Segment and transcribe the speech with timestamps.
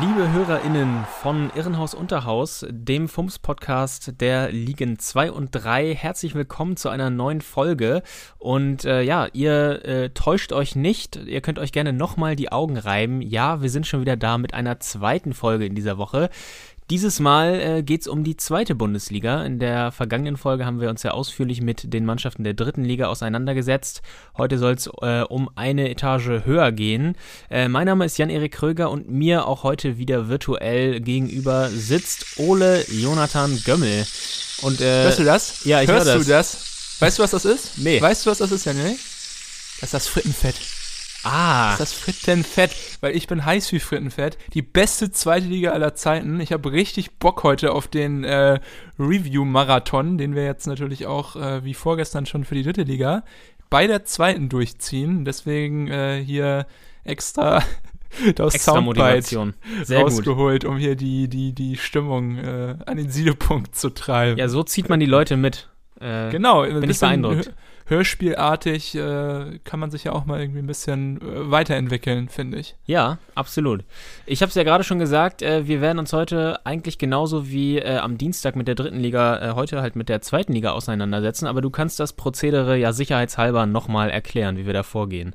[0.00, 6.88] Liebe HörerInnen von Irrenhaus Unterhaus, dem FUMS-Podcast der Ligen 2 und 3, herzlich willkommen zu
[6.88, 8.02] einer neuen Folge.
[8.38, 12.78] Und äh, ja, ihr äh, täuscht euch nicht, ihr könnt euch gerne nochmal die Augen
[12.78, 13.20] reiben.
[13.20, 16.30] Ja, wir sind schon wieder da mit einer zweiten Folge in dieser Woche.
[16.92, 19.42] Dieses Mal äh, geht es um die zweite Bundesliga.
[19.44, 23.06] In der vergangenen Folge haben wir uns ja ausführlich mit den Mannschaften der dritten Liga
[23.06, 24.02] auseinandergesetzt.
[24.36, 27.16] Heute soll es äh, um eine Etage höher gehen.
[27.48, 32.84] Äh, mein Name ist Jan-Erik Kröger und mir auch heute wieder virtuell gegenüber sitzt Ole
[32.90, 34.04] Jonathan Gömmel.
[34.60, 35.64] Und, äh, Hörst du das?
[35.64, 36.26] Ja, ich Hörst höre das.
[36.26, 36.96] du das?
[37.00, 37.78] Weißt du, was das ist?
[37.78, 38.02] Nee.
[38.02, 38.98] Weißt du, was das ist, Jan-Erik?
[39.80, 40.56] Das ist das Frittenfett.
[41.24, 44.38] Ah, Das ist das Frittenfett, weil ich bin heiß wie Frittenfett.
[44.54, 46.40] Die beste zweite Liga aller Zeiten.
[46.40, 48.58] Ich habe richtig Bock heute auf den äh,
[48.98, 53.24] Review-Marathon, den wir jetzt natürlich auch äh, wie vorgestern schon für die dritte Liga
[53.70, 55.24] bei der zweiten durchziehen.
[55.24, 56.66] Deswegen äh, hier
[57.04, 57.62] extra
[58.34, 59.54] das extra Soundbite Motivation.
[59.84, 60.12] Sehr gut.
[60.12, 64.38] rausgeholt, um hier die, die, die Stimmung äh, an den Siedepunkt zu treiben.
[64.38, 65.68] Ja, so zieht man die Leute mit.
[66.00, 67.52] Äh, Genau, Bin ich beeindruckt.
[67.86, 72.58] Hör- Hörspielartig äh, kann man sich ja auch mal irgendwie ein bisschen äh, weiterentwickeln, finde
[72.58, 72.74] ich.
[72.84, 73.84] Ja, absolut.
[74.26, 77.78] Ich habe es ja gerade schon gesagt, äh, wir werden uns heute eigentlich genauso wie
[77.78, 81.46] äh, am Dienstag mit der dritten Liga, äh, heute halt mit der zweiten Liga auseinandersetzen,
[81.46, 85.34] aber du kannst das Prozedere ja sicherheitshalber nochmal erklären, wie wir da vorgehen.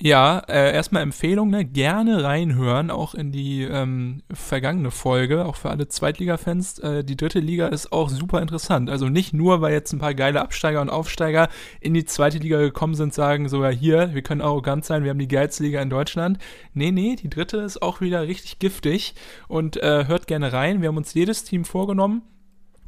[0.00, 1.64] Ja, äh, erstmal Empfehlung, ne?
[1.64, 6.78] gerne reinhören, auch in die ähm, vergangene Folge, auch für alle Zweitliga-Fans.
[6.78, 8.90] Äh, die dritte Liga ist auch super interessant.
[8.90, 11.48] Also nicht nur, weil jetzt ein paar geile Absteiger und Aufsteiger
[11.80, 15.18] in die zweite Liga gekommen sind, sagen sogar hier, wir können arrogant sein, wir haben
[15.18, 16.38] die geilste Liga in Deutschland.
[16.74, 19.16] Nee, nee, die dritte ist auch wieder richtig giftig
[19.48, 20.80] und äh, hört gerne rein.
[20.80, 22.22] Wir haben uns jedes Team vorgenommen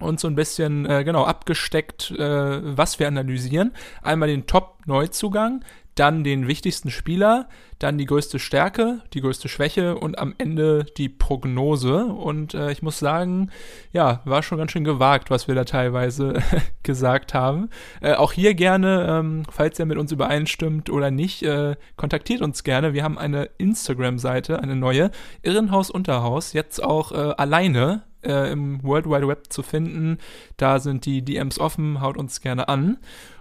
[0.01, 3.73] und so ein bisschen äh, genau abgesteckt, äh, was wir analysieren.
[4.03, 5.63] Einmal den Top-Neuzugang,
[5.95, 11.09] dann den wichtigsten Spieler, dann die größte Stärke, die größte Schwäche und am Ende die
[11.09, 12.07] Prognose.
[12.07, 13.51] Und äh, ich muss sagen,
[13.93, 16.43] ja, war schon ganz schön gewagt, was wir da teilweise
[16.83, 17.71] gesagt haben.
[18.01, 22.65] Äh, auch hier gerne, ähm, falls ihr mit uns übereinstimmt oder nicht, äh, kontaktiert uns
[22.65, 22.93] gerne.
[22.93, 25.11] Wir haben eine Instagram-Seite, eine neue,
[25.43, 30.19] Irrenhaus Unterhaus, jetzt auch äh, alleine äh, im World Wide Web zu finden.
[30.57, 32.99] Da sind die DMs offen, haut uns gerne an.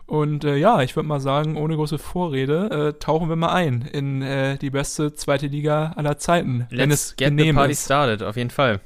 [0.09, 3.83] Und äh, ja, ich würde mal sagen, ohne große Vorrede, äh, tauchen wir mal ein
[3.83, 7.85] in äh, die beste zweite Liga aller Zeiten, wenn es get the party ist.
[7.85, 8.81] started, auf jeden Fall.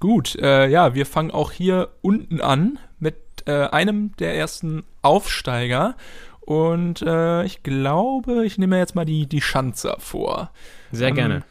[0.00, 5.96] Gut, äh, ja, wir fangen auch hier unten an mit äh, einem der ersten Aufsteiger.
[6.40, 10.50] Und äh, ich glaube, ich nehme jetzt mal die, die Schanzer vor.
[10.92, 11.42] Sehr Ähm, gerne.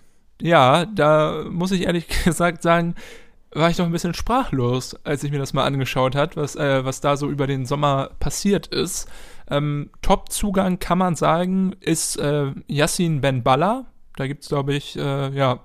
[0.42, 2.96] Ja, da muss ich ehrlich gesagt sagen,
[3.54, 6.86] war ich doch ein bisschen sprachlos, als ich mir das mal angeschaut hat, was, äh,
[6.86, 9.10] was da so über den Sommer passiert ist.
[9.50, 13.86] Ähm, Top-Zugang kann man sagen, ist äh, Yassin Ben Balla.
[14.16, 15.60] Da gibt's glaube ich, äh, ja,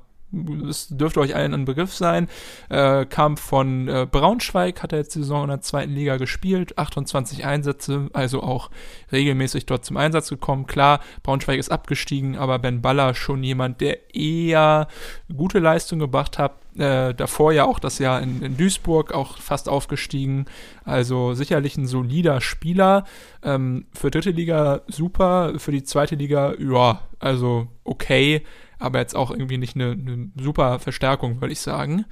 [0.68, 2.28] es dürfte euch allen ein Begriff sein.
[2.68, 6.78] Äh, kam von äh, Braunschweig, hat er jetzt die Saison in der zweiten Liga gespielt,
[6.78, 8.70] 28 Einsätze, also auch
[9.12, 10.66] regelmäßig dort zum Einsatz gekommen.
[10.66, 14.88] Klar, Braunschweig ist abgestiegen, aber Ben Baller schon jemand, der eher
[15.34, 16.52] gute Leistung gebracht hat.
[16.78, 20.44] Äh, davor ja auch das Jahr in, in Duisburg auch fast aufgestiegen.
[20.84, 23.04] Also sicherlich ein solider Spieler.
[23.42, 28.42] Ähm, für dritte Liga super, für die zweite Liga, ja, also okay,
[28.78, 32.04] aber jetzt auch irgendwie nicht eine, eine super Verstärkung, würde ich sagen.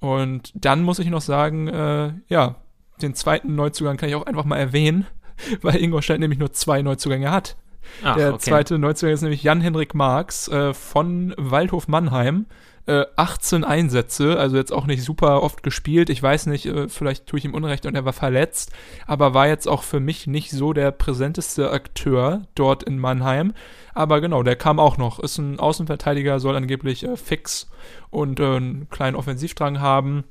[0.00, 2.56] Und dann muss ich noch sagen, äh, ja,
[3.00, 5.06] den zweiten Neuzugang kann ich auch einfach mal erwähnen,
[5.62, 7.56] weil Ingolstadt nämlich nur zwei Neuzugänge hat.
[8.02, 8.38] Ach, Der okay.
[8.38, 12.46] zweite Neuzugang ist nämlich Jan-Henrik Marx äh, von Waldhof Mannheim.
[12.86, 16.10] Äh, 18 Einsätze, also jetzt auch nicht super oft gespielt.
[16.10, 18.72] Ich weiß nicht, äh, vielleicht tue ich ihm Unrecht und er war verletzt,
[19.06, 23.52] aber war jetzt auch für mich nicht so der präsenteste Akteur dort in Mannheim.
[23.94, 25.20] Aber genau, der kam auch noch.
[25.20, 27.70] Ist ein Außenverteidiger, soll angeblich äh, fix
[28.10, 30.24] und äh, einen kleinen Offensivdrang haben.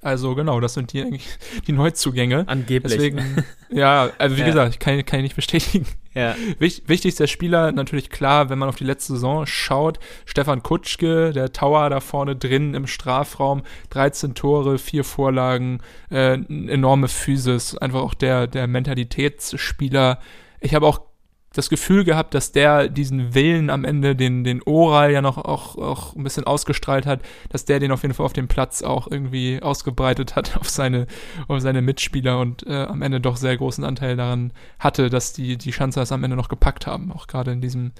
[0.00, 1.26] Also genau, das sind die eigentlich
[1.66, 2.44] die Neuzugänge.
[2.46, 2.94] Angeblich.
[2.94, 4.46] Deswegen, ja, also wie Ja.
[4.46, 5.84] gesagt, ich kann, kann ich nicht bestätigen.
[6.14, 6.34] Ja.
[6.58, 11.52] Wich, wichtigster Spieler natürlich klar, wenn man auf die letzte Saison schaut, Stefan Kutschke, der
[11.52, 15.80] Tower da vorne drin im Strafraum, 13 Tore, vier Vorlagen,
[16.10, 20.18] äh, enorme Physis, einfach auch der, der Mentalitätsspieler.
[20.60, 21.09] Ich habe auch
[21.52, 25.76] das Gefühl gehabt, dass der diesen Willen am Ende, den, den Oral ja noch auch,
[25.76, 29.10] auch ein bisschen ausgestrahlt hat, dass der den auf jeden Fall auf dem Platz auch
[29.10, 31.08] irgendwie ausgebreitet hat auf seine,
[31.48, 35.56] auf seine Mitspieler und äh, am Ende doch sehr großen Anteil daran hatte, dass die,
[35.56, 37.10] die Schanzers am Ende noch gepackt haben.
[37.10, 37.92] Auch gerade in diesem,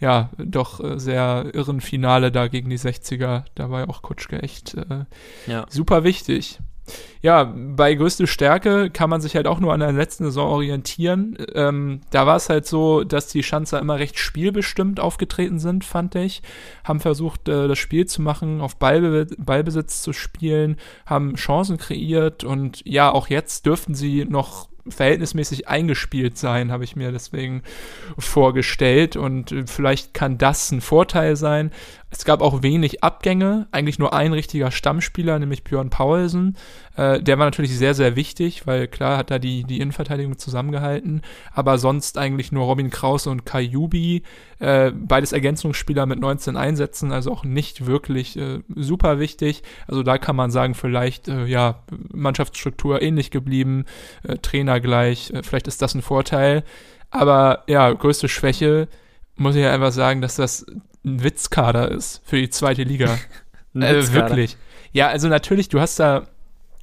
[0.00, 3.44] ja, doch äh, sehr irren Finale da gegen die 60er.
[3.54, 5.04] Da war ja auch Kutschke echt äh,
[5.46, 5.66] ja.
[5.68, 6.58] super wichtig
[7.22, 11.38] ja, bei größte Stärke kann man sich halt auch nur an der letzten Saison orientieren.
[11.54, 16.14] Ähm, da war es halt so, dass die Schanzer immer recht spielbestimmt aufgetreten sind, fand
[16.14, 16.42] ich.
[16.84, 20.76] Haben versucht, äh, das Spiel zu machen, auf Ballbe Ballbesitz zu spielen,
[21.06, 26.96] haben Chancen kreiert und ja, auch jetzt dürften sie noch verhältnismäßig eingespielt sein, habe ich
[26.96, 27.62] mir deswegen
[28.18, 29.16] vorgestellt.
[29.16, 31.70] Und äh, vielleicht kann das ein Vorteil sein.
[32.16, 36.56] Es gab auch wenig Abgänge, eigentlich nur ein richtiger Stammspieler, nämlich Björn Paulsen.
[36.96, 41.22] Äh, der war natürlich sehr, sehr wichtig, weil klar hat er die, die Innenverteidigung zusammengehalten,
[41.52, 44.22] aber sonst eigentlich nur Robin Krause und Kai Jubi,
[44.60, 49.64] äh, beides Ergänzungsspieler mit 19 Einsätzen, also auch nicht wirklich äh, super wichtig.
[49.88, 51.82] Also da kann man sagen, vielleicht, äh, ja,
[52.12, 53.86] Mannschaftsstruktur ähnlich geblieben,
[54.22, 56.62] äh, Trainer gleich, äh, vielleicht ist das ein Vorteil.
[57.10, 58.86] Aber ja, größte Schwäche,
[59.36, 60.64] muss ich ja einfach sagen, dass das
[61.04, 63.18] ein Witzkader ist für die zweite Liga.
[63.74, 64.56] also wirklich.
[64.92, 66.26] Ja, also natürlich, du hast da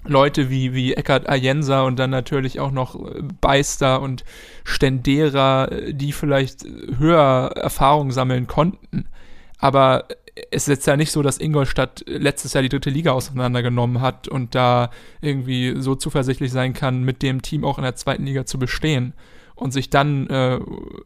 [0.03, 4.23] Leute wie, wie Eckhard Ayensa und dann natürlich auch noch äh, Beister und
[4.63, 6.65] Stendera, äh, die vielleicht
[6.97, 9.07] höher Erfahrung sammeln konnten.
[9.59, 10.05] Aber
[10.49, 14.27] es ist jetzt ja nicht so, dass Ingolstadt letztes Jahr die dritte Liga auseinandergenommen hat
[14.27, 14.89] und da
[15.21, 19.13] irgendwie so zuversichtlich sein kann, mit dem Team auch in der zweiten Liga zu bestehen
[19.55, 20.59] und sich dann, äh,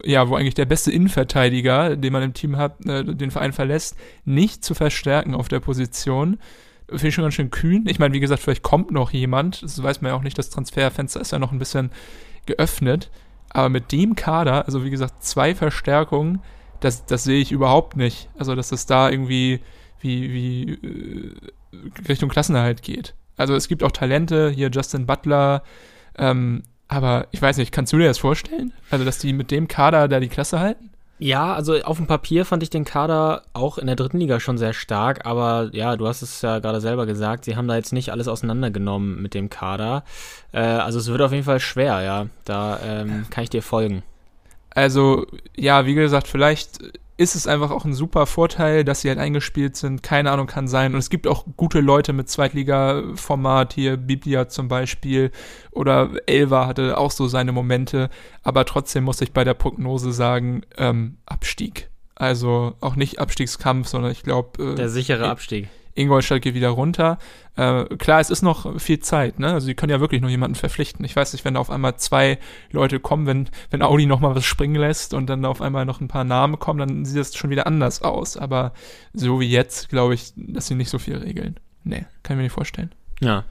[0.04, 3.96] ja, wo eigentlich der beste Innenverteidiger, den man im Team hat, äh, den Verein verlässt,
[4.24, 6.38] nicht zu verstärken auf der Position.
[6.88, 7.84] Finde ich schon ganz schön kühn.
[7.86, 9.62] Ich meine, wie gesagt, vielleicht kommt noch jemand.
[9.62, 10.38] Das weiß man ja auch nicht.
[10.38, 11.90] Das Transferfenster ist ja noch ein bisschen
[12.46, 13.10] geöffnet.
[13.50, 16.40] Aber mit dem Kader, also wie gesagt, zwei Verstärkungen,
[16.80, 18.28] das, das sehe ich überhaupt nicht.
[18.38, 19.60] Also, dass es da irgendwie
[20.00, 21.34] wie, wie äh,
[22.08, 23.14] Richtung Klassenerhalt geht.
[23.36, 25.62] Also es gibt auch Talente, hier Justin Butler,
[26.16, 28.72] ähm, aber ich weiß nicht, kannst du dir das vorstellen?
[28.90, 30.90] Also, dass die mit dem Kader da die Klasse halten?
[31.18, 34.58] Ja, also auf dem Papier fand ich den Kader auch in der dritten Liga schon
[34.58, 37.94] sehr stark, aber ja, du hast es ja gerade selber gesagt, sie haben da jetzt
[37.94, 40.04] nicht alles auseinandergenommen mit dem Kader.
[40.52, 42.26] Äh, also es wird auf jeden Fall schwer, ja.
[42.44, 44.02] Da ähm, kann ich dir folgen.
[44.70, 46.80] Also, ja, wie gesagt, vielleicht
[47.18, 50.02] ist es einfach auch ein super Vorteil, dass sie halt eingespielt sind.
[50.02, 50.92] Keine Ahnung, kann sein.
[50.92, 55.30] Und es gibt auch gute Leute mit Zweitliga-Format, hier Biblia zum Beispiel
[55.70, 58.10] oder Elva hatte auch so seine Momente.
[58.42, 61.88] Aber trotzdem muss ich bei der Prognose sagen, ähm, Abstieg.
[62.14, 64.72] Also auch nicht Abstiegskampf, sondern ich glaube.
[64.72, 65.68] Äh, der sichere Abstieg.
[65.96, 67.18] Ingolstadt geht wieder runter.
[67.56, 69.52] Äh, klar, es ist noch viel Zeit, ne?
[69.52, 71.04] Also sie können ja wirklich noch jemanden verpflichten.
[71.04, 72.38] Ich weiß nicht, wenn da auf einmal zwei
[72.70, 75.84] Leute kommen, wenn, wenn Audi noch mal was springen lässt und dann da auf einmal
[75.84, 78.36] noch ein paar Namen kommen, dann sieht das schon wieder anders aus.
[78.36, 78.72] Aber
[79.12, 81.56] so wie jetzt, glaube ich, dass sie nicht so viel regeln.
[81.84, 82.92] Nee, kann ich mir nicht vorstellen.
[83.20, 83.44] Ja,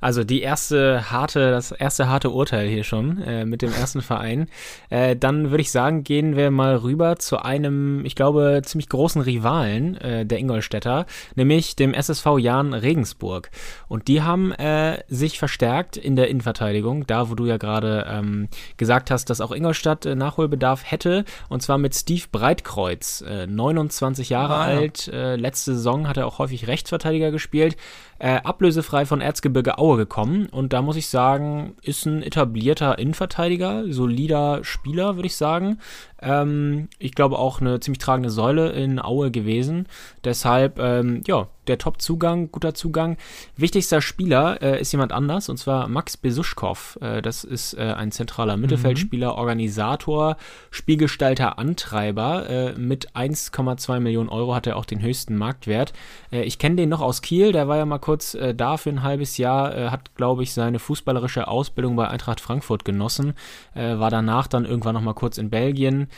[0.00, 4.48] also die erste harte, das erste harte Urteil hier schon äh, mit dem ersten Verein.
[4.88, 9.20] Äh, dann würde ich sagen, gehen wir mal rüber zu einem, ich glaube, ziemlich großen
[9.20, 13.50] Rivalen äh, der Ingolstädter, nämlich dem SSV Jahn Regensburg.
[13.88, 18.48] Und die haben äh, sich verstärkt in der Innenverteidigung, da wo du ja gerade ähm,
[18.76, 21.24] gesagt hast, dass auch Ingolstadt äh, Nachholbedarf hätte.
[21.48, 25.10] Und zwar mit Steve Breitkreuz, 29 äh, Jahre ah, alt.
[25.12, 27.76] letzte Saison hat er auch häufig Rechtsverteidiger gespielt
[28.18, 30.46] ablösefrei von Erzgebirge Aue gekommen.
[30.46, 35.78] Und da muss ich sagen, ist ein etablierter Innenverteidiger, solider Spieler, würde ich sagen.
[36.20, 39.86] Ähm, ich glaube auch eine ziemlich tragende Säule in Aue gewesen.
[40.24, 43.16] Deshalb, ähm, ja, der Top-Zugang, guter Zugang.
[43.56, 46.98] Wichtigster Spieler äh, ist jemand anders, und zwar Max Besuschkow.
[47.00, 48.62] Äh, das ist äh, ein zentraler mhm.
[48.62, 50.36] Mittelfeldspieler, Organisator,
[50.70, 52.48] Spielgestalter, Antreiber.
[52.50, 55.92] Äh, mit 1,2 Millionen Euro hat er auch den höchsten Marktwert.
[56.32, 58.90] Äh, ich kenne den noch aus Kiel, der war ja mal kurz äh, da für
[58.90, 63.34] ein halbes Jahr, hat, glaube ich, seine fußballerische Ausbildung bei Eintracht Frankfurt genossen,
[63.74, 66.08] war danach dann irgendwann noch mal kurz in Belgien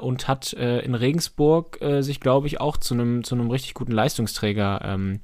[0.00, 5.20] und hat in Regensburg sich, glaube ich, auch zu einem zu richtig guten Leistungsträger ähm,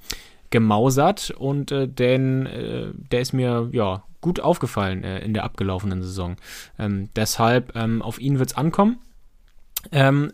[0.50, 6.02] gemausert und äh, denn äh, der ist mir ja gut aufgefallen äh, in der abgelaufenen
[6.02, 6.36] Saison.
[6.78, 8.98] Ähm, deshalb ähm, auf ihn wird es ankommen.
[9.92, 10.32] Ähm,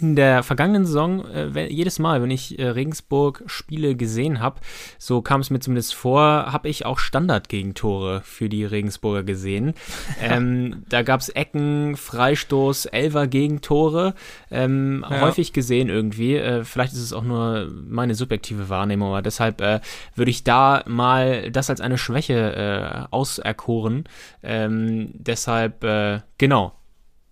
[0.00, 4.60] in der vergangenen Saison, äh, jedes Mal, wenn ich äh, Regensburg-Spiele gesehen habe,
[4.96, 9.74] so kam es mir zumindest vor, habe ich auch Standardgegentore für die Regensburger gesehen.
[10.22, 14.14] ähm, da gab es Ecken, Freistoß, Elfer-Gegentore,
[14.52, 15.20] ähm, ja.
[15.20, 16.36] häufig gesehen irgendwie.
[16.36, 19.80] Äh, vielleicht ist es auch nur meine subjektive Wahrnehmung, aber deshalb äh,
[20.14, 24.04] würde ich da mal das als eine Schwäche äh, auserkoren.
[24.44, 26.78] Ähm, deshalb, äh, genau,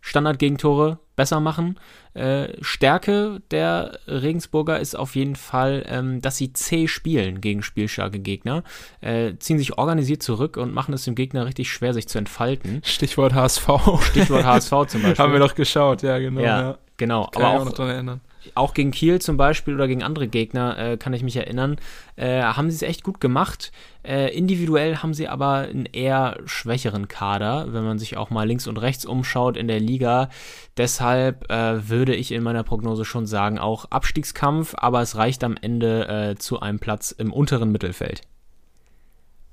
[0.06, 1.80] Standardgegentore besser machen.
[2.14, 8.20] Äh, Stärke der Regensburger ist auf jeden Fall, ähm, dass sie zäh spielen gegen spielstarke
[8.20, 8.62] Gegner,
[9.00, 12.82] äh, ziehen sich organisiert zurück und machen es dem Gegner richtig schwer, sich zu entfalten.
[12.84, 13.68] Stichwort HSV.
[14.02, 15.16] Stichwort HSV zum Beispiel.
[15.18, 16.40] Haben wir doch geschaut, ja, genau.
[16.40, 16.78] Ja, ja.
[16.96, 17.26] genau.
[17.26, 18.20] Kann Aber ich auch, noch dran erinnern.
[18.55, 21.76] Auch gegen Kiel zum Beispiel oder gegen andere Gegner, äh, kann ich mich erinnern,
[22.17, 23.73] äh, haben sie es echt gut gemacht.
[24.03, 28.67] Äh, individuell haben sie aber einen eher schwächeren Kader, wenn man sich auch mal links
[28.67, 30.29] und rechts umschaut in der Liga.
[30.76, 35.57] Deshalb äh, würde ich in meiner Prognose schon sagen, auch Abstiegskampf, aber es reicht am
[35.61, 38.23] Ende äh, zu einem Platz im unteren Mittelfeld.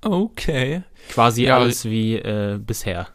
[0.01, 0.83] Okay.
[1.09, 3.07] Quasi Ja, alles wie äh, bisher.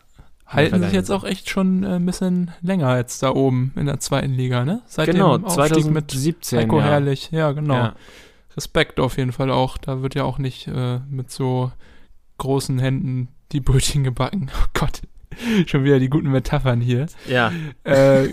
[0.49, 4.01] Halten sich jetzt auch echt schon äh, ein bisschen länger jetzt da oben in der
[4.01, 4.81] zweiten Liga, ne?
[4.87, 6.59] Seit genau, dem Aufstieg mit 2017.
[6.59, 6.85] Heiko ja.
[6.87, 7.31] Herrlich.
[7.31, 7.75] Ja, genau.
[7.75, 7.95] Ja.
[8.57, 9.77] Respekt auf jeden Fall auch.
[9.77, 11.71] Da wird ja auch nicht äh, mit so
[12.39, 14.51] großen Händen die Brötchen gebacken.
[14.59, 15.03] Oh Gott.
[15.67, 17.07] Schon wieder die guten Metaphern hier.
[17.29, 17.53] ja,
[17.85, 18.29] äh,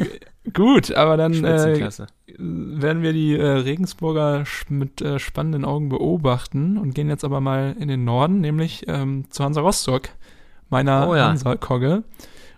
[0.53, 1.89] gut, aber dann äh,
[2.37, 7.75] werden wir die äh, Regensburger mit äh, spannenden Augen beobachten und gehen jetzt aber mal
[7.79, 10.09] in den Norden, nämlich ähm, zu Hansa Rostock,
[10.69, 11.29] meiner Oh ja.
[11.29, 12.03] Hansa-Kogge.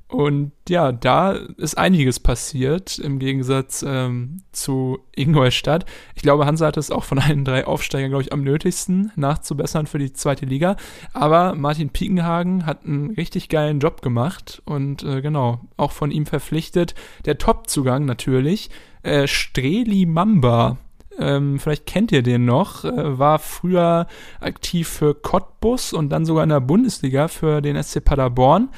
[0.09, 5.85] Und ja, da ist einiges passiert im Gegensatz ähm, zu Ingolstadt.
[6.15, 9.85] Ich glaube, Hansa hat es auch von allen drei Aufsteigern, glaube ich, am nötigsten nachzubessern
[9.85, 10.77] für die zweite Liga.
[11.13, 16.25] Aber Martin Piekenhagen hat einen richtig geilen Job gemacht und äh, genau, auch von ihm
[16.25, 16.95] verpflichtet.
[17.25, 18.69] Der Top-Zugang natürlich.
[19.03, 20.77] Äh, Streli Mamba.
[21.19, 24.07] Ähm, vielleicht kennt ihr den noch, äh, war früher
[24.39, 28.69] aktiv für Cottbus und dann sogar in der Bundesliga für den SC Paderborn.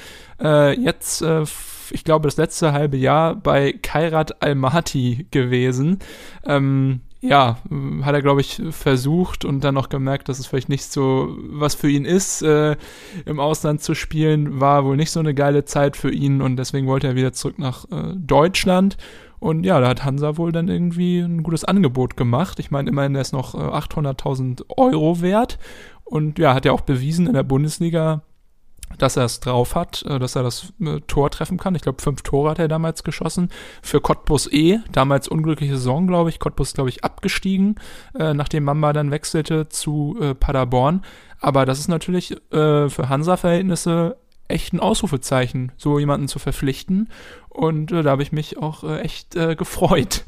[0.41, 1.43] Äh, jetzt, äh,
[1.91, 5.99] ich glaube, das letzte halbe Jahr bei Kairat Almaty gewesen.
[6.45, 7.57] Ähm, ja,
[8.03, 11.75] hat er, glaube ich, versucht und dann noch gemerkt, dass es vielleicht nicht so was
[11.75, 12.77] für ihn ist, äh,
[13.25, 14.61] im Ausland zu spielen.
[14.61, 17.59] War wohl nicht so eine geile Zeit für ihn und deswegen wollte er wieder zurück
[17.59, 18.95] nach äh, Deutschland.
[19.39, 22.59] Und ja, da hat Hansa wohl dann irgendwie ein gutes Angebot gemacht.
[22.59, 25.57] Ich meine, immerhin, der ist noch äh, 800.000 Euro wert.
[26.03, 28.23] Und ja, hat ja auch bewiesen in der Bundesliga,
[28.97, 31.75] dass er es drauf hat, äh, dass er das äh, Tor treffen kann.
[31.75, 33.49] Ich glaube, fünf Tore hat er damals geschossen.
[33.81, 36.39] Für Cottbus E, damals unglückliche Saison, glaube ich.
[36.39, 37.75] Cottbus, glaube ich, abgestiegen,
[38.17, 41.03] äh, nachdem Mamba dann wechselte zu äh, Paderborn.
[41.39, 44.17] Aber das ist natürlich äh, für Hansa-Verhältnisse
[44.49, 47.09] echt ein Ausrufezeichen, so jemanden zu verpflichten.
[47.49, 50.25] Und äh, da habe ich mich auch äh, echt äh, gefreut.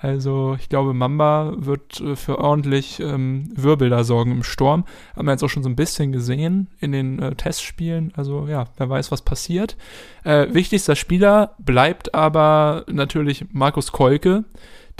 [0.00, 4.84] Also ich glaube, Mamba wird äh, für ordentlich ähm, Wirbel da sorgen im Sturm.
[5.14, 8.12] Haben wir jetzt auch schon so ein bisschen gesehen in den äh, Testspielen.
[8.16, 9.76] Also ja, wer weiß, was passiert.
[10.24, 14.44] Äh, wichtigster Spieler bleibt aber natürlich Markus Kolke.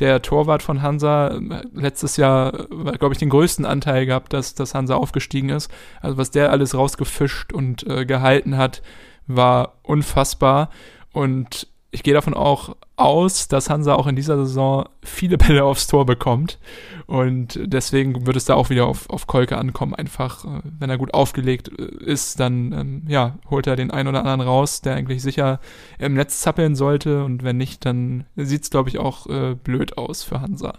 [0.00, 2.66] Der Torwart von Hansa äh, letztes Jahr,
[2.99, 5.71] glaube ich, den größten Anteil gehabt, dass, dass Hansa aufgestiegen ist.
[6.00, 8.83] Also was der alles rausgefischt und äh, gehalten hat,
[9.26, 10.71] war unfassbar.
[11.12, 15.87] Und ich gehe davon auch aus, dass Hansa auch in dieser Saison viele Bälle aufs
[15.87, 16.59] Tor bekommt.
[17.06, 19.94] Und deswegen wird es da auch wieder auf, auf Kolke ankommen.
[19.94, 24.09] Einfach, äh, wenn er gut aufgelegt äh, ist, dann ähm, ja, holt er den einen
[24.09, 25.61] oder anderen raus, der eigentlich sicher
[25.99, 27.25] im Netz zappeln sollte.
[27.25, 30.78] Und wenn nicht, dann sieht es, glaube ich, auch äh, blöd aus für Hansa.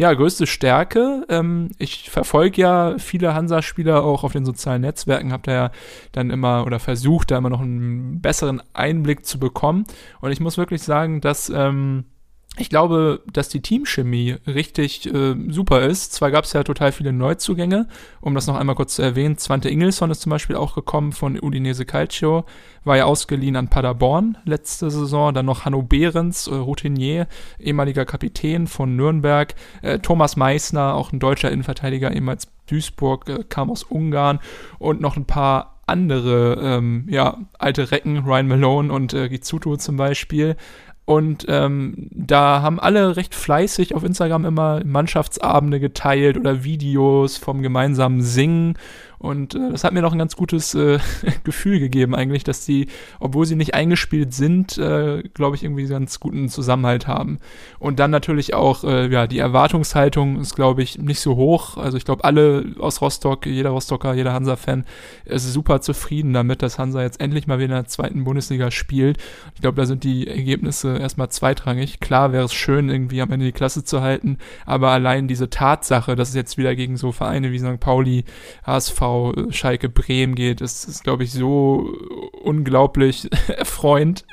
[0.00, 1.26] Ja, größte Stärke.
[1.28, 5.70] Ähm, ich verfolge ja viele Hansa-Spieler auch auf den sozialen Netzwerken, habt ihr ja
[6.12, 9.84] dann immer oder versucht, da immer noch einen besseren Einblick zu bekommen.
[10.22, 12.04] Und ich muss wirklich sagen, dass ähm,
[12.60, 16.12] ich glaube, dass die Teamchemie richtig äh, super ist.
[16.12, 17.88] Zwar gab es ja total viele Neuzugänge,
[18.20, 19.38] um das noch einmal kurz zu erwähnen.
[19.38, 22.44] Zwante Ingelsson ist zum Beispiel auch gekommen von Udinese Calcio,
[22.84, 25.32] war ja ausgeliehen an Paderborn letzte Saison.
[25.32, 27.26] Dann noch Hanno Behrens, äh, Routinier,
[27.58, 29.54] ehemaliger Kapitän von Nürnberg.
[29.82, 34.40] Äh, Thomas Meissner, auch ein deutscher Innenverteidiger, ehemals Duisburg, äh, kam aus Ungarn.
[34.78, 39.96] Und noch ein paar andere, ähm, ja, alte Recken, Ryan Malone und äh, Gizuto zum
[39.96, 40.56] Beispiel.
[41.10, 47.62] Und ähm, da haben alle recht fleißig auf Instagram immer Mannschaftsabende geteilt oder Videos vom
[47.62, 48.78] gemeinsamen Singen.
[49.20, 50.98] Und äh, das hat mir noch ein ganz gutes äh,
[51.44, 52.88] Gefühl gegeben eigentlich, dass die,
[53.20, 57.38] obwohl sie nicht eingespielt sind, äh, glaube ich, irgendwie ganz guten Zusammenhalt haben.
[57.78, 61.76] Und dann natürlich auch, äh, ja, die Erwartungshaltung ist, glaube ich, nicht so hoch.
[61.76, 64.86] Also ich glaube, alle aus Rostock, jeder Rostocker, jeder Hansa-Fan
[65.26, 69.18] ist super zufrieden damit, dass Hansa jetzt endlich mal wieder in der zweiten Bundesliga spielt.
[69.54, 72.00] Ich glaube, da sind die Ergebnisse erstmal zweitrangig.
[72.00, 76.16] Klar wäre es schön, irgendwie am Ende die Klasse zu halten, aber allein diese Tatsache,
[76.16, 77.80] dass es jetzt wieder gegen so Vereine wie St.
[77.80, 78.24] Pauli,
[78.64, 79.09] HSV,
[79.50, 81.94] Schalke, Bremen geht, ist, ist glaube ich, so
[82.42, 84.24] unglaublich erfreuend,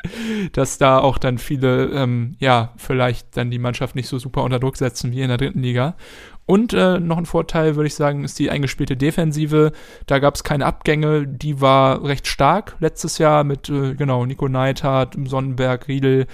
[0.54, 4.60] dass da auch dann viele, ähm, ja, vielleicht dann die Mannschaft nicht so super unter
[4.60, 5.96] Druck setzen wie in der dritten Liga.
[6.48, 9.74] Und äh, noch ein Vorteil, würde ich sagen, ist die eingespielte Defensive.
[10.06, 14.48] Da gab es keine Abgänge, die war recht stark letztes Jahr mit, äh, genau, Nico
[14.48, 16.26] Neithardt, Sonnenberg, Riedel,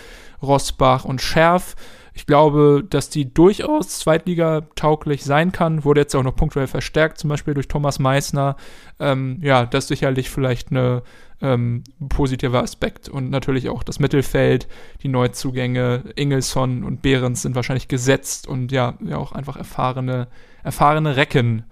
[0.41, 1.75] Rosbach und Scherf.
[2.13, 5.83] Ich glaube, dass die durchaus Zweitliga-tauglich sein kann.
[5.83, 8.55] Wurde jetzt auch noch punktuell verstärkt, zum Beispiel durch Thomas Meissner.
[8.99, 11.01] Ähm, ja, das ist sicherlich vielleicht eine
[11.41, 13.09] ähm, positiver Aspekt.
[13.09, 14.67] Und natürlich auch das Mittelfeld,
[15.01, 20.27] die Neuzugänge, Ingelsson und Behrens sind wahrscheinlich gesetzt und ja, ja auch einfach erfahrene,
[20.63, 21.65] erfahrene Recken.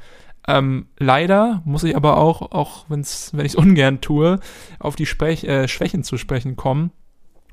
[0.47, 4.39] Ähm, leider muss ich aber auch, auch wenn's, wenn ich es ungern tue,
[4.79, 6.91] auf die Sprech äh, Schwächen zu sprechen kommen.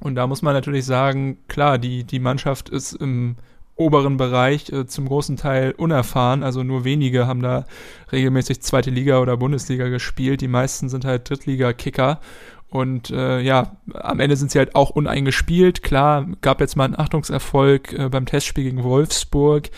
[0.01, 3.37] Und da muss man natürlich sagen, klar, die, die Mannschaft ist im
[3.79, 6.43] oberen Bereich äh, zum großen Teil unerfahren.
[6.43, 7.65] Also nur wenige haben da
[8.13, 10.41] regelmäßig zweite Liga oder Bundesliga gespielt.
[10.41, 12.21] Die meisten sind halt Drittliga-Kicker.
[12.71, 15.83] Und äh, ja, am Ende sind sie halt auch uneingespielt.
[15.83, 19.71] Klar, gab jetzt mal einen Achtungserfolg äh, beim Testspiel gegen Wolfsburg.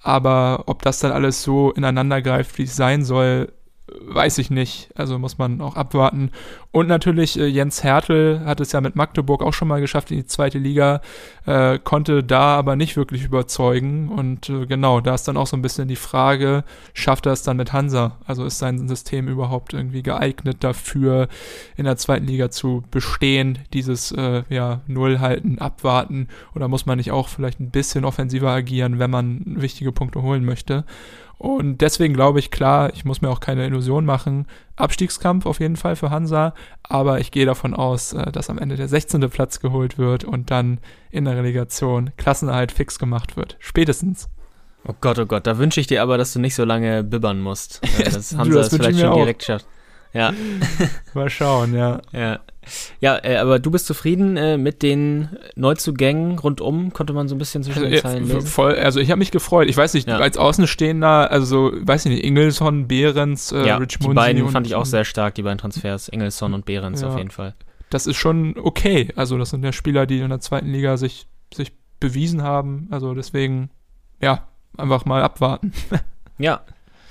[0.00, 3.52] Aber ob das dann alles so ineinander greift, wie es sein soll,
[3.88, 4.90] weiß ich nicht.
[4.96, 6.30] Also muss man auch abwarten.
[6.72, 10.16] Und natürlich äh, Jens Hertel hat es ja mit Magdeburg auch schon mal geschafft in
[10.16, 11.00] die zweite Liga,
[11.46, 14.08] äh, konnte da aber nicht wirklich überzeugen.
[14.08, 16.64] Und äh, genau, da ist dann auch so ein bisschen die Frage,
[16.94, 18.18] schafft er es dann mit Hansa?
[18.26, 21.28] Also ist sein System überhaupt irgendwie geeignet dafür,
[21.76, 26.28] in der zweiten Liga zu bestehen, dieses äh, ja, Null halten, abwarten?
[26.54, 30.44] Oder muss man nicht auch vielleicht ein bisschen offensiver agieren, wenn man wichtige Punkte holen
[30.44, 30.84] möchte?
[31.38, 34.46] Und deswegen glaube ich, klar, ich muss mir auch keine Illusion machen.
[34.76, 38.76] Abstiegskampf auf jeden Fall für Hansa, aber ich gehe davon aus, äh, dass am Ende
[38.76, 39.28] der 16.
[39.28, 40.78] Platz geholt wird und dann
[41.10, 43.56] in der Relegation Klassenerhalt fix gemacht wird.
[43.58, 44.30] Spätestens.
[44.88, 47.40] Oh Gott, oh Gott, da wünsche ich dir aber, dass du nicht so lange bibbern
[47.40, 47.80] musst.
[48.04, 49.66] Dass Hansa es vielleicht schon direkt schafft.
[50.12, 50.32] Ja.
[51.12, 52.00] Mal schauen, ja.
[52.12, 52.40] Ja.
[53.00, 57.38] Ja, äh, aber du bist zufrieden äh, mit den Neuzugängen rundum, konnte man so ein
[57.38, 58.46] bisschen zwischen also, den Zeilen lesen?
[58.46, 59.68] Voll, also ich habe mich gefreut.
[59.68, 60.18] Ich weiß nicht, ja.
[60.18, 64.66] als Außenstehender, also so, weiß ich nicht, Ingelsson, Behrens, äh, ja, Rich Die beiden fand
[64.66, 67.08] ich auch sehr stark, die beiden Transfers, Ingelsson und Behrens ja.
[67.08, 67.54] auf jeden Fall.
[67.90, 69.12] Das ist schon okay.
[69.16, 72.88] Also das sind ja Spieler, die in der zweiten Liga sich, sich bewiesen haben.
[72.90, 73.70] Also deswegen,
[74.20, 75.72] ja, einfach mal abwarten.
[76.38, 76.62] ja,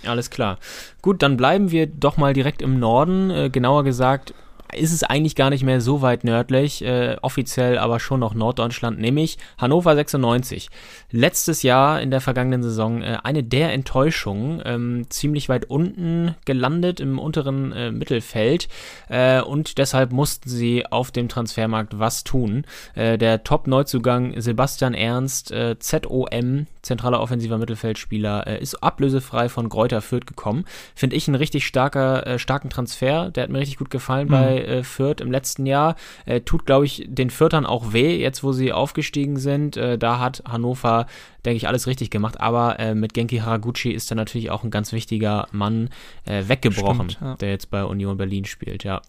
[0.06, 0.60] alles klar.
[1.02, 3.32] Gut, dann bleiben wir doch mal direkt im Norden.
[3.32, 4.34] Äh, genauer gesagt
[4.78, 9.00] ist es eigentlich gar nicht mehr so weit nördlich, äh, offiziell aber schon noch Norddeutschland,
[9.00, 10.70] nämlich Hannover 96.
[11.12, 17.00] Letztes Jahr in der vergangenen Saison äh, eine der Enttäuschungen, ähm, ziemlich weit unten gelandet
[17.00, 18.68] im unteren äh, Mittelfeld
[19.10, 22.66] äh, und deshalb mussten sie auf dem Transfermarkt was tun.
[22.96, 30.26] Äh, der Top-Neuzugang Sebastian Ernst, äh, ZOM, zentraler offensiver Mittelfeldspieler, ist ablösefrei von Gräuter Fürth
[30.26, 30.66] gekommen.
[30.94, 33.32] Finde ich einen richtig starker, starken Transfer.
[33.32, 34.32] Der hat mir richtig gut gefallen mhm.
[34.32, 35.96] bei äh, Fürth im letzten Jahr.
[36.26, 39.78] Äh, tut, glaube ich, den Fürthern auch weh, jetzt wo sie aufgestiegen sind.
[39.78, 41.08] Äh, da hat Hannover,
[41.46, 42.40] denke ich, alles richtig gemacht.
[42.40, 45.90] Aber äh, mit Genki Haraguchi ist da natürlich auch ein ganz wichtiger Mann
[46.26, 47.36] äh, weggebrochen, Stimmt, ja.
[47.36, 49.02] der jetzt bei Union Berlin spielt, ja.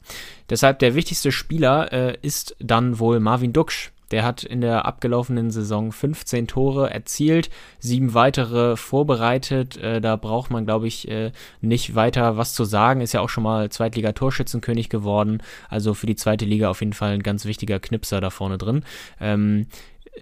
[0.50, 5.50] Deshalb der wichtigste Spieler äh, ist dann wohl Marvin Duksch der hat in der abgelaufenen
[5.50, 9.76] Saison 15 Tore erzielt, sieben weitere vorbereitet.
[9.76, 13.00] Äh, da braucht man, glaube ich, äh, nicht weiter was zu sagen.
[13.00, 15.42] Ist ja auch schon mal Zweitliga-Torschützenkönig geworden.
[15.68, 18.84] Also für die zweite Liga auf jeden Fall ein ganz wichtiger Knipser da vorne drin.
[19.20, 19.66] Ähm,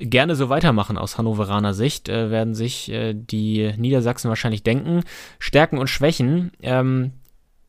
[0.00, 5.02] gerne so weitermachen aus Hannoveraner Sicht, äh, werden sich äh, die Niedersachsen wahrscheinlich denken.
[5.38, 6.52] Stärken und Schwächen.
[6.62, 7.12] Ähm,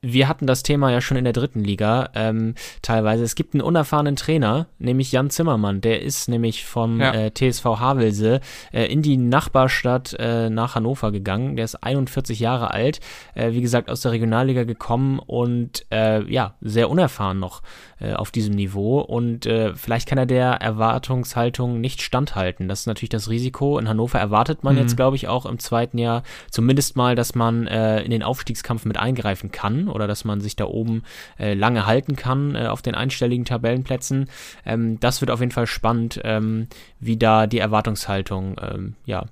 [0.06, 3.24] wir hatten das Thema ja schon in der dritten Liga ähm, teilweise.
[3.24, 5.82] Es gibt einen unerfahrenen Trainer, nämlich Jan Zimmermann.
[5.82, 7.12] Der ist nämlich vom ja.
[7.14, 8.40] äh, TSV Havelse
[8.72, 11.56] äh, in die Nachbarstadt äh, nach Hannover gegangen.
[11.56, 13.00] Der ist 41 Jahre alt,
[13.34, 17.64] äh, wie gesagt aus der Regionalliga gekommen und äh, ja, sehr unerfahren noch
[18.00, 19.00] äh, auf diesem Niveau.
[19.00, 22.68] Und vielleicht kann er der Erwartungshaltung nicht standhalten.
[22.68, 23.78] Das ist natürlich das Risiko.
[23.80, 24.82] In Hannover erwartet man mhm.
[24.82, 28.98] jetzt, glaube ich, auch im zweiten Jahr zumindest mal, dass man in den Aufstiegskampf mit
[28.98, 31.04] eingreifen kann oder dass man sich da oben
[31.40, 34.30] äh, lange halten kann äh, auf den einstelligen Tabellenplätzen.
[34.66, 36.68] Ähm, das wird auf jeden Fall spannend, ähm,
[37.00, 39.26] wie da die Erwartungshaltung, ähm, ja,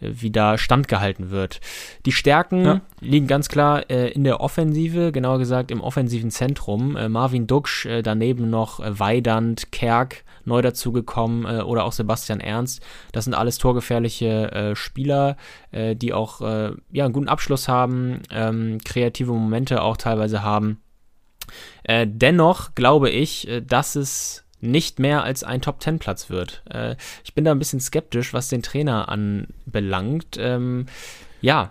[0.00, 1.60] wie da standgehalten wird.
[2.06, 2.80] Die Stärken ja.
[3.00, 6.96] liegen ganz klar äh, in der Offensive, genauer gesagt im offensiven Zentrum.
[6.96, 12.40] Äh, Marvin Duksch, äh, daneben noch äh, Weidand, Kerk, neu dazugekommen äh, oder auch Sebastian
[12.40, 12.82] Ernst.
[13.12, 15.36] Das sind alles torgefährliche äh, Spieler,
[15.72, 20.80] die auch ja, einen guten Abschluss haben, ähm, kreative Momente auch teilweise haben.
[21.86, 26.62] Dennoch glaube ich, dass es nicht mehr als ein Top-10-Platz wird.
[27.24, 30.36] ich bin da ein bisschen skeptisch, was den Trainer anbelangt.
[30.38, 30.86] Ähm,
[31.40, 31.70] ja.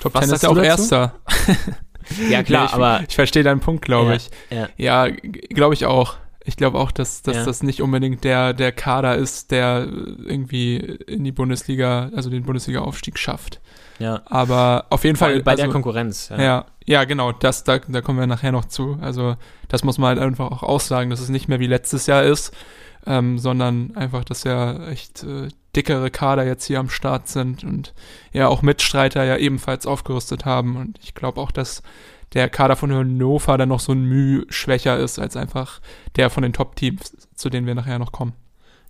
[0.00, 0.64] Top 10 ist ja auch dazu?
[0.64, 1.14] Erster.
[2.30, 3.04] ja, klar, nee, ich, aber.
[3.08, 4.30] Ich verstehe deinen Punkt, glaube ja, ich.
[4.50, 4.68] Ja,
[5.06, 5.16] ja
[5.50, 6.16] glaube ich auch.
[6.44, 7.44] Ich glaube auch, dass, dass Ja.
[7.44, 9.86] das nicht unbedingt der, der Kader ist, der
[10.24, 13.60] irgendwie in die Bundesliga, also den Bundesliga-Aufstieg schafft.
[13.98, 14.22] Ja.
[14.24, 15.42] Aber auf jeden Fall.
[15.42, 16.30] bei der also, Konkurrenz.
[16.30, 18.98] Ja, ja, genau, das, da, da kommen wir nachher noch zu.
[19.00, 19.36] Also,
[19.68, 22.52] das muss man halt einfach auch aussagen, dass es nicht mehr wie letztes Jahr ist,
[23.06, 27.92] ähm, sondern einfach, dass ja echt äh, dickere Kader jetzt hier am Start sind und
[28.32, 30.76] ja auch Mitstreiter ja ebenfalls aufgerüstet haben.
[30.76, 31.82] Und ich glaube auch, dass
[32.34, 35.80] der Kader von Hannover dann noch so ein Mühe schwächer ist als einfach
[36.16, 38.34] der von den Top-Teams, zu denen wir nachher noch kommen.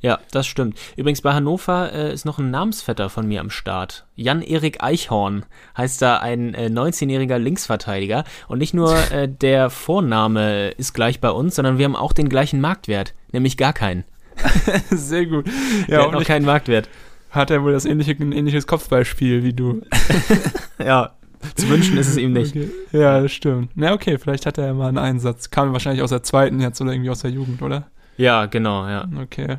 [0.02, 0.78] Ja, das stimmt.
[0.96, 4.06] Übrigens bei Hannover äh, ist noch ein Namensvetter von mir am Start.
[4.14, 5.44] Jan-Erik Eichhorn
[5.76, 8.24] heißt da ein äh, 19-jähriger Linksverteidiger.
[8.48, 12.30] Und nicht nur äh, der Vorname ist gleich bei uns, sondern wir haben auch den
[12.30, 14.04] gleichen Marktwert, nämlich gar keinen.
[14.90, 15.46] Sehr gut.
[15.88, 16.88] Der Ja, hat und noch ich, keinen Marktwert.
[17.28, 19.82] hat er wohl das ähnliche, ein ähnliches Kopfballspiel wie du.
[20.82, 21.12] Ja,
[21.54, 22.54] zu wünschen ist es ihm nicht.
[22.54, 22.70] Okay.
[22.92, 23.70] Ja, das stimmt.
[23.74, 25.50] Na, okay, vielleicht hat er ja mal einen Einsatz.
[25.50, 27.88] Kam wahrscheinlich aus der zweiten jetzt oder irgendwie aus der Jugend, oder?
[28.16, 29.08] Ja, genau, ja.
[29.20, 29.58] Okay.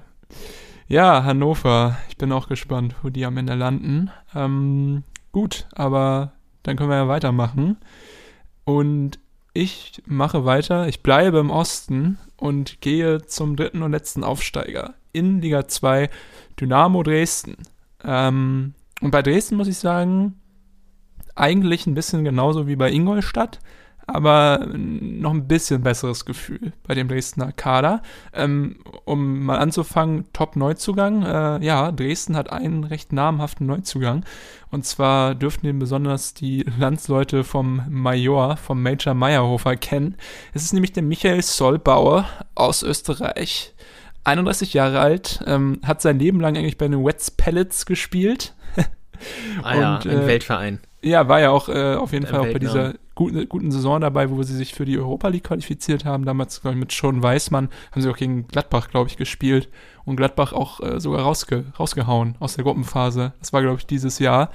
[0.88, 1.98] Ja, Hannover.
[2.10, 4.12] Ich bin auch gespannt, wo die am Ende landen.
[4.36, 7.78] Ähm, gut, aber dann können wir ja weitermachen.
[8.66, 9.20] Und
[9.54, 10.88] ich mache weiter.
[10.88, 16.10] Ich bleibe im Osten und gehe zum dritten und letzten Aufsteiger in Liga 2,
[16.60, 17.56] Dynamo Dresden.
[18.04, 20.41] Ähm, und bei Dresden muss ich sagen,
[21.42, 23.60] eigentlich ein bisschen genauso wie bei Ingolstadt,
[24.08, 28.02] aber noch ein bisschen besseres Gefühl bei dem Dresdner Kader.
[28.34, 31.24] Ähm, um mal anzufangen, Top-Neuzugang.
[31.24, 34.26] Äh, ja, Dresden hat einen recht namhaften Neuzugang.
[34.70, 40.18] Und zwar dürften ihn besonders die Landsleute vom Major, vom Major Meyerhofer kennen.
[40.54, 43.74] Es ist nämlich der Michael Solbauer aus Österreich.
[44.24, 48.54] 31 Jahre alt, ähm, hat sein Leben lang eigentlich bei den Wets Pellets gespielt.
[49.62, 50.80] Ah ja, Und, ein äh, Weltverein.
[51.04, 54.30] Ja, war ja auch äh, auf jeden Fall auch bei dieser guten, guten Saison dabei,
[54.30, 56.26] wo sie sich für die Europa League qualifiziert haben.
[56.26, 59.70] Damals, glaube ich, mit Sean Weismann haben sie auch gegen Gladbach, glaube ich, gespielt.
[60.06, 63.34] Und Gladbach auch äh, sogar rausge rausgehauen aus der Gruppenphase.
[63.40, 64.50] Das war, glaube ich, dieses Jahr.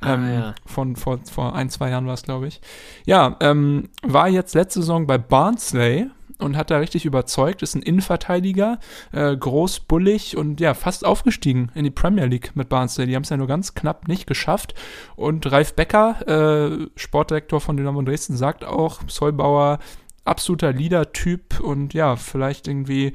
[0.00, 0.54] Ah, Ähm, ja.
[0.64, 2.60] von vor, vor ein, zwei Jahren war es, glaube ich.
[3.04, 6.06] Ja, ähm, war jetzt letzte Saison bei Barnsley
[6.40, 7.62] und hat da richtig überzeugt.
[7.62, 8.78] Ist ein Innenverteidiger,
[9.12, 13.06] äh, groß, bullig und ja, fast aufgestiegen in die Premier League mit Barnsley.
[13.06, 14.74] Die haben es ja nur ganz knapp nicht geschafft.
[15.16, 19.78] Und Ralf Becker, äh, Sportdirektor von Dynamo Dresden, sagt auch, Solbauer,
[20.24, 23.12] absoluter Leader-Typ und ja, vielleicht irgendwie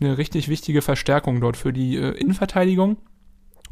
[0.00, 2.96] eine richtig wichtige Verstärkung dort für die äh, Innenverteidigung.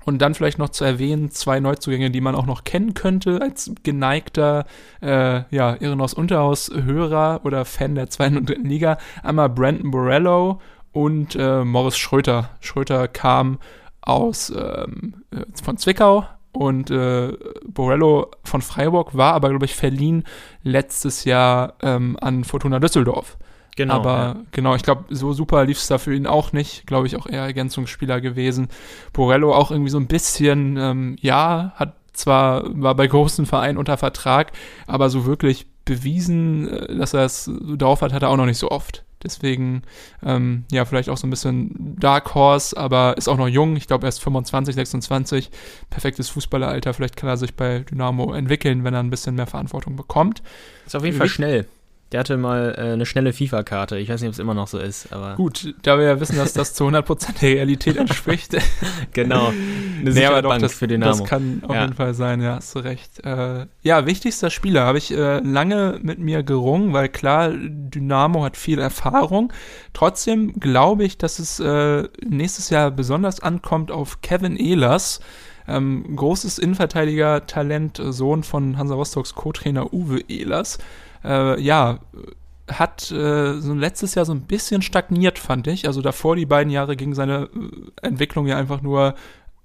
[0.05, 3.73] Und dann vielleicht noch zu erwähnen, zwei Neuzugänge, die man auch noch kennen könnte als
[3.83, 4.67] geneigter,
[5.03, 8.99] äh, ja, Irrenhaus Unterhaus Hörer oder Fan der zweiten und dritten Liga.
[9.23, 10.61] Einmal Brandon Borello
[10.93, 12.51] und äh, Morris Schröter.
[12.61, 13.59] Schröter kam
[14.01, 17.33] aus ähm, äh, von Zwickau und äh,
[17.67, 20.25] Borello von Freiburg war aber, glaube ich, verliehen
[20.63, 23.39] letztes Jahr ähm, an Fortuna Düsseldorf.
[23.77, 23.95] Genau.
[23.95, 24.37] Aber ja.
[24.53, 26.87] genau, ich glaube, so super lief es da für ihn auch nicht.
[26.87, 28.69] Glaube ich, auch eher Ergänzungsspieler gewesen.
[29.13, 33.97] Borello auch irgendwie so ein bisschen, ähm, ja, hat zwar, war bei großen Vereinen unter
[33.97, 34.53] Vertrag,
[34.87, 38.59] aber so wirklich bewiesen, äh, dass er es drauf hat, hat er auch noch nicht
[38.59, 39.05] so oft.
[39.23, 39.83] Deswegen,
[40.25, 43.77] ähm, ja, vielleicht auch so ein bisschen Dark Horse, aber ist auch noch jung.
[43.77, 45.51] Ich glaube, er ist 25, 26.
[45.91, 46.95] Perfektes Fußballeralter.
[46.95, 50.43] Vielleicht kann er sich bei Dynamo entwickeln, wenn er ein bisschen mehr Verantwortung bekommt.
[50.87, 51.67] Ist auf jeden Fall schnell.
[52.12, 53.96] Der hatte mal äh, eine schnelle FIFA-Karte.
[53.99, 56.37] Ich weiß nicht, ob es immer noch so ist, aber Gut, da wir ja wissen,
[56.37, 58.57] dass das zu 100% der Realität entspricht.
[59.12, 59.49] genau.
[60.01, 61.12] Eine Nee, aber doch, Bank das, für Dynamo.
[61.12, 61.83] das kann auf Ja.
[61.83, 63.25] jeden Fall sein, ja, hast du recht.
[63.25, 68.57] Äh, ja, wichtigster Spieler habe ich äh, lange mit mir gerungen, weil klar, Dynamo hat
[68.57, 69.53] viel Erfahrung.
[69.92, 75.20] Trotzdem glaube ich, dass es äh, nächstes Jahr besonders ankommt auf Kevin Ehlers.
[75.68, 80.79] Ähm, großes Innenverteidiger-Talent, Sohn von Hansa Rostocks Co-Trainer Uwe Ehlers.
[81.25, 82.01] Äh, ja,
[82.71, 85.87] hat äh, so letztes Jahr so ein bisschen stagniert, fand ich.
[85.87, 89.15] Also davor die beiden Jahre ging seine äh, Entwicklung ja einfach nur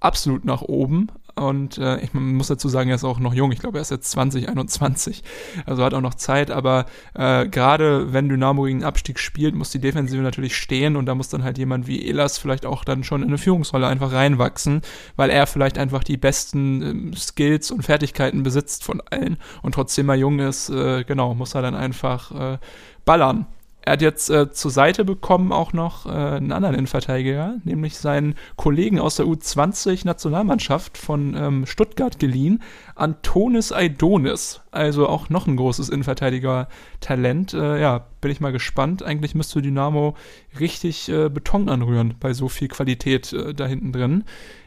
[0.00, 1.08] absolut nach oben.
[1.38, 3.52] Und äh, ich muss dazu sagen, er ist auch noch jung.
[3.52, 5.22] Ich glaube, er ist jetzt 20, 21.
[5.66, 6.50] Also hat auch noch Zeit.
[6.50, 10.96] Aber äh, gerade wenn Dynamo gegen den Abstieg spielt, muss die Defensive natürlich stehen.
[10.96, 13.86] Und da muss dann halt jemand wie Elas vielleicht auch dann schon in eine Führungsrolle
[13.86, 14.80] einfach reinwachsen,
[15.16, 19.36] weil er vielleicht einfach die besten ähm, Skills und Fertigkeiten besitzt von allen.
[19.60, 22.58] Und trotzdem er jung ist, äh, genau, muss er dann einfach äh,
[23.04, 23.46] ballern.
[23.86, 28.34] Er hat jetzt äh, zur Seite bekommen auch noch äh, einen anderen Innenverteidiger, nämlich seinen
[28.56, 32.64] Kollegen aus der U20-Nationalmannschaft von ähm, Stuttgart geliehen,
[32.96, 34.60] Antonis Aidonis.
[34.72, 37.54] Also auch noch ein großes Innenverteidiger-Talent.
[37.54, 39.04] Äh, ja, bin ich mal gespannt.
[39.04, 40.16] Eigentlich müsste Dynamo
[40.58, 44.24] richtig äh, Beton anrühren bei so viel Qualität äh, da hinten drin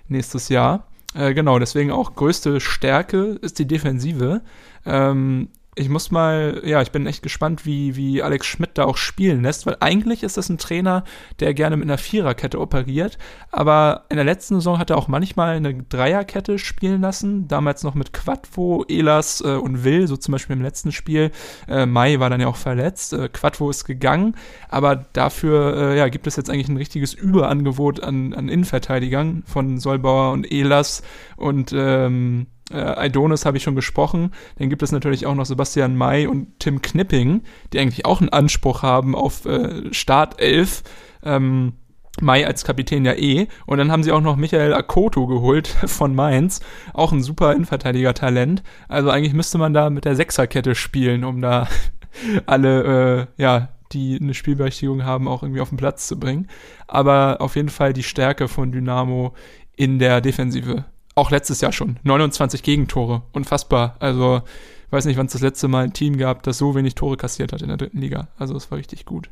[0.08, 0.88] nächstes Jahr.
[1.14, 4.44] Äh, genau, deswegen auch größte Stärke ist die Defensive.
[4.86, 8.98] Ähm, ich muss mal, ja, ich bin echt gespannt, wie, wie Alex Schmidt da auch
[8.98, 11.06] spielen lässt, weil eigentlich ist das ein Trainer,
[11.40, 13.18] der gerne mit einer Viererkette operiert,
[13.50, 17.96] aber in der letzten Saison hat er auch manchmal eine Dreierkette spielen lassen, damals noch
[17.96, 21.32] mit Quadvo, Elas äh, und Will, so zum Beispiel im letzten Spiel.
[21.68, 24.36] Äh, Mai war dann ja auch verletzt, äh, Quadvo ist gegangen,
[24.68, 29.80] aber dafür, äh, ja, gibt es jetzt eigentlich ein richtiges Überangebot an, an Innenverteidigern von
[29.80, 31.04] Solbauer und Elas
[31.38, 34.32] und ähm, äh, Idonis habe ich schon gesprochen.
[34.58, 37.42] Dann gibt es natürlich auch noch Sebastian May und Tim Knipping,
[37.74, 40.84] die eigentlich auch einen Anspruch haben auf äh, Startelf.
[41.24, 41.74] Ähm,
[42.22, 43.48] Mai als Kapitän ja eh.
[43.66, 46.60] Und dann haben sie auch noch Michael Akoto geholt von Mainz.
[46.94, 48.64] Auch ein super Innenverteidiger-Talent.
[48.88, 51.68] Also eigentlich müsste man da mit der Sechserkette spielen, um da
[52.46, 56.48] alle, äh, ja, die eine Spielberechtigung haben, auch irgendwie auf den Platz zu bringen.
[56.88, 59.34] Aber auf jeden Fall die Stärke von Dynamo
[59.76, 60.86] in der Defensive
[61.20, 62.00] auch letztes Jahr schon.
[62.04, 63.22] 29 Gegentore.
[63.32, 63.96] Unfassbar.
[64.00, 64.42] Also,
[64.88, 67.18] ich weiß nicht, wann es das letzte Mal ein Team gab, das so wenig Tore
[67.18, 68.30] kassiert hat in der dritten Liga.
[68.38, 69.30] Also, es war richtig gut.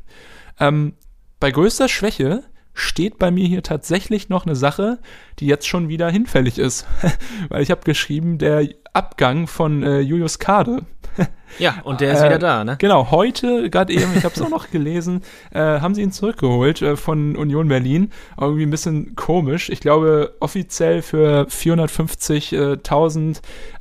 [0.60, 0.94] Ähm,
[1.40, 4.98] bei größter Schwäche steht bei mir hier tatsächlich noch eine Sache,
[5.40, 6.86] die jetzt schon wieder hinfällig ist.
[7.48, 10.82] Weil ich habe geschrieben, der Abgang von äh, Julius Kade.
[11.58, 12.76] Ja, und der ist äh, wieder da, ne?
[12.78, 16.82] Genau, heute, gerade eben, ich habe es auch noch gelesen, äh, haben sie ihn zurückgeholt
[16.82, 18.12] äh, von Union Berlin.
[18.40, 19.68] Irgendwie ein bisschen komisch.
[19.68, 23.40] Ich glaube, offiziell für 450.000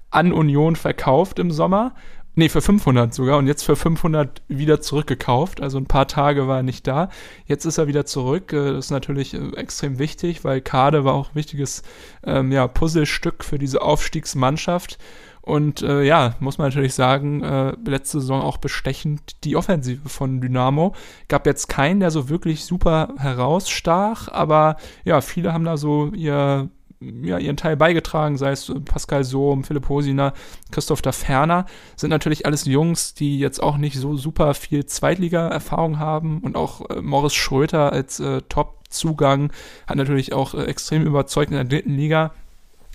[0.10, 1.94] an Union verkauft im Sommer.
[2.40, 5.60] Nee, für 500 sogar und jetzt für 500 wieder zurückgekauft.
[5.60, 7.10] Also ein paar Tage war er nicht da.
[7.48, 8.54] Jetzt ist er wieder zurück.
[8.54, 11.82] Äh, das ist natürlich äh, extrem wichtig, weil Kade war auch ein wichtiges
[12.24, 15.00] ähm, ja, Puzzlestück für diese Aufstiegsmannschaft.
[15.48, 20.42] Und äh, ja, muss man natürlich sagen, äh, letzte Saison auch bestechend die Offensive von
[20.42, 20.94] Dynamo.
[21.30, 26.68] Gab jetzt keinen, der so wirklich super herausstach, aber ja, viele haben da so ihr,
[27.00, 30.34] ja, ihren Teil beigetragen, sei es Pascal Sohm, Philipp Hosiner,
[30.70, 35.98] Christoph da Ferner, sind natürlich alles Jungs, die jetzt auch nicht so super viel Zweitliga-Erfahrung
[35.98, 36.40] haben.
[36.42, 39.54] Und auch äh, Morris Schröter als äh, Top-Zugang
[39.88, 42.34] hat natürlich auch äh, extrem überzeugt in der dritten Liga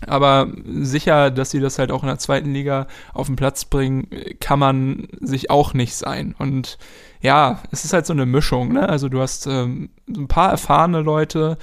[0.07, 4.09] aber sicher, dass sie das halt auch in der zweiten Liga auf den Platz bringen,
[4.41, 6.35] kann man sich auch nicht sein.
[6.39, 6.79] Und
[7.21, 8.73] ja, es ist halt so eine Mischung.
[8.73, 8.89] Ne?
[8.89, 11.57] Also du hast ähm, ein paar erfahrene Leute,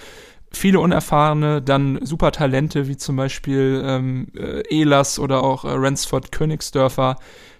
[0.52, 6.32] viele unerfahrene, dann super Talente wie zum Beispiel ähm, äh, Elas oder auch äh, Ransford
[6.32, 7.18] Königsdörfer.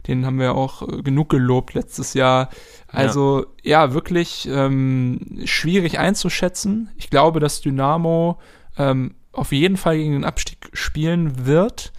[0.08, 2.50] Den haben wir auch äh, genug gelobt letztes Jahr.
[2.88, 6.90] Also ja, ja wirklich ähm, schwierig einzuschätzen.
[6.98, 8.40] Ich glaube, dass Dynamo
[8.78, 11.92] ähm, auf jeden Fall gegen den Abstieg spielen wird,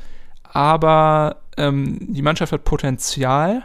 [0.43, 3.65] aber ähm, die Mannschaft hat Potenzial.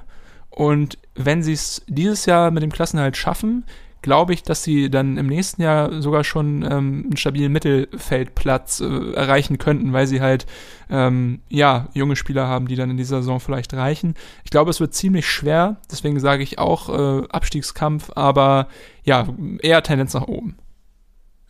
[0.49, 3.65] Und wenn sie es dieses Jahr mit dem Klassenhalt schaffen,
[4.05, 9.13] glaube ich, dass sie dann im nächsten Jahr sogar schon ähm, einen stabilen Mittelfeldplatz äh,
[9.13, 10.45] erreichen könnten, weil sie halt
[10.91, 14.13] ähm, ja junge Spieler haben, die dann in dieser Saison vielleicht reichen.
[14.43, 18.67] Ich glaube, es wird ziemlich schwer, deswegen sage ich auch äh, Abstiegskampf, aber
[19.03, 19.27] ja
[19.63, 20.55] eher Tendenz nach oben.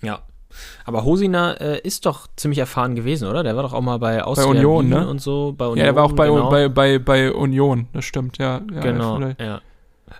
[0.01, 0.21] Ja,
[0.85, 3.43] aber Hosina äh, ist doch ziemlich erfahren gewesen, oder?
[3.43, 5.07] Der war doch auch mal bei Austria bei Union, Wien ne?
[5.07, 5.53] und so.
[5.57, 6.49] Bei Union, ja, er war auch bei, genau.
[6.49, 8.61] bei, bei, bei Union, das stimmt, ja.
[8.73, 9.61] ja genau, ja.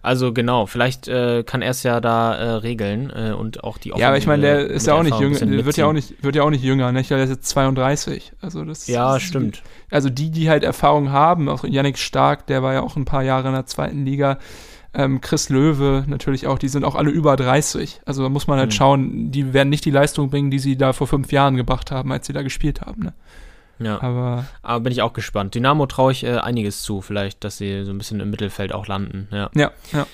[0.02, 3.90] Also genau, vielleicht äh, kann er es ja da äh, regeln äh, und auch die
[3.90, 6.36] Ja, aber ich meine, der ist ja auch nicht jünger, wird ja auch nicht, wird
[6.36, 7.04] ja auch nicht jünger, ne?
[7.04, 8.34] Der ist jetzt 32.
[8.42, 9.62] Also das Ja, ist, stimmt.
[9.92, 13.24] Also die, die halt Erfahrung haben, auch Yannick Stark, der war ja auch ein paar
[13.24, 14.40] Jahre in der zweiten Liga,
[14.96, 18.02] ähm, Chris Löwe natürlich auch, die sind auch alle über 30.
[18.06, 18.76] Also da muss man halt mhm.
[18.76, 22.12] schauen, die werden nicht die Leistung bringen, die sie da vor fünf Jahren gebracht haben,
[22.12, 23.04] als sie da gespielt haben.
[23.04, 23.14] Ne?
[23.80, 25.54] Ja, aber, aber bin ich auch gespannt.
[25.54, 28.88] Dynamo traue ich äh, einiges zu, vielleicht, dass sie so ein bisschen im Mittelfeld auch
[28.88, 29.28] landen.
[29.32, 29.72] Ja, ja.
[29.92, 30.08] Ja,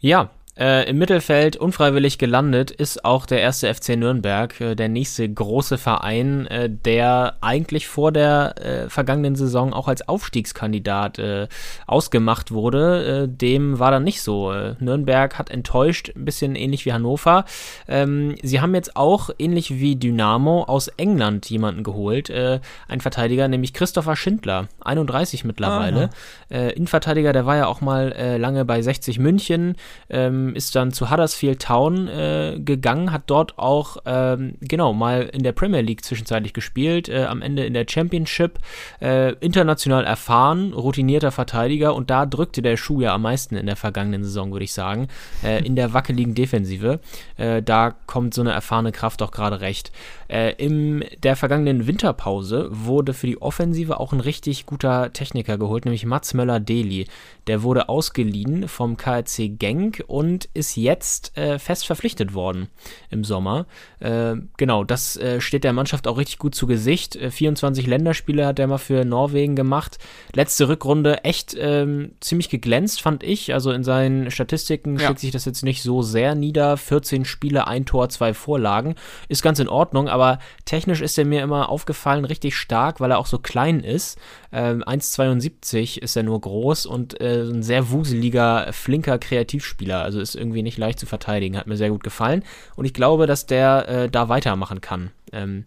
[0.00, 5.28] ja äh, Im Mittelfeld unfreiwillig gelandet ist auch der erste FC Nürnberg, äh, der nächste
[5.28, 11.48] große Verein, äh, der eigentlich vor der äh, vergangenen Saison auch als Aufstiegskandidat äh,
[11.88, 13.24] ausgemacht wurde.
[13.24, 14.52] Äh, dem war dann nicht so.
[14.78, 17.46] Nürnberg hat enttäuscht, ein bisschen ähnlich wie Hannover.
[17.88, 23.72] Ähm, sie haben jetzt auch ähnlich wie Dynamo aus England jemanden geholt, ein Verteidiger, nämlich
[23.72, 26.10] Christopher Schindler, 31 mittlerweile.
[26.48, 29.76] Innenverteidiger, der war ja auch mal lange bei 60 München.
[30.08, 35.30] Ähm, ähm, ist dann zu Huddersfield Town äh, gegangen, hat dort auch, ähm, genau, mal
[35.32, 38.58] in der Premier League zwischenzeitlich gespielt, äh, am Ende in der Championship,
[39.00, 43.76] äh, international erfahren, routinierter Verteidiger und da drückte der Schuh ja am meisten in der
[43.76, 45.08] vergangenen Saison, würde ich sagen,
[45.42, 47.00] äh, in der wackeligen Defensive.
[47.36, 49.92] Äh, da kommt so eine erfahrene Kraft auch gerade recht.
[50.28, 55.84] Äh, in der vergangenen Winterpause wurde für die Offensive auch ein richtig guter Techniker geholt,
[55.84, 57.06] nämlich Mats Möller-Deli.
[57.46, 62.68] Der wurde ausgeliehen vom KRC Genk und ist jetzt äh, fest verpflichtet worden
[63.10, 63.66] im Sommer.
[64.00, 67.18] Äh, genau, das äh, steht der Mannschaft auch richtig gut zu Gesicht.
[67.18, 69.98] 24 äh, Länderspiele hat er mal für Norwegen gemacht.
[70.34, 73.52] Letzte Rückrunde echt ähm, ziemlich geglänzt, fand ich.
[73.52, 75.06] Also in seinen Statistiken ja.
[75.06, 76.76] schlägt sich das jetzt nicht so sehr nieder.
[76.76, 78.94] 14 Spiele, ein Tor, zwei Vorlagen.
[79.28, 83.18] Ist ganz in Ordnung, aber technisch ist er mir immer aufgefallen, richtig stark, weil er
[83.18, 84.16] auch so klein ist.
[84.52, 90.02] Ähm, 1,72 ist er nur groß und äh, ein sehr wuseliger, flinker Kreativspieler.
[90.02, 91.56] Also ist irgendwie nicht leicht zu verteidigen.
[91.56, 92.44] Hat mir sehr gut gefallen.
[92.76, 95.10] Und ich glaube, dass der äh, da weitermachen kann.
[95.32, 95.64] Ähm,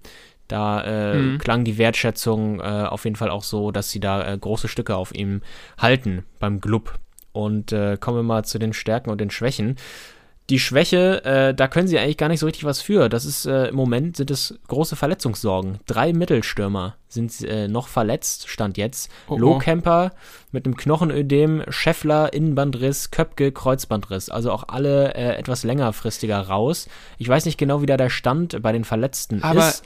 [0.48, 1.40] da äh, mhm.
[1.40, 4.96] klang die Wertschätzung äh, auf jeden Fall auch so, dass sie da äh, große Stücke
[4.96, 5.42] auf ihm
[5.78, 6.98] halten beim Club.
[7.34, 9.76] Und äh, kommen wir mal zu den Stärken und den Schwächen.
[10.50, 13.10] Die Schwäche, äh, da können sie eigentlich gar nicht so richtig was für.
[13.10, 15.80] Das ist äh, im Moment sind es große Verletzungssorgen.
[15.88, 19.12] Drei Mittelstürmer sind äh, noch verletzt, stand jetzt.
[19.28, 19.38] Oh, oh.
[19.38, 20.14] Lohkemper
[20.54, 24.30] mit einem Knochenödem, Scheffler, Innenbandriss, Köpke, Kreuzbandriss.
[24.30, 26.88] Also auch alle äh, etwas längerfristiger raus.
[27.18, 29.84] Ich weiß nicht genau, wie da der Stand bei den Verletzten Aber ist.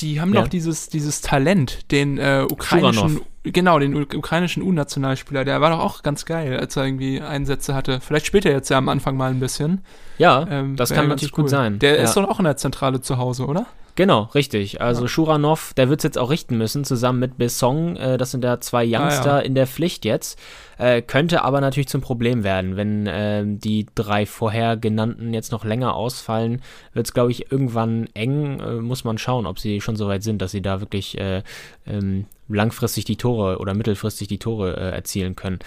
[0.00, 0.42] Die haben ja.
[0.42, 3.26] doch dieses, dieses Talent, den äh, ukrainischen, Schuranov.
[3.44, 8.00] genau, den ukrainischen U-Nationalspieler, der war doch auch ganz geil, als er irgendwie Einsätze hatte.
[8.00, 9.82] Vielleicht spielt er jetzt ja am Anfang mal ein bisschen.
[10.18, 11.44] Ja, ähm, das kann natürlich cool.
[11.44, 11.78] gut sein.
[11.78, 12.04] Der ja.
[12.04, 13.66] ist doch auch in der Zentrale zu Hause, oder?
[14.00, 14.80] Genau, richtig.
[14.80, 15.08] Also ja.
[15.08, 17.98] Schuranov, der wird es jetzt auch richten müssen, zusammen mit Besson.
[17.98, 19.40] Äh, das sind ja zwei Youngster ah, ja.
[19.40, 20.38] in der Pflicht jetzt.
[20.78, 22.78] Äh, könnte aber natürlich zum Problem werden.
[22.78, 26.62] Wenn äh, die drei vorher genannten jetzt noch länger ausfallen,
[26.94, 28.60] wird es, glaube ich, irgendwann eng.
[28.60, 31.42] Äh, muss man schauen, ob sie schon so weit sind, dass sie da wirklich äh,
[31.86, 35.58] ähm, langfristig die Tore oder mittelfristig die Tore äh, erzielen können.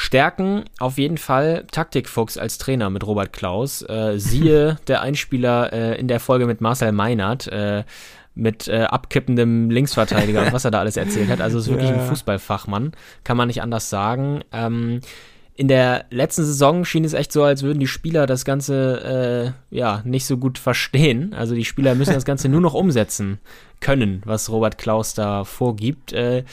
[0.00, 3.82] Stärken auf jeden Fall Taktikfuchs als Trainer mit Robert Klaus.
[3.82, 7.48] Äh, siehe der Einspieler äh, in der Folge mit Marcel Meinert.
[7.48, 7.84] Äh,
[8.34, 11.42] mit äh, abkippendem Linksverteidiger und was er da alles erzählt hat.
[11.42, 11.96] Also ist wirklich ja.
[11.96, 12.92] ein Fußballfachmann,
[13.24, 14.40] kann man nicht anders sagen.
[14.52, 15.00] Ähm,
[15.54, 19.76] in der letzten Saison schien es echt so, als würden die Spieler das Ganze äh,
[19.76, 21.34] ja nicht so gut verstehen.
[21.34, 23.38] Also die Spieler müssen das Ganze nur noch umsetzen
[23.80, 26.14] können, was Robert Klaus da vorgibt.
[26.14, 26.44] Äh,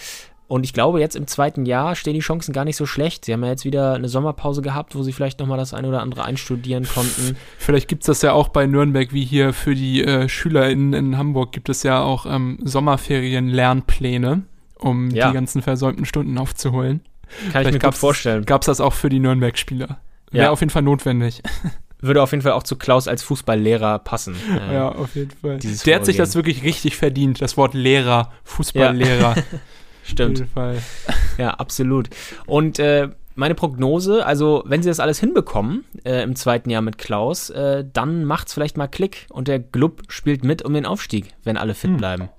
[0.47, 3.25] und ich glaube, jetzt im zweiten Jahr stehen die Chancen gar nicht so schlecht.
[3.25, 6.01] Sie haben ja jetzt wieder eine Sommerpause gehabt, wo sie vielleicht nochmal das eine oder
[6.01, 7.35] andere einstudieren konnten.
[7.57, 11.17] Vielleicht gibt es das ja auch bei Nürnberg, wie hier für die äh, SchülerInnen in
[11.17, 14.43] Hamburg gibt es ja auch ähm, Sommerferien-Lernpläne,
[14.79, 15.27] um ja.
[15.27, 17.01] die ganzen versäumten Stunden aufzuholen.
[17.01, 18.45] Kann vielleicht ich mir gut vorstellen.
[18.45, 19.99] Gab es das auch für die Nürnberg-Spieler?
[20.31, 20.51] Wäre ja.
[20.51, 21.41] auf jeden Fall notwendig.
[21.99, 24.35] Würde auf jeden Fall auch zu Klaus als Fußballlehrer passen.
[24.69, 25.57] Äh, ja, auf jeden Fall.
[25.57, 29.35] Der hat sich das wirklich richtig verdient, das Wort Lehrer, Fußballlehrer.
[29.35, 29.43] Ja.
[30.07, 30.45] Stimmt.
[31.37, 32.09] Ja, absolut.
[32.47, 36.97] Und äh, meine Prognose, also wenn sie das alles hinbekommen äh, im zweiten Jahr mit
[36.97, 41.35] Klaus, äh, dann macht's vielleicht mal Klick und der Club spielt mit um den Aufstieg,
[41.43, 41.97] wenn alle fit hm.
[41.97, 42.29] bleiben.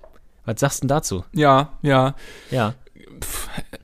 [0.44, 1.24] Was sagst du denn dazu?
[1.33, 2.16] Ja, ja.
[2.50, 2.74] Ja.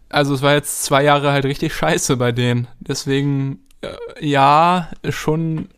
[0.09, 2.66] Also es war jetzt zwei Jahre halt richtig scheiße bei denen.
[2.81, 3.94] Deswegen, äh,
[4.27, 5.68] ja, schon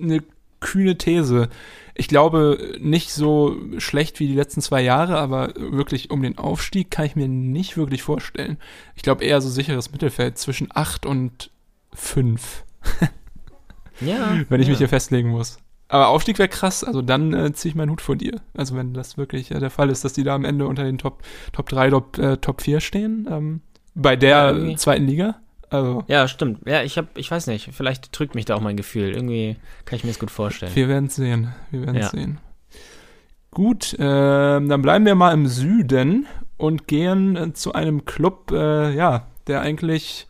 [0.00, 0.22] eine
[0.60, 1.50] kühne These
[1.98, 6.92] ich glaube, nicht so schlecht wie die letzten zwei Jahre, aber wirklich um den Aufstieg
[6.92, 8.56] kann ich mir nicht wirklich vorstellen.
[8.94, 11.50] Ich glaube eher so sicheres Mittelfeld zwischen 8 und
[11.92, 12.64] 5.
[14.00, 14.40] ja.
[14.48, 14.70] Wenn ich ja.
[14.70, 15.58] mich hier festlegen muss.
[15.88, 18.42] Aber Aufstieg wäre krass, also dann äh, ziehe ich meinen Hut vor dir.
[18.54, 20.98] Also wenn das wirklich äh, der Fall ist, dass die da am Ende unter den
[20.98, 23.60] Top, Top 3, Top, äh, Top 4 stehen, ähm,
[23.96, 25.40] bei der ja, zweiten Liga.
[25.70, 26.04] Also.
[26.08, 26.60] Ja, stimmt.
[26.66, 29.12] Ja, ich habe, ich weiß nicht, vielleicht trügt mich da auch mein Gefühl.
[29.14, 30.74] Irgendwie kann ich mir das gut vorstellen.
[30.74, 31.54] Wir werden es sehen.
[31.70, 32.08] Wir werden ja.
[32.08, 32.40] sehen.
[33.50, 36.26] Gut, äh, dann bleiben wir mal im Süden
[36.58, 40.26] und gehen äh, zu einem Club, äh, ja, der eigentlich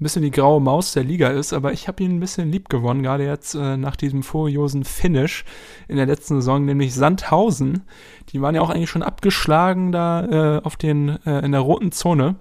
[0.00, 2.68] ein bisschen die graue Maus der Liga ist, aber ich habe ihn ein bisschen lieb
[2.68, 5.44] gewonnen, gerade jetzt äh, nach diesem furiosen Finish
[5.86, 7.84] in der letzten Saison, nämlich Sandhausen.
[8.30, 11.92] Die waren ja auch eigentlich schon abgeschlagen da äh, auf den, äh, in der roten
[11.92, 12.36] Zone.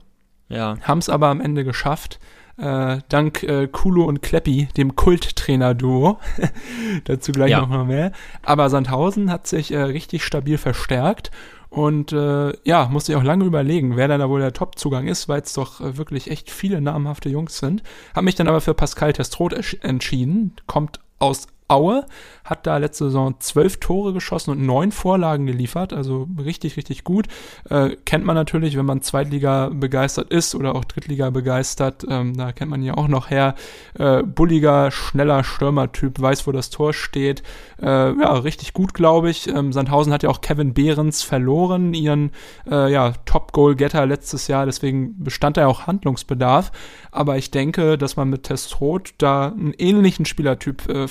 [0.50, 0.76] Ja.
[0.82, 2.20] Haben es aber am Ende geschafft
[2.62, 6.20] äh, dank äh, Kulo und Kleppi, dem Kulttrainer-Duo.
[7.06, 7.62] Dazu gleich ja.
[7.62, 8.12] nochmal mehr.
[8.44, 11.32] Aber Sandhausen hat sich äh, richtig stabil verstärkt
[11.72, 15.42] und äh, ja, musste ich auch lange überlegen, wer da wohl der Top-Zugang ist, weil
[15.42, 17.82] es doch äh, wirklich echt viele namhafte Jungs sind.
[18.14, 22.06] Hab mich dann aber für Pascal Testrot entschieden, kommt aus Aue,
[22.44, 27.28] hat da letzte Saison zwölf Tore geschossen und neun Vorlagen geliefert, also richtig, richtig gut.
[27.70, 32.52] Äh, kennt man natürlich, wenn man Zweitliga begeistert ist oder auch Drittliga begeistert, ähm, da
[32.52, 33.56] kennt man ja auch noch her.
[33.98, 37.42] Äh, bulliger, schneller Stürmertyp, weiß, wo das Tor steht.
[37.82, 39.48] Äh, ja, richtig gut, glaube ich.
[39.48, 42.32] Ähm, Sandhausen hat ja auch Kevin Behrens verloren, ihren
[42.70, 46.72] äh, ja, Top-Goal-Getter letztes Jahr, deswegen bestand da ja auch Handlungsbedarf.
[47.12, 51.08] Aber ich denke, dass man mit Testrot da einen ähnlichen Spielertyp äh,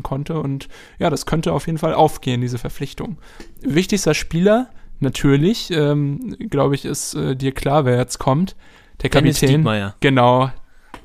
[0.00, 3.18] verpflichten konnte und ja, das könnte auf jeden Fall aufgehen, diese Verpflichtung.
[3.62, 4.68] Wichtigster Spieler,
[5.00, 8.56] natürlich, ähm, glaube ich, ist äh, dir klar, wer jetzt kommt.
[9.02, 9.64] Der Kapitän.
[9.64, 10.50] Dennis Genau.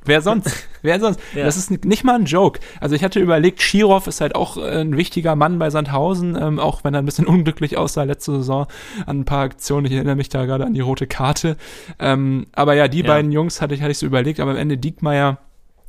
[0.08, 0.68] Wer sonst?
[0.84, 1.20] Wer sonst?
[1.34, 1.46] Ja.
[1.46, 2.60] Das ist nicht mal ein Joke.
[2.80, 6.60] Also ich hatte überlegt, Schirov ist halt auch äh, ein wichtiger Mann bei Sandhausen, ähm,
[6.60, 8.68] auch wenn er ein bisschen unglücklich aussah letzte Saison
[9.08, 9.88] an ein paar Aktionen.
[9.88, 11.58] Ich erinnere mich da gerade an die rote Karte.
[11.98, 13.08] Ähm, aber ja, die Ja.
[13.08, 15.40] beiden Jungs hatte ich, hatte ich so überlegt, aber am Ende Diekmeyer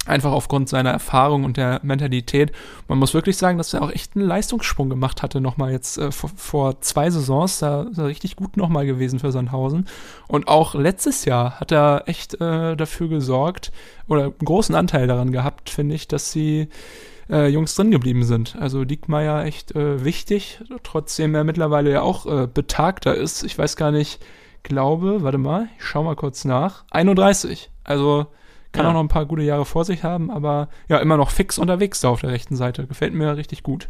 [0.06, 2.52] einfach aufgrund seiner Erfahrung und der Mentalität.
[2.88, 6.10] Man muss wirklich sagen, dass er auch echt einen Leistungssprung gemacht hatte, nochmal jetzt äh,
[6.10, 9.86] vor, vor zwei Saisons, da ist er richtig gut nochmal gewesen für Sandhausen.
[10.28, 13.72] Und auch letztes Jahr hat er echt äh, dafür gesorgt
[14.08, 16.68] oder einen großen Anteil daran gehabt, finde ich, dass die
[17.28, 18.56] äh, Jungs drin geblieben sind.
[18.58, 23.42] Also Diekmeyer echt äh, wichtig, trotzdem er mittlerweile ja auch äh, betagter ist.
[23.42, 24.20] Ich weiß gar nicht,
[24.62, 26.84] glaube, warte mal, ich schau mal kurz nach.
[26.90, 27.70] 31.
[27.84, 28.26] Also
[28.76, 28.90] kann Ja.
[28.90, 32.00] auch noch ein paar gute Jahre vor sich haben, aber ja, immer noch fix unterwegs
[32.00, 32.86] da auf der rechten Seite.
[32.86, 33.88] Gefällt mir richtig gut.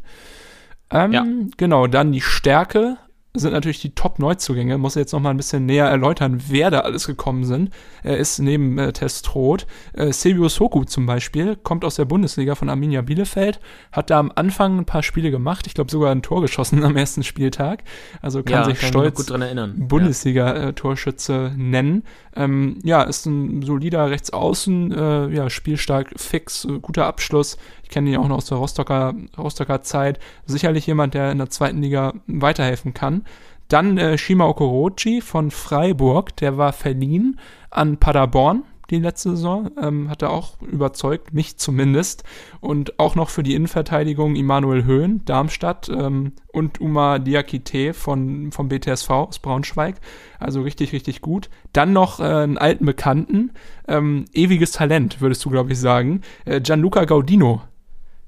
[0.90, 1.24] Ähm, Ja.
[1.56, 2.96] Genau, dann die Stärke
[3.38, 4.78] sind natürlich die Top-Neuzugänge.
[4.78, 7.70] Muss jetzt noch mal ein bisschen näher erläutern, wer da alles gekommen sind.
[8.02, 9.66] Er ist neben äh, Testroth.
[9.92, 13.60] Äh, Silvio Soku zum Beispiel, kommt aus der Bundesliga von Arminia Bielefeld,
[13.92, 15.66] hat da am Anfang ein paar Spiele gemacht.
[15.66, 17.82] Ich glaube sogar ein Tor geschossen am ersten Spieltag.
[18.22, 19.26] Also kann ja, sich kann stolz.
[19.26, 22.04] Bundesliga-Torschütze nennen.
[22.34, 27.56] Ähm, ja, ist ein solider Rechtsaußen, äh, ja, spielstark, fix, äh, guter Abschluss.
[27.86, 30.18] Ich kenne ihn auch noch aus der Rostocker, Rostocker Zeit.
[30.44, 33.24] Sicherlich jemand, der in der zweiten Liga weiterhelfen kann.
[33.68, 37.38] Dann äh, Shima Okorochi von Freiburg, der war verliehen
[37.70, 42.24] an Paderborn die letzte Saison, ähm, hat er auch überzeugt, mich zumindest.
[42.60, 48.68] Und auch noch für die Innenverteidigung Immanuel Höhn, Darmstadt ähm, und Uma Diakite von, vom
[48.68, 49.96] BTSV aus Braunschweig.
[50.38, 51.50] Also richtig, richtig gut.
[51.72, 53.52] Dann noch äh, einen alten Bekannten,
[53.88, 56.22] ähm, ewiges Talent, würdest du, glaube ich, sagen.
[56.44, 57.62] Äh, Gianluca Gaudino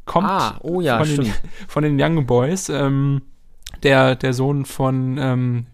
[0.08, 1.32] kommt Ah, oh ja, von, den,
[1.68, 2.68] von den Young Boys.
[2.68, 3.22] Ähm,
[3.84, 5.66] der, der Sohn von, ähm,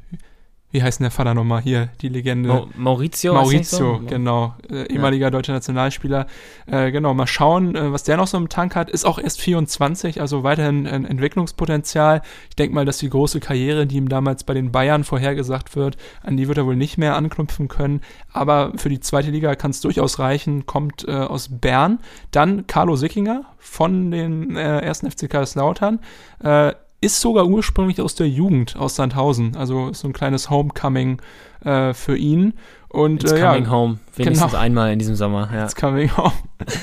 [0.75, 2.49] wie heißt denn der Vater nochmal hier, die Legende?
[2.49, 3.33] Mau- Maurizio?
[3.33, 4.07] Maurizio, so?
[4.09, 6.27] genau, äh, ehemaliger deutscher Nationalspieler.
[6.67, 8.91] Äh, genau, mal schauen, äh, was der noch so im Tank hat.
[8.91, 12.23] Ist auch erst 24, also weiterhin ein Entwicklungspotenzial.
[12.51, 15.97] Ich denke mal, dass die große Karriere, die ihm damals bei den Bayern vorhergesagt wird,
[16.25, 18.01] an die wird er wohl nicht mehr anknüpfen können.
[18.33, 20.67] Aber für die zweite Liga kann es durchaus reichen.
[20.67, 22.01] Kommt äh, aus Bern.
[22.33, 26.01] Dann Carlo Sickinger von den äh, ersten FC Kaiserslautern.
[26.43, 26.73] Äh,
[27.05, 29.57] ist sogar ursprünglich aus der Jugend aus Sandhausen.
[29.57, 31.21] Also so ein kleines Homecoming
[31.65, 32.55] äh, für ihn.
[32.89, 33.99] Und It's äh, ja, coming home.
[34.15, 34.63] Wenigstens genau.
[34.63, 35.51] einmal in diesem Sommer.
[35.53, 35.65] Ja.
[35.65, 36.33] It's coming home.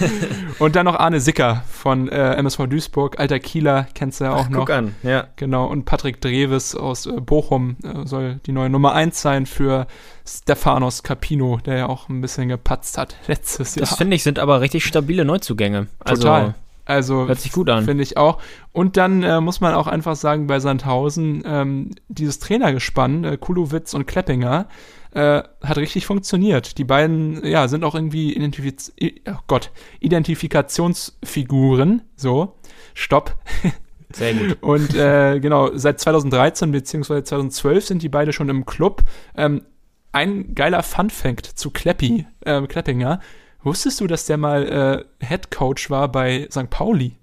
[0.59, 4.45] und dann noch Arne Sicker von äh, MSV Duisburg, alter Kieler, kennst du ja auch
[4.45, 4.59] Ach, noch.
[4.59, 4.93] guck an.
[5.03, 5.28] Ja.
[5.38, 9.88] Genau, und Patrick Dreves aus äh, Bochum äh, soll die neue Nummer 1 sein für
[10.28, 13.88] Stefanos Capino, der ja auch ein bisschen gepatzt hat letztes Jahr.
[13.88, 15.88] Das finde ich sind aber richtig stabile Neuzugänge.
[15.99, 16.41] Also, Total.
[16.41, 16.53] Also
[17.27, 17.85] Hört sich gut an.
[17.85, 18.41] Finde ich auch.
[18.71, 23.93] Und dann äh, muss man auch einfach sagen, bei Sandhausen, ähm, dieses Trainergespann, äh, Kulowitz
[23.93, 24.67] und Kleppinger,
[25.13, 26.77] äh, hat richtig funktioniert.
[26.77, 28.93] Die beiden, ja, sind auch irgendwie Identifiz
[29.27, 32.03] oh Gott, Identifikationsfiguren.
[32.15, 32.55] So,
[32.93, 33.35] stopp.
[34.13, 34.57] Sehr gut.
[34.61, 37.23] Und äh, genau, seit 2013 bzw.
[37.23, 39.03] 2012 sind die beide schon im Club.
[39.35, 39.61] Ähm,
[40.11, 43.21] ein geiler Fun-Fact zu Kleppi, ähm, Kleppinger.
[43.64, 46.70] Wusstest du, dass der mal äh, Head Coach war bei St.
[46.70, 47.16] Pauli?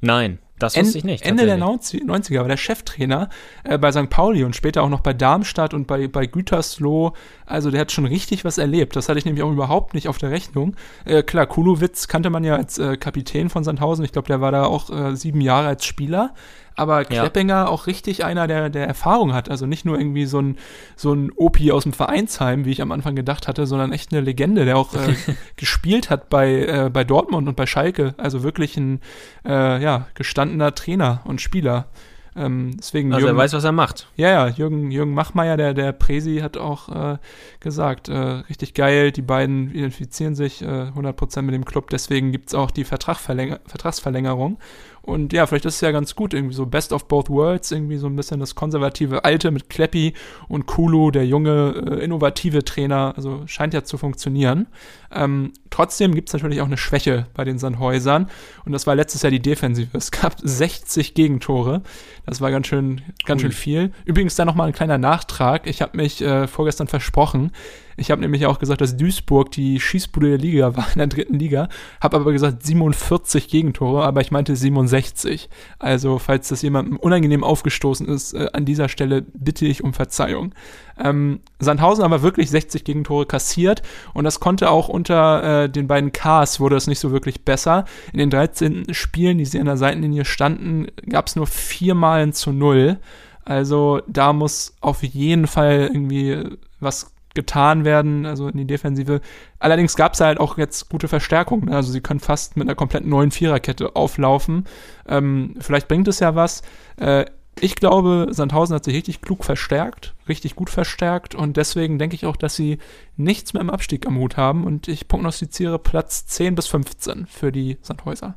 [0.00, 1.24] Nein, das En- wusste ich nicht.
[1.24, 2.04] Ende der tatsächlich.
[2.06, 3.28] 90, er war der Cheftrainer
[3.62, 4.10] äh, bei St.
[4.10, 7.12] Pauli und später auch noch bei Darmstadt und bei, bei Gütersloh.
[7.46, 8.96] Also der hat schon richtig was erlebt.
[8.96, 10.74] Das hatte ich nämlich auch überhaupt nicht auf der Rechnung.
[11.04, 14.04] Äh, klar, Kulowitz kannte man ja als äh, Kapitän von Sandhausen.
[14.04, 16.34] Ich glaube, der war da auch äh, sieben Jahre als Spieler.
[16.76, 17.20] Aber Ja.
[17.20, 19.50] Kleppinger auch richtig einer, der, der Erfahrung hat.
[19.50, 20.58] Also nicht nur irgendwie so ein,
[20.96, 24.20] so ein Opi aus dem Vereinsheim, wie ich am Anfang gedacht hatte, sondern echt eine
[24.20, 25.14] Legende, der auch äh,
[25.56, 28.14] gespielt hat bei, äh, bei Dortmund und bei Schalke.
[28.18, 29.00] Also wirklich ein
[29.44, 31.86] äh, ja, gestandener Trainer und Spieler.
[32.34, 34.08] Ähm, deswegen Also er Jürgen, weiß, was er macht.
[34.16, 37.18] ja, ja, Jürgen, Jürgen Machmeier, der, der Presi, hat auch äh,
[37.60, 40.66] gesagt, äh, richtig geil, die beiden identifizieren sich äh,
[40.96, 44.58] 100% mit dem Club, deswegen gibt's auch die Vertragverlänger Vertragsverlängerung.
[45.02, 47.96] Und ja, vielleicht ist es ja ganz gut, irgendwie so Best of Both Worlds, irgendwie
[47.96, 50.14] so ein bisschen das konservative Alte mit Kleppi
[50.48, 54.68] und Kulu, der junge, äh, innovative Trainer, also scheint ja zu funktionieren.
[55.10, 58.30] Ähm, trotzdem gibt's natürlich auch eine Schwäche bei den Sandhäusern
[58.64, 59.88] und das war letztes Jahr die Defensive.
[59.92, 61.82] Es gab 60 Gegentore,
[62.24, 63.90] das war ganz schön, ganz schön viel.
[64.04, 65.66] Übrigens da nochmal ein kleiner Nachtrag.
[65.66, 67.50] Ich habe mich äh, vorgestern versprochen.
[67.96, 71.38] Ich habe nämlich auch gesagt, dass Duisburg die Schießbude der Liga war in der dritten
[71.38, 71.68] Liga.
[72.00, 75.48] Habe aber gesagt 47 Gegentore, aber ich meinte 67.
[75.78, 80.54] Also falls das jemandem unangenehm aufgestoßen ist, äh, an dieser Stelle bitte ich um Verzeihung.
[80.98, 83.82] Ähm, Sandhausen aber wirklich 60 Gegentore kassiert
[84.14, 87.84] und das konnte auch unter äh, den beiden Ks wurde es nicht so wirklich besser.
[88.12, 92.52] In den 13 Spielen, die sie an der Seitenlinie standen, gab es nur viermal zu
[92.52, 92.98] null.
[93.44, 99.20] Also da muss auf jeden Fall irgendwie was getan werden, also in die Defensive.
[99.58, 101.66] Allerdings gab es halt auch jetzt gute Verstärkungen.
[101.66, 101.76] Ne?
[101.76, 104.66] Also sie können fast mit einer komplett neuen Viererkette auflaufen.
[105.06, 106.62] Ähm, vielleicht bringt es ja was.
[106.96, 107.26] Äh,
[107.60, 112.24] ich glaube, Sandhausen hat sich richtig klug verstärkt, richtig gut verstärkt und deswegen denke ich
[112.24, 112.78] auch, dass sie
[113.16, 117.52] nichts mehr im Abstieg am Hut haben und ich prognostiziere Platz 10 bis 15 für
[117.52, 118.36] die Sandhäuser.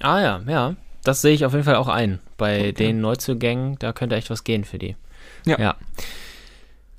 [0.00, 0.76] Ah ja, ja.
[1.02, 2.20] Das sehe ich auf jeden Fall auch ein.
[2.36, 2.72] Bei okay.
[2.72, 4.96] den Neuzugängen, da könnte echt was gehen für die.
[5.44, 5.58] Ja.
[5.58, 5.76] ja.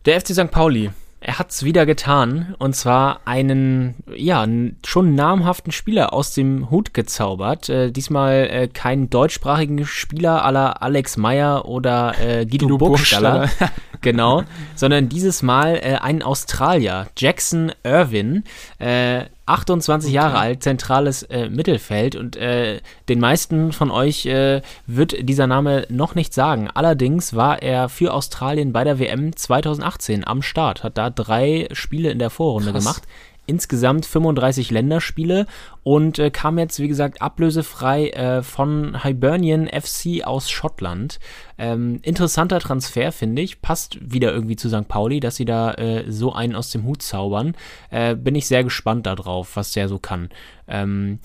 [0.05, 0.51] Der FC St.
[0.51, 0.91] Pauli
[1.21, 4.47] er hat es wieder getan und zwar einen, ja,
[4.85, 7.67] schon namhaften Spieler aus dem Hut gezaubert.
[7.67, 13.49] Äh, diesmal äh, keinen deutschsprachigen Spieler aller Alex Meyer oder äh, Guido, Guido Burgstaller,
[14.01, 14.43] genau,
[14.75, 18.43] sondern dieses Mal äh, einen Australier, Jackson Irwin.
[18.79, 25.27] Äh, 28 Jahre alt, zentrales äh, Mittelfeld und äh, den meisten von euch äh, wird
[25.27, 26.69] dieser Name noch nicht sagen.
[26.71, 32.11] Allerdings war er für Australien bei der WM 2018 am Start, hat da drei Spiele
[32.11, 32.83] in der Vorrunde Krass.
[32.83, 33.03] gemacht
[33.49, 35.45] insgesamt 35 Länderspiele
[35.83, 41.19] und äh, kam jetzt, wie gesagt, ablösefrei äh, von Hibernian FC aus Schottland.
[41.57, 43.61] Ähm, interessanter Transfer, finde ich.
[43.61, 44.87] Passt wieder irgendwie zu St.
[44.87, 47.55] Pauli, dass sie da äh, so einen aus dem Hut zaubern.
[47.89, 50.29] Äh, bin ich sehr gespannt darauf, was der so kann.
[50.67, 51.19] Ähm,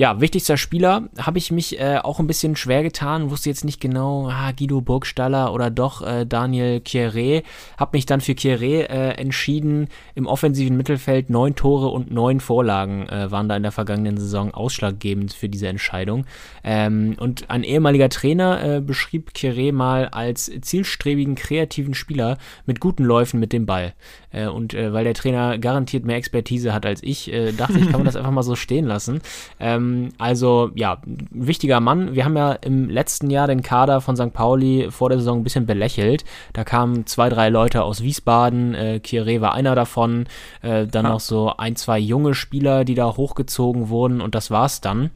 [0.00, 3.82] ja, wichtigster Spieler habe ich mich äh, auch ein bisschen schwer getan, wusste jetzt nicht
[3.82, 7.42] genau, ah, Guido Burgstaller oder doch äh, Daniel Kieré.
[7.76, 9.88] Habe mich dann für Kieré äh, entschieden.
[10.14, 14.54] Im offensiven Mittelfeld neun Tore und neun Vorlagen äh, waren da in der vergangenen Saison
[14.54, 16.24] ausschlaggebend für diese Entscheidung.
[16.64, 23.04] Ähm, und ein ehemaliger Trainer äh, beschrieb Kieré mal als zielstrebigen, kreativen Spieler mit guten
[23.04, 23.92] Läufen mit dem Ball.
[24.32, 28.04] Äh, und weil der Trainer garantiert mehr Expertise hat als ich, dachte ich, kann man
[28.04, 29.20] das einfach mal so stehen lassen.
[29.58, 30.98] Ähm, ähm, also ja,
[31.30, 32.14] wichtiger Mann.
[32.14, 34.32] Wir haben ja im letzten Jahr den Kader von St.
[34.32, 36.24] Pauli vor der Saison ein bisschen belächelt.
[36.52, 40.26] Da kamen zwei, drei Leute aus Wiesbaden, äh, Kieré war einer davon,
[40.62, 41.12] äh, dann ha.
[41.12, 45.10] noch so ein, zwei junge Spieler, die da hochgezogen wurden und das war's dann.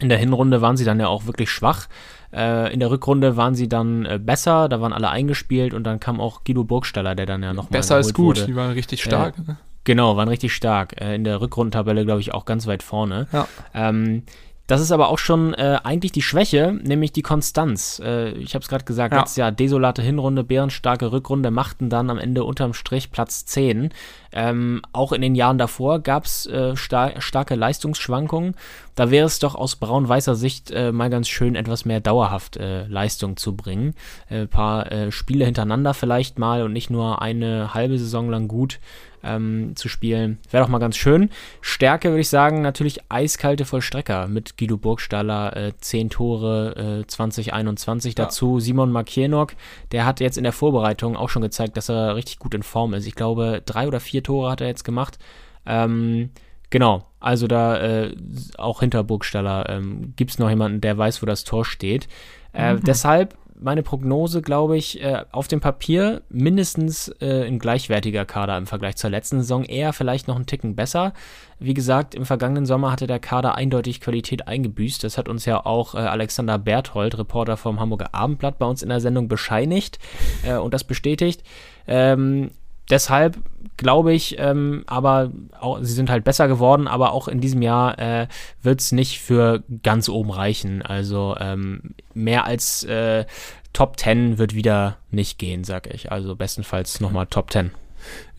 [0.00, 1.88] In der Hinrunde waren sie dann ja auch wirklich schwach.
[2.32, 5.98] Äh, in der Rückrunde waren sie dann äh, besser, da waren alle eingespielt und dann
[5.98, 8.46] kam auch Guido Burgstaller, der dann ja noch Besser ist gut, wurde.
[8.46, 9.34] die waren richtig stark.
[9.38, 9.54] Äh,
[9.88, 11.00] Genau, waren richtig stark.
[11.00, 13.26] Äh, in der Rückrundentabelle, glaube ich, auch ganz weit vorne.
[13.32, 13.48] Ja.
[13.72, 14.22] Ähm,
[14.66, 17.98] das ist aber auch schon äh, eigentlich die Schwäche, nämlich die Konstanz.
[18.04, 19.20] Äh, ich habe es gerade gesagt, ja.
[19.20, 23.94] letztes Jahr desolate Hinrunde, bärenstarke Rückrunde, machten dann am Ende unterm Strich Platz 10.
[24.32, 28.56] Ähm, auch in den Jahren davor gab es äh, star starke Leistungsschwankungen.
[28.94, 32.86] Da wäre es doch aus braun-weißer Sicht äh, mal ganz schön, etwas mehr dauerhaft äh,
[32.88, 33.94] Leistung zu bringen.
[34.28, 38.80] Ein paar Spiele hintereinander vielleicht mal und nicht nur eine halbe Saison lang gut
[39.22, 40.38] ähm, zu spielen.
[40.50, 41.30] Wäre doch mal ganz schön.
[41.60, 48.16] Stärke würde ich sagen, natürlich eiskalte Vollstrecker mit Guido Burgstaller, äh, 10 Tore äh, 2021
[48.16, 48.24] ja.
[48.24, 48.60] dazu.
[48.60, 49.54] Simon Makienok,
[49.92, 52.94] der hat jetzt in der Vorbereitung auch schon gezeigt, dass er richtig gut in Form
[52.94, 53.06] ist.
[53.06, 55.18] Ich glaube, drei oder vier Tore hat er jetzt gemacht.
[55.66, 56.30] Ähm,
[56.70, 58.16] genau, also da äh,
[58.56, 62.08] auch hinter Burgstaller ähm, gibt es noch jemanden, der weiß, wo das Tor steht.
[62.52, 62.84] Äh, mhm.
[62.84, 68.66] Deshalb meine Prognose, glaube ich, äh, auf dem Papier mindestens äh, ein gleichwertiger Kader im
[68.66, 71.12] Vergleich zur letzten Saison, eher vielleicht noch einen Ticken besser.
[71.58, 75.02] Wie gesagt, im vergangenen Sommer hatte der Kader eindeutig Qualität eingebüßt.
[75.02, 78.88] Das hat uns ja auch äh, Alexander Berthold, Reporter vom Hamburger Abendblatt, bei uns in
[78.88, 79.98] der Sendung bescheinigt
[80.44, 81.42] äh, und das bestätigt.
[81.86, 82.50] Ähm,
[82.90, 83.38] deshalb
[83.78, 87.98] glaube ich, ähm, aber auch, sie sind halt besser geworden, aber auch in diesem Jahr
[87.98, 88.26] äh,
[88.60, 90.82] wird es nicht für ganz oben reichen.
[90.82, 93.24] Also ähm, mehr als äh,
[93.72, 96.12] Top 10 wird wieder nicht gehen, sag ich.
[96.12, 97.70] Also bestenfalls nochmal Top 10.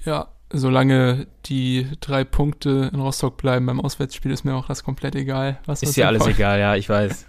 [0.06, 5.16] Ja, solange die drei Punkte in Rostock bleiben beim Auswärtsspiel, ist mir auch das komplett
[5.16, 5.60] egal.
[5.66, 6.34] Was ist ja alles Pauli.
[6.36, 7.28] egal, ja, ich weiß.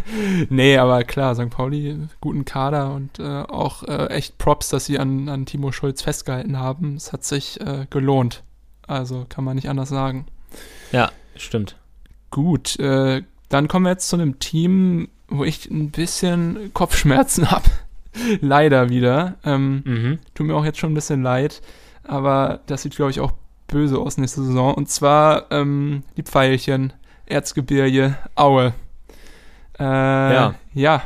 [0.50, 1.50] nee, aber klar, St.
[1.50, 6.02] Pauli, guten Kader und äh, auch äh, echt Props, dass sie an, an Timo Schulz
[6.02, 6.96] festgehalten haben.
[6.96, 8.42] Es hat sich äh, gelohnt.
[8.86, 10.26] Also kann man nicht anders sagen.
[10.92, 11.76] Ja, stimmt.
[12.30, 17.70] Gut, äh, dann kommen wir jetzt zu einem Team, wo ich ein bisschen Kopfschmerzen habe.
[18.40, 19.36] Leider wieder.
[19.44, 20.18] Ähm, mhm.
[20.34, 21.62] Tut mir auch jetzt schon ein bisschen leid
[22.08, 23.32] aber das sieht, glaube ich, auch
[23.68, 24.74] böse aus nächste Saison.
[24.74, 26.92] Und zwar ähm, die Pfeilchen,
[27.26, 28.72] Erzgebirge, Aue.
[29.78, 30.54] Äh, ja.
[30.74, 31.02] Ja.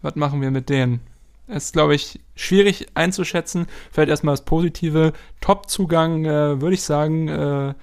[0.00, 1.00] Was machen wir mit denen?
[1.46, 3.66] Es ist, glaube ich, schwierig einzuschätzen.
[3.90, 5.12] Vielleicht erstmal das Positive.
[5.40, 7.74] Top-Zugang, äh, würde ich sagen, äh,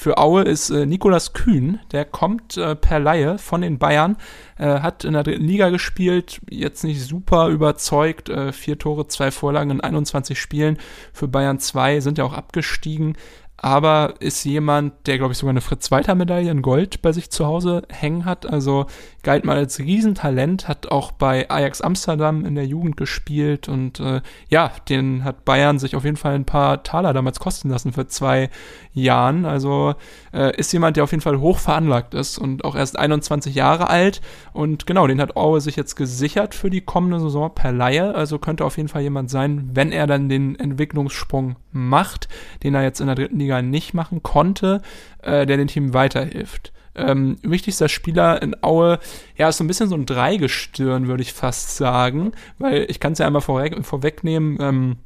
[0.00, 1.78] für Aue ist äh, Nikolas Kühn.
[1.92, 4.16] Der kommt äh, per Laie von den Bayern,
[4.56, 8.30] äh, hat in der dritten Liga gespielt, jetzt nicht super überzeugt.
[8.30, 10.78] Äh, vier Tore, zwei Vorlagen in 21 Spielen
[11.12, 13.14] für Bayern 2, sind ja auch abgestiegen.
[13.58, 17.82] aber ist jemand, der, glaube ich, sogar eine Fritz-Walter-Medaille in Gold bei sich zu Hause
[17.90, 18.46] hängen hat.
[18.46, 18.86] Also
[19.22, 24.20] galt mal als Riesentalent, hat auch bei Ajax Amsterdam in der Jugend gespielt und äh,
[24.48, 28.06] ja, den hat Bayern sich auf jeden Fall ein paar Taler damals kosten lassen für
[28.06, 28.50] zwei
[28.92, 29.44] Jahren.
[29.44, 29.94] Also
[30.32, 33.88] äh, ist jemand, der auf jeden Fall hoch veranlagt ist und auch erst 21 Jahre
[33.88, 34.20] alt.
[34.52, 38.14] Und genau, den hat Aue sich jetzt gesichert für die kommende Saison per Laie.
[38.14, 42.28] Also könnte auf jeden Fall jemand sein, wenn er dann den Entwicklungssprung macht,
[42.62, 44.82] den er jetzt in der dritten Liga nicht machen konnte,
[45.22, 46.72] äh, der dem Team weiterhilft.
[46.94, 48.98] Ähm, wichtigster Spieler in Aue,
[49.36, 53.12] ja, ist so ein bisschen so ein Dreigestirn, würde ich fast sagen, weil ich kann
[53.12, 54.96] es ja einmal vorweg, vorwegnehmen, ähm,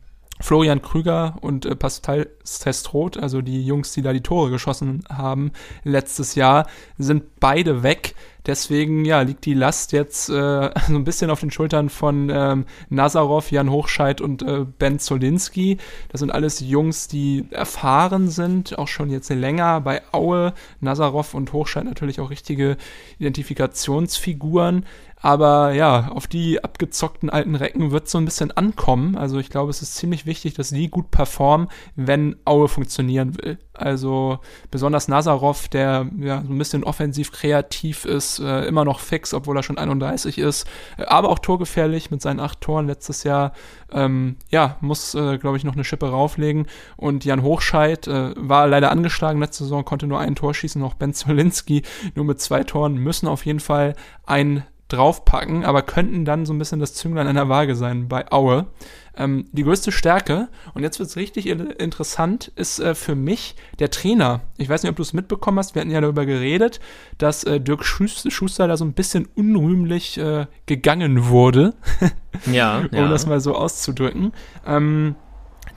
[0.41, 5.53] Florian Krüger und äh, Pascal Sestroth, also die Jungs, die da die Tore geschossen haben
[5.85, 6.67] letztes Jahr,
[6.99, 8.15] sind beide weg.
[8.47, 10.33] Deswegen ja, liegt die Last jetzt äh,
[10.89, 15.79] so ein bisschen auf den Schultern von ähm, Nazarov, Jan Hochscheid und äh, Ben Zolinski.
[16.11, 20.53] Das sind alles Jungs, die erfahren sind, auch schon jetzt länger bei Aue.
[20.81, 22.77] Nazarov und Hochscheid natürlich auch richtige
[23.19, 24.85] Identifikationsfiguren.
[25.25, 29.17] Aber ja, auf die abgezockten alten Recken wird so ein bisschen ankommen.
[29.17, 33.59] Also ich glaube, es ist ziemlich wichtig, dass die gut performen, wenn Aue funktionieren will.
[33.73, 39.33] Also besonders Nazarov, der ja so ein bisschen offensiv kreativ ist, äh, immer noch fix,
[39.33, 40.67] obwohl er schon 31 ist,
[40.99, 43.53] äh, aber auch torgefährlich mit seinen acht Toren letztes Jahr.
[43.93, 46.67] Ähm, ja, muss, äh, glaube ich, noch eine Schippe rauflegen.
[46.99, 50.83] Und Jan Hochscheid äh, war leider angeschlagen letzte Saison, konnte nur ein Tor schießen.
[50.83, 51.83] Auch Ben Zolinski
[52.15, 53.95] nur mit zwei Toren müssen auf jeden Fall
[54.27, 58.31] ein draufpacken, aber könnten dann so ein bisschen das Zünglein an der Waage sein bei
[58.31, 58.67] Aue.
[59.17, 63.91] Ähm, die größte Stärke, und jetzt wird es richtig interessant, ist äh, für mich der
[63.91, 64.41] Trainer.
[64.57, 66.81] Ich weiß nicht, ob du es mitbekommen hast, wir hatten ja darüber geredet,
[67.19, 71.75] dass äh, Dirk Schuster da so ein bisschen unrühmlich äh, gegangen wurde.
[72.53, 73.09] ja, um ja.
[73.09, 74.33] das mal so auszudrücken.
[74.67, 75.15] Ähm,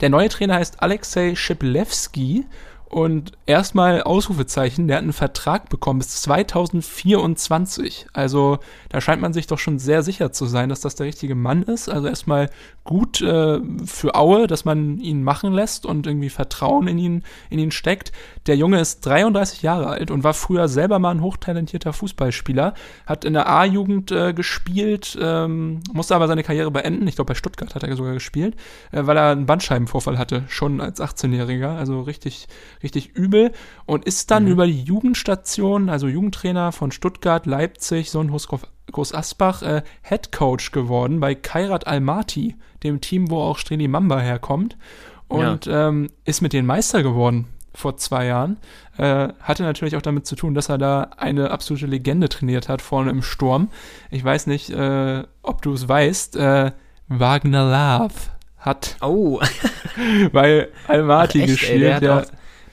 [0.00, 2.44] der neue Trainer heißt Alexei Schiplewski
[2.90, 8.06] und erstmal Ausrufezeichen, der hat einen Vertrag bekommen bis 2024.
[8.14, 11.34] Also da scheint man sich doch schon sehr sicher zu sein, dass das der richtige
[11.34, 11.90] Mann ist.
[11.90, 12.48] Also erstmal
[12.84, 17.58] gut äh, für Aue, dass man ihn machen lässt und irgendwie Vertrauen in ihn, in
[17.58, 18.10] ihn steckt.
[18.46, 22.72] Der Junge ist 33 Jahre alt und war früher selber mal ein hochtalentierter Fußballspieler,
[23.04, 27.06] hat in der A-Jugend äh, gespielt, ähm, musste aber seine Karriere beenden.
[27.06, 28.56] Ich glaube, bei Stuttgart hat er sogar gespielt,
[28.92, 31.76] äh, weil er einen Bandscheibenvorfall hatte, schon als 18-Jähriger.
[31.76, 32.48] Also richtig
[32.82, 33.52] richtig übel
[33.86, 34.52] und ist dann mhm.
[34.52, 38.48] über die Jugendstation, also Jugendtrainer von Stuttgart, Leipzig, Sonnenhus
[38.90, 44.18] Groß Asbach, äh, Head Coach geworden bei Kairat Almaty, dem Team, wo auch Streli Mamba
[44.20, 44.76] herkommt.
[45.28, 45.88] Und ja.
[45.88, 48.56] ähm, ist mit den Meister geworden vor zwei Jahren.
[48.96, 52.82] Äh, hatte natürlich auch damit zu tun, dass er da eine absolute Legende trainiert hat,
[52.82, 53.68] vorne im Sturm.
[54.10, 56.72] Ich weiß nicht, äh, ob du es weißt, äh,
[57.08, 58.14] Wagner Love
[58.58, 59.40] hat oh.
[60.32, 62.02] bei Almaty gespielt.
[62.02, 62.22] Ey,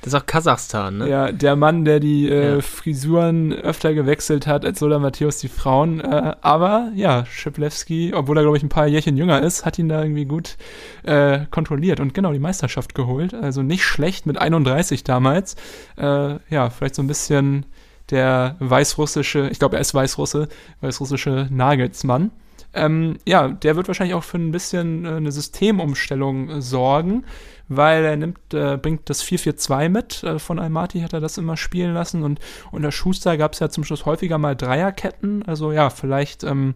[0.05, 1.09] das ist auch Kasachstan, ne?
[1.09, 2.61] Ja, der Mann, der die äh, ja.
[2.61, 5.99] Frisuren öfter gewechselt hat als Lola Matthäus die Frauen.
[5.99, 9.89] Äh, aber ja, Schiplewski, obwohl er, glaube ich, ein paar Jährchen jünger ist, hat ihn
[9.89, 10.57] da irgendwie gut
[11.05, 13.33] äh, kontrolliert und genau die Meisterschaft geholt.
[13.33, 15.55] Also nicht schlecht mit 31 damals.
[15.97, 17.65] Äh, ja, vielleicht so ein bisschen
[18.11, 20.49] der weißrussische, ich glaube, er ist Weißrusse,
[20.81, 22.29] weißrussische Nagelsmann.
[22.75, 27.23] Ähm, ja, der wird wahrscheinlich auch für ein bisschen äh, eine Systemumstellung äh, sorgen
[27.67, 30.23] weil er nimmt, äh, bringt das 4-4-2 mit.
[30.23, 32.39] Äh, von Almaty hat er das immer spielen lassen und
[32.71, 35.43] unter Schuster gab es ja zum Schluss häufiger mal Dreierketten.
[35.43, 36.75] Also ja, vielleicht ähm,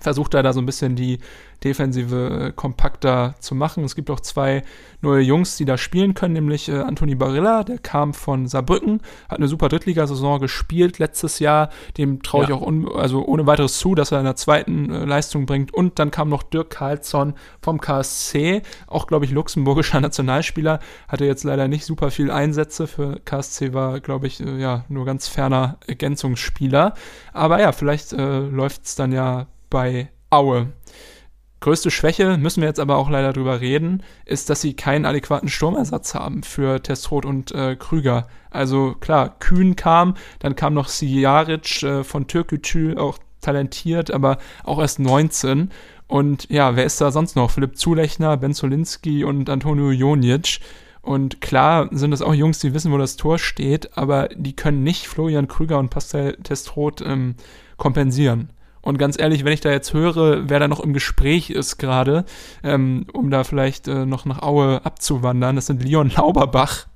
[0.00, 1.18] versucht er da so ein bisschen die
[1.64, 3.82] Defensive äh, kompakter zu machen.
[3.82, 4.62] Es gibt auch zwei
[5.00, 9.38] neue Jungs, die da spielen können, nämlich äh, Anthony Barilla, der kam von Saarbrücken, hat
[9.38, 11.70] eine super Drittligasaison gespielt letztes Jahr.
[11.96, 12.56] Dem traue ich ja.
[12.56, 15.74] auch also ohne weiteres zu, dass er in der zweiten äh, Leistung bringt.
[15.74, 20.78] Und dann kam noch Dirk Karlsson vom KSC, auch glaube ich luxemburgischer Nationalspieler,
[21.08, 22.86] hatte jetzt leider nicht super viel Einsätze.
[22.86, 26.94] Für KSC war, glaube ich, äh, ja, nur ganz ferner Ergänzungsspieler.
[27.32, 30.72] Aber ja, vielleicht äh, läuft es dann ja bei Aue.
[31.60, 35.48] Größte Schwäche, müssen wir jetzt aber auch leider drüber reden, ist, dass sie keinen adäquaten
[35.48, 38.28] Sturmersatz haben für Testrot und äh, Krüger.
[38.50, 44.78] Also klar, Kühn kam, dann kam noch Sijaric äh, von Türkgücü, auch talentiert, aber auch
[44.78, 45.70] erst 19.
[46.06, 47.50] Und ja, wer ist da sonst noch?
[47.50, 50.60] Philipp Zulechner, Ben Zolinski und Antonio Jonic.
[51.02, 54.82] Und klar sind das auch Jungs, die wissen, wo das Tor steht, aber die können
[54.82, 57.34] nicht Florian Krüger und Pascal Testrot ähm,
[57.76, 58.50] kompensieren.
[58.80, 62.24] Und ganz ehrlich, wenn ich da jetzt höre, wer da noch im Gespräch ist gerade,
[62.62, 66.86] ähm, um da vielleicht äh, noch nach Aue abzuwandern, das sind Leon Lauberbach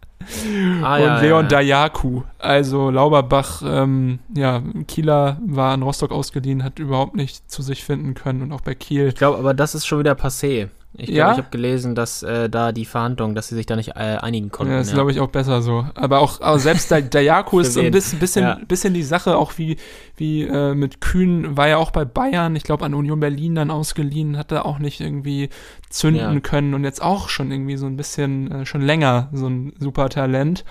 [0.83, 2.23] ah, und ja, Leon ja, Dayaku.
[2.39, 8.15] Also Lauberbach, ähm, ja, Kieler war an Rostock ausgeliehen, hat überhaupt nicht zu sich finden
[8.15, 9.09] können und auch bei Kiel.
[9.09, 10.69] Ich glaube, aber das ist schon wieder passé.
[10.95, 11.33] Ich glaube, ja?
[11.33, 14.51] ich habe gelesen, dass äh, da die Verhandlungen, dass sie sich da nicht äh, einigen
[14.51, 14.73] konnten.
[14.73, 14.97] Ja, das ist, ja.
[14.97, 15.87] glaube ich, auch besser so.
[15.95, 18.61] Aber auch aber selbst der, der Jako ist so ein bisschen, bisschen, ja.
[18.69, 19.79] bisschen die Sache, auch wie,
[20.17, 23.71] wie äh, mit Kühn, war ja auch bei Bayern, ich glaube, an Union Berlin dann
[23.71, 25.49] ausgeliehen, hat er auch nicht irgendwie
[25.89, 29.73] zünden können und jetzt auch schon irgendwie so ein bisschen, äh, schon länger so ein
[29.79, 30.65] super Talent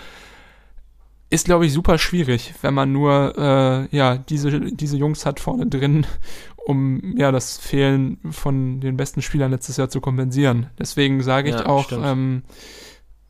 [1.32, 5.66] ist, glaube ich, super schwierig, wenn man nur äh, ja diese diese Jungs hat vorne
[5.66, 6.06] drin,
[6.58, 10.68] um ja das Fehlen von den besten Spielern letztes Jahr zu kompensieren.
[10.78, 12.44] Deswegen sage ich ja, auch ähm,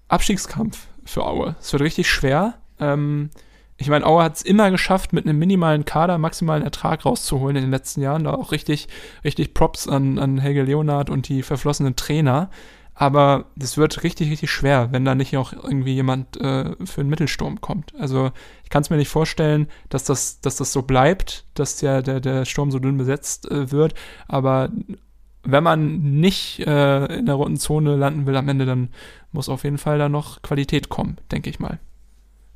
[0.07, 1.55] Abstiegskampf für Aue.
[1.61, 2.55] Es wird richtig schwer.
[2.79, 3.29] Ähm,
[3.77, 7.63] ich meine, Aue hat es immer geschafft, mit einem minimalen Kader maximalen Ertrag rauszuholen in
[7.63, 8.23] den letzten Jahren.
[8.23, 8.87] Da auch richtig,
[9.23, 12.49] richtig Props an, an Helge Leonard und die verflossenen Trainer.
[13.01, 17.09] Aber das wird richtig, richtig schwer, wenn da nicht auch irgendwie jemand äh, für einen
[17.09, 17.95] Mittelsturm kommt.
[17.97, 18.29] Also
[18.63, 22.19] ich kann es mir nicht vorstellen, dass das, dass das so bleibt, dass der, der,
[22.19, 23.95] der Sturm so dünn besetzt äh, wird.
[24.27, 24.69] Aber
[25.41, 28.89] wenn man nicht äh, in der roten Zone landen will am Ende, dann
[29.31, 31.79] muss auf jeden Fall da noch Qualität kommen, denke ich mal.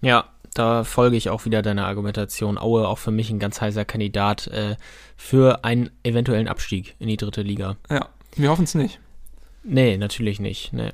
[0.02, 2.60] Ja, da folge ich auch wieder deiner Argumentation.
[2.60, 4.76] Aue auch für mich ein ganz heißer Kandidat äh,
[5.18, 7.78] für einen eventuellen Abstieg in die dritte Liga.
[7.90, 9.00] Ja, wir hoffen es nicht.
[9.68, 10.74] Nee, natürlich nicht.
[10.74, 10.92] Nee.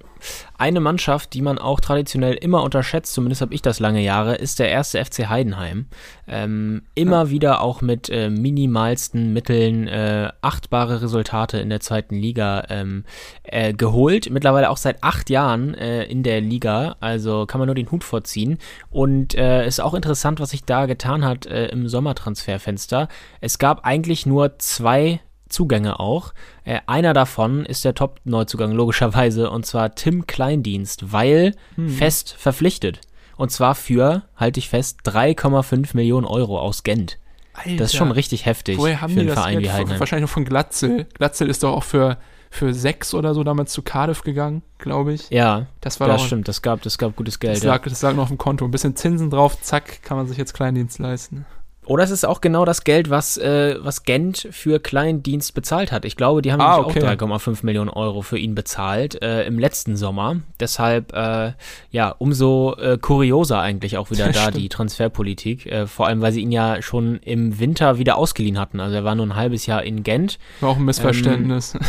[0.58, 4.60] Eine Mannschaft, die man auch traditionell immer unterschätzt, zumindest habe ich das lange Jahre, ist
[4.60, 5.88] der erste FC Heidenheim.
[6.26, 7.30] Ähm, immer ja.
[7.30, 13.04] wieder auch mit äh, minimalsten Mitteln äh, achtbare Resultate in der zweiten Liga ähm,
[13.44, 14.30] äh, geholt.
[14.30, 18.06] Mittlerweile auch seit acht Jahren äh, in der Liga, also kann man nur den Hut
[18.06, 18.58] vorziehen.
[18.90, 23.10] Und äh, ist auch interessant, was sich da getan hat äh, im Sommertransferfenster.
[23.42, 25.20] Es gab eigentlich nur zwei
[25.52, 26.34] Zugänge auch.
[26.64, 31.90] Äh, einer davon ist der Top-Neuzugang, logischerweise, und zwar Tim Kleindienst, weil hm.
[31.90, 33.02] fest verpflichtet.
[33.38, 37.18] Und zwar für, halte ich fest, 3,5 Millionen Euro aus Gent.
[37.54, 37.76] Alter.
[37.76, 40.00] Das ist schon richtig heftig Woher haben für einen die das Verein wie Heidenheim.
[40.00, 41.06] Wahrscheinlich noch von Glatzel.
[41.16, 42.18] Glatzel ist doch auch für,
[42.50, 45.30] für sechs oder so damals zu Cardiff gegangen, glaube ich.
[45.30, 46.48] Ja, das, war das stimmt.
[46.48, 47.58] Das gab, das gab gutes Geld.
[47.58, 48.64] Das lag, das lag noch auf dem Konto.
[48.64, 51.46] Ein bisschen Zinsen drauf, zack, kann man sich jetzt Kleindienst leisten.
[51.86, 56.06] Oder es ist auch genau das Geld, was, äh, was Gent für Kleindienst bezahlt hat.
[56.06, 57.02] Ich glaube, die haben ah, okay.
[57.02, 60.42] auch 3,5 Millionen Euro für ihn bezahlt äh, im letzten Sommer.
[60.60, 61.54] Deshalb, äh,
[61.90, 65.66] ja, umso äh, kurioser eigentlich auch wieder da die Transferpolitik.
[65.66, 68.80] Äh, vor allem, weil sie ihn ja schon im Winter wieder ausgeliehen hatten.
[68.80, 70.38] Also er war nur ein halbes Jahr in Gent.
[70.60, 71.74] War auch ein Missverständnis.
[71.74, 71.82] Ähm,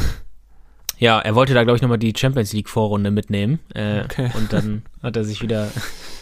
[0.99, 3.59] ja, er wollte da, glaube ich, nochmal die Champions League-Vorrunde mitnehmen.
[3.75, 4.31] Äh, okay.
[4.39, 5.69] Und dann hat er sich wieder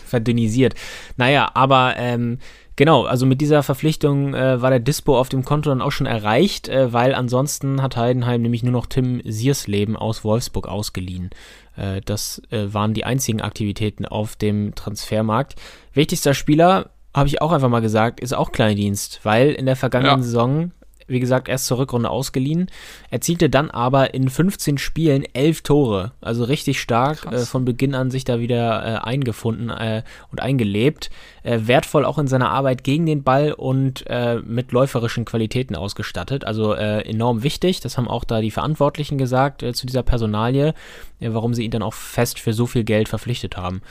[0.07, 0.75] verdünnisiert.
[1.17, 2.39] Naja, aber ähm,
[2.81, 6.07] Genau, also mit dieser Verpflichtung äh, war der Dispo auf dem Konto dann auch schon
[6.07, 11.29] erreicht, äh, weil ansonsten hat Heidenheim nämlich nur noch Tim Siersleben aus Wolfsburg ausgeliehen.
[11.77, 15.57] Äh, das äh, waren die einzigen Aktivitäten auf dem Transfermarkt.
[15.93, 20.21] Wichtigster Spieler, habe ich auch einfach mal gesagt, ist auch Kleindienst, weil in der vergangenen
[20.21, 20.23] ja.
[20.23, 20.71] Saison
[21.11, 22.71] wie gesagt, erst zur Rückrunde ausgeliehen,
[23.11, 26.13] erzielte dann aber in 15 Spielen 11 Tore.
[26.21, 31.11] Also richtig stark, äh, von Beginn an sich da wieder äh, eingefunden äh, und eingelebt.
[31.43, 36.45] Äh, wertvoll auch in seiner Arbeit gegen den Ball und äh, mit läuferischen Qualitäten ausgestattet.
[36.45, 40.75] Also äh, enorm wichtig, das haben auch da die Verantwortlichen gesagt zu dieser Personalie,
[41.21, 43.83] warum sie ihn dann auch fest für so viel Geld verpflichtet haben.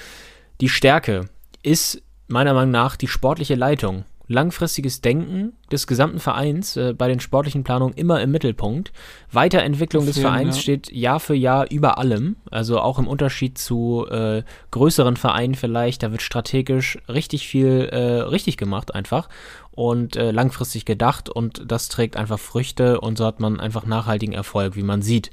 [0.62, 1.30] Die Stärke
[1.64, 7.20] ist meiner Meinung nach die sportliche Leitung langfristiges Denken des gesamten Vereins äh, bei den
[7.20, 8.94] sportlichen Planungen immer im Mittelpunkt.
[9.32, 10.62] Weiterentwicklung des Vereins ja.
[10.62, 16.04] steht Jahr für Jahr über allem, also auch im Unterschied zu äh, größeren Vereinen vielleicht.
[16.04, 19.30] Da wird strategisch richtig viel äh, richtig gemacht einfach
[19.72, 24.36] und äh, langfristig gedacht und das trägt einfach Früchte und so hat man einfach nachhaltigen
[24.36, 25.32] Erfolg, wie man sieht.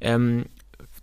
[0.00, 0.46] Ähm,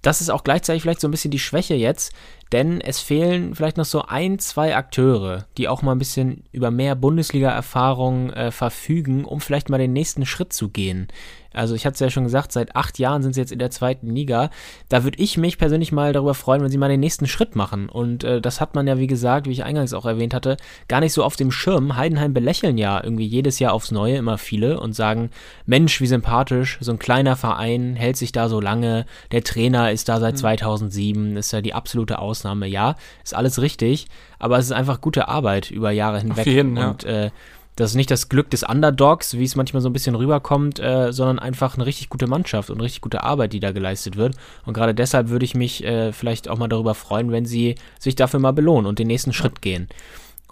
[0.02, 2.14] das ist auch gleichzeitig vielleicht so ein bisschen die Schwäche jetzt,
[2.52, 6.72] denn es fehlen vielleicht noch so ein, zwei Akteure, die auch mal ein bisschen über
[6.72, 11.08] mehr Bundesliga-Erfahrung äh, verfügen, um vielleicht mal den nächsten Schritt zu gehen.
[11.54, 13.72] Also ich hatte es ja schon gesagt, seit acht Jahren sind sie jetzt in der
[13.72, 14.50] zweiten Liga.
[14.90, 17.90] Da würde ich mich persönlich mal darüber freuen, wenn sie mal den nächsten Schritt machen.
[17.90, 21.02] Und äh, das hat man ja, wie gesagt, wie ich eingangs auch erwähnt hatte, gar
[21.02, 21.98] nicht so auf dem Schirm.
[21.98, 25.30] Heidenheim belächeln ja irgendwie jedes Jahr aufs Neue immer viele und sagen,
[25.66, 30.08] Mensch, wie sympathisch, so ein kleiner Verein hält sich da so lange, der Trainer ist
[30.08, 31.38] da seit 2007, hm.
[31.38, 32.41] ist ja die absolute Ausnahme.
[32.44, 34.08] Ja, ist alles richtig,
[34.40, 36.40] aber es ist einfach gute Arbeit über Jahre hinweg.
[36.40, 37.26] Auf jeden, und ja.
[37.26, 37.32] äh,
[37.76, 41.12] das ist nicht das Glück des Underdogs, wie es manchmal so ein bisschen rüberkommt, äh,
[41.14, 44.36] sondern einfach eine richtig gute Mannschaft und richtig gute Arbeit, die da geleistet wird.
[44.66, 48.16] Und gerade deshalb würde ich mich äh, vielleicht auch mal darüber freuen, wenn sie sich
[48.16, 49.88] dafür mal belohnen und den nächsten Schritt gehen.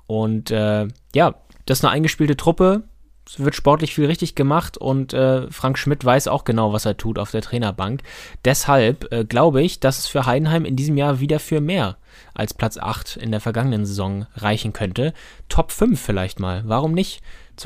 [0.08, 1.36] Und äh, ja,
[1.66, 2.84] das ist eine eingespielte Truppe.
[3.30, 6.98] Es wird sportlich viel richtig gemacht und äh, Frank Schmidt weiß auch genau, was er
[6.98, 8.02] tut auf der Trainerbank.
[8.44, 11.98] Deshalb äh, glaube ich, dass es für Heidenheim in diesem Jahr wieder für mehr
[12.34, 15.14] als Platz 8 in der vergangenen Saison reichen könnte.
[15.48, 16.64] Top 5 vielleicht mal.
[16.66, 17.22] Warum nicht?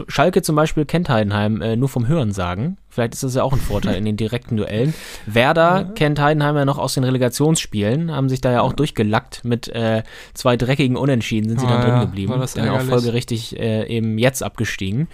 [0.07, 2.77] Schalke zum Beispiel kennt Heidenheim äh, nur vom Hören sagen.
[2.89, 4.93] Vielleicht ist das ja auch ein Vorteil in den direkten Duellen.
[5.25, 5.83] Werder ja.
[5.83, 8.75] kennt Heidenheim ja noch aus den Relegationsspielen, haben sich da ja auch ja.
[8.75, 10.03] durchgelackt mit äh,
[10.33, 12.31] zwei dreckigen Unentschieden, sind sie ah, dann drin geblieben.
[12.31, 15.07] War das dann auch folgerichtig äh, eben jetzt abgestiegen.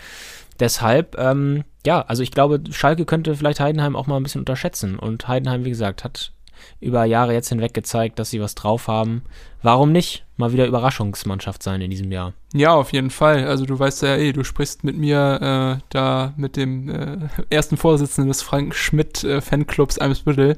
[0.60, 5.00] Deshalb, ähm, ja, also ich glaube, Schalke könnte vielleicht Heidenheim auch mal ein bisschen unterschätzen.
[5.00, 6.34] Und Heidenheim, wie gesagt, hat
[6.80, 9.24] über Jahre jetzt hinweg gezeigt, dass sie was drauf haben.
[9.62, 12.32] Warum nicht mal wieder Überraschungsmannschaft sein in diesem Jahr?
[12.54, 13.46] Ja, auf jeden Fall.
[13.46, 17.18] Also du weißt ja eh, du sprichst mit mir äh, da mit dem äh,
[17.50, 20.56] ersten Vorsitzenden des Frank Schmidt äh, Fanclubs Eimsbüttel.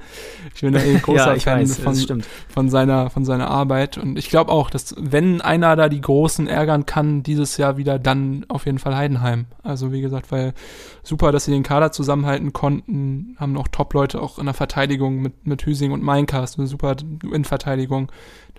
[0.54, 3.98] Ich bin da eh großer ja, Fan weiß, von, von, seiner, von seiner Arbeit.
[3.98, 7.98] Und ich glaube auch, dass wenn einer da die Großen ärgern kann, dieses Jahr wieder,
[7.98, 9.48] dann auf jeden Fall Heidenheim.
[9.64, 10.54] Also wie gesagt, weil
[11.02, 15.48] super, dass sie den Kader zusammenhalten konnten, haben auch Top-Leute auch in der Verteidigung mit,
[15.48, 18.12] mit Hüsing und Meinkast, eine super Innenverteidigung.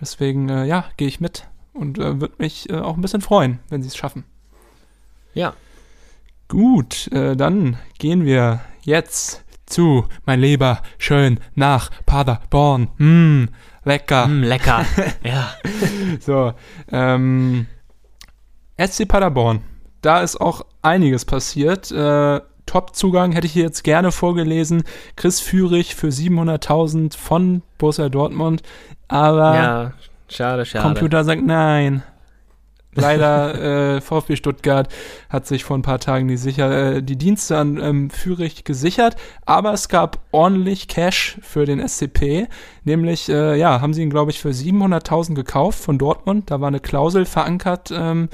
[0.02, 3.60] Deswegen, äh, ja, gehe ich mit und äh, würde mich äh, auch ein bisschen freuen,
[3.68, 4.24] wenn sie es schaffen.
[5.32, 5.54] Ja.
[6.48, 12.88] Gut, äh, dann gehen wir jetzt zu mein Lieber schön nach Paderborn.
[12.98, 13.44] Mm,
[13.84, 14.26] lecker.
[14.26, 14.84] Mm, lecker.
[15.22, 15.50] ja.
[16.18, 16.52] so,
[16.90, 17.68] ähm,
[18.76, 19.62] SC Paderborn.
[20.00, 21.92] Da ist auch einiges passiert.
[21.92, 24.82] Äh, Top-Zugang hätte ich hier jetzt gerne vorgelesen.
[25.14, 28.62] Chris Führig für 700.000 von Borussia Dortmund.
[29.12, 29.92] Aber ja,
[30.28, 30.82] schade, schade.
[30.84, 32.02] Computer sagt nein.
[32.94, 34.88] Leider äh, VfB Stuttgart
[35.30, 39.16] hat sich vor ein paar Tagen die, sicher, äh, die Dienste an ähm, Fürich gesichert,
[39.46, 42.48] aber es gab ordentlich Cash für den SCP.
[42.84, 46.50] Nämlich, äh, ja, haben sie ihn, glaube ich, für 700.000 gekauft von Dortmund.
[46.50, 48.28] Da war eine Klausel verankert ähm,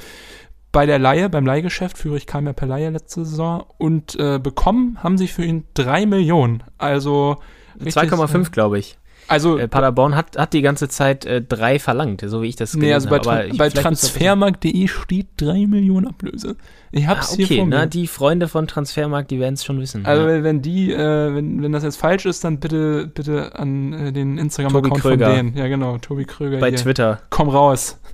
[0.72, 1.96] bei der Laie, beim Leihgeschäft.
[1.96, 3.64] Fürich kam ja per Laie letzte Saison.
[3.78, 6.64] Und äh, bekommen haben sie für ihn 3 Millionen.
[6.78, 7.36] Also
[7.80, 8.98] 2,5, glaube ich.
[9.28, 12.74] Also äh, Paderborn hat, hat die ganze Zeit äh, drei verlangt, so wie ich das
[12.74, 16.56] nee, also bei, tra bei Transfermarkt.de steht drei Millionen Ablöse.
[16.90, 19.78] Ich hab's ah, okay, hier vor na, die Freunde von Transfermarkt, die werden es schon
[19.80, 20.06] wissen.
[20.06, 20.42] Also ja.
[20.42, 24.38] wenn die, äh, wenn, wenn das jetzt falsch ist, dann bitte, bitte an äh, den
[24.38, 25.56] Instagram-Account von denen.
[25.56, 26.58] Ja, genau, Tobi Kröger.
[26.58, 26.78] Bei hier.
[26.78, 27.20] Twitter.
[27.28, 28.00] Komm raus.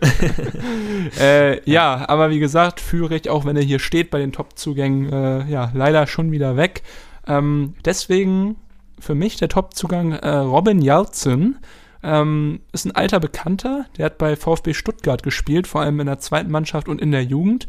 [1.20, 5.50] äh, ja, aber wie gesagt, Führig, auch wenn er hier steht bei den Top-Zugängen, äh,
[5.50, 6.82] ja, leider schon wieder weg.
[7.26, 8.56] Ähm, deswegen
[9.00, 11.56] für mich der Top-Zugang äh, Robin Jalzin.
[12.02, 16.20] Ähm, ist ein alter Bekannter, der hat bei VfB Stuttgart gespielt, vor allem in der
[16.20, 17.66] zweiten Mannschaft und in der Jugend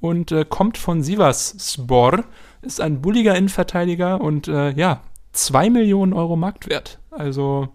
[0.00, 2.24] und äh, kommt von Sivas Spor,
[2.60, 5.02] ist ein bulliger Innenverteidiger und äh, ja,
[5.32, 6.98] 2 Millionen Euro Marktwert.
[7.10, 7.68] Also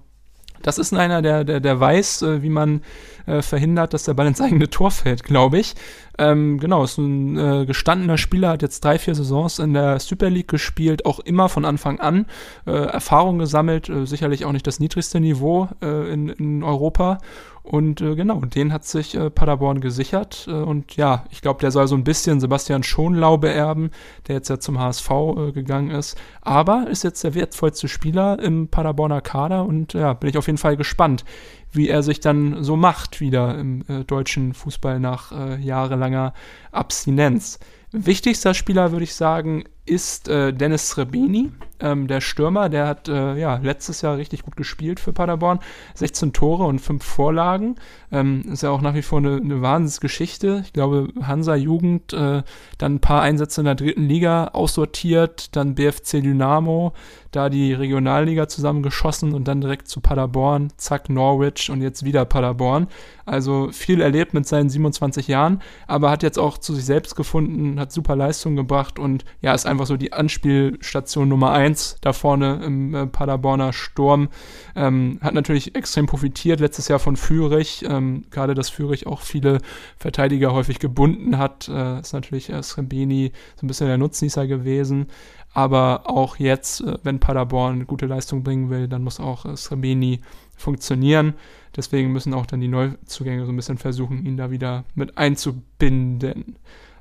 [0.61, 2.81] das ist einer, der, der, der weiß, äh, wie man
[3.25, 5.75] äh, verhindert, dass der Ball ins eigene Tor fällt, glaube ich.
[6.17, 10.29] Ähm, genau, ist ein äh, gestandener Spieler, hat jetzt drei, vier Saisons in der Super
[10.29, 12.25] League gespielt, auch immer von Anfang an
[12.65, 17.19] äh, Erfahrung gesammelt, sicherlich auch nicht das niedrigste Niveau in, in Europa.
[17.68, 20.45] Und äh, genau, den hat sich äh, Paderborn gesichert.
[20.47, 23.91] Äh, und ja, ich glaube, der soll so ein bisschen Sebastian Schonlau beerben,
[24.28, 26.18] der jetzt ja zum HSV äh, gegangen ist.
[26.41, 30.57] Aber ist jetzt der wertvollste Spieler im Paderborner Kader und ja, bin ich auf jeden
[30.57, 31.26] Fall gespannt,
[31.74, 36.34] wie er sich dann so macht wieder im äh, deutschen Fußball nach äh, jahrelanger
[36.72, 37.59] Abstinenz.
[37.91, 42.69] Wichtigster Spieler, würde ich sagen, ist Dennis Srebeni, ähm, der Stürmer.
[42.69, 45.59] Der hat äh, ja, letztes Jahr richtig gut gespielt für Paderborn.
[45.95, 47.75] 16 Tore und 5 Vorlagen.
[48.11, 50.61] Ähm, ist ja auch nach wie vor eine, eine Wahnsinnsgeschichte.
[50.65, 52.43] Ich glaube, Hansa Jugend, äh,
[52.78, 56.93] dann ein paar Einsätze in der dritten Liga aussortiert, dann BFC Dynamo,
[57.32, 62.88] da die Regionalliga zusammengeschossen und dann direkt zu Paderborn, zack, Norwich und jetzt wieder Paderborn.
[63.25, 67.80] Also viel erlebt mit seinen 27 Jahren, aber hat jetzt auch zu sich selbst gefunden,
[67.80, 72.61] hat super Leistung gebracht und ja, ist einfach so die Anspielstation Nummer eins da vorne
[72.63, 74.30] im äh, Paderborner Sturm.
[74.76, 79.59] Ähm, hat natürlich extrem profitiert letztes Jahr von Fürich, ähm, gerade dass Fürich auch viele
[79.97, 85.07] Verteidiger häufig gebunden hat, äh, ist natürlich äh, Srebeni so ein bisschen der Nutznießer gewesen.
[85.53, 90.22] Aber auch jetzt, äh, wenn Paderborn gute Leistung bringen will, dann muss auch äh, Srebeni
[90.55, 91.34] funktionieren.
[91.76, 96.57] Deswegen müssen auch dann die Neuzugänge so ein bisschen versuchen, ihn da wieder mit einzubinden.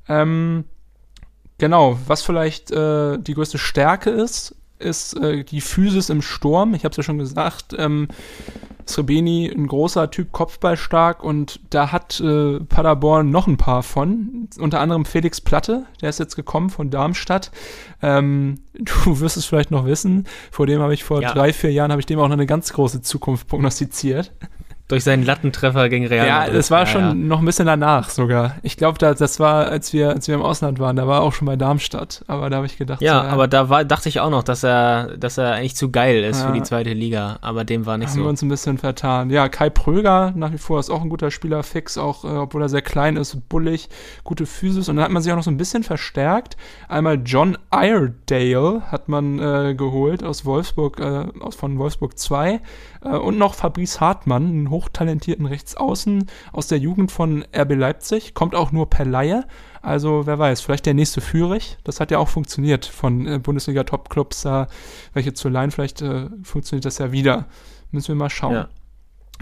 [0.08, 0.64] Ähm,
[1.58, 6.74] genau, was vielleicht äh, die größte Stärke ist, ist äh, die Physis im Sturm.
[6.74, 8.08] Ich habe es ja schon gesagt, ähm,
[8.88, 14.48] Srebeni ein großer Typ, kopfballstark und da hat äh, Paderborn noch ein paar von.
[14.58, 17.50] Unter anderem Felix Platte, der ist jetzt gekommen von Darmstadt.
[18.00, 21.32] Ähm, du wirst es vielleicht noch wissen, vor dem habe ich vor ja.
[21.32, 24.32] drei, vier Jahren, habe ich dem auch noch eine ganz große Zukunft prognostiziert.
[24.88, 27.14] Durch seinen Lattentreffer gegen Real Ja, das war Ja, schon ja.
[27.14, 28.54] noch ein bisschen danach sogar.
[28.62, 31.22] Ich glaube, da, das war, als wir, als wir im Ausland waren, da war er
[31.22, 32.22] auch schon bei Darmstadt.
[32.28, 34.62] Aber da habe ich gedacht, Ja, so, aber da war, dachte ich auch noch, dass
[34.62, 36.46] er, dass er eigentlich zu geil ist Ja.
[36.48, 37.38] für die zweite Liga.
[37.40, 38.28] Aber dem war nicht haben wir so.
[38.28, 39.30] uns ein bisschen vertan.
[39.30, 42.62] Ja, Kai Pröger nach wie vor ist auch ein guter Spieler, fix, auch äh, obwohl
[42.62, 43.88] er sehr klein ist, bullig,
[44.22, 44.88] gute Physis.
[44.88, 46.56] Und dann hat man sich auch noch so ein bisschen verstärkt.
[46.88, 52.60] Einmal John Iredale hat man äh, geholt aus Wolfsburg, äh, aus, von Wolfsburg 2.
[53.04, 58.34] Äh, und noch Fabrice Hartmann, einen hochtalentierten Rechtsaußen aus der Jugend von RB Leipzig.
[58.34, 59.46] Kommt auch nur per Laie.
[59.80, 61.78] Also wer weiß, vielleicht der nächste Führig.
[61.82, 64.68] Das hat ja auch funktioniert von äh, Bundesliga-Top-Clubs, da
[65.14, 65.70] welche zu leihen.
[65.70, 67.46] Vielleicht äh, funktioniert das ja wieder.
[67.90, 68.52] Müssen wir mal schauen.
[68.52, 68.68] Ja.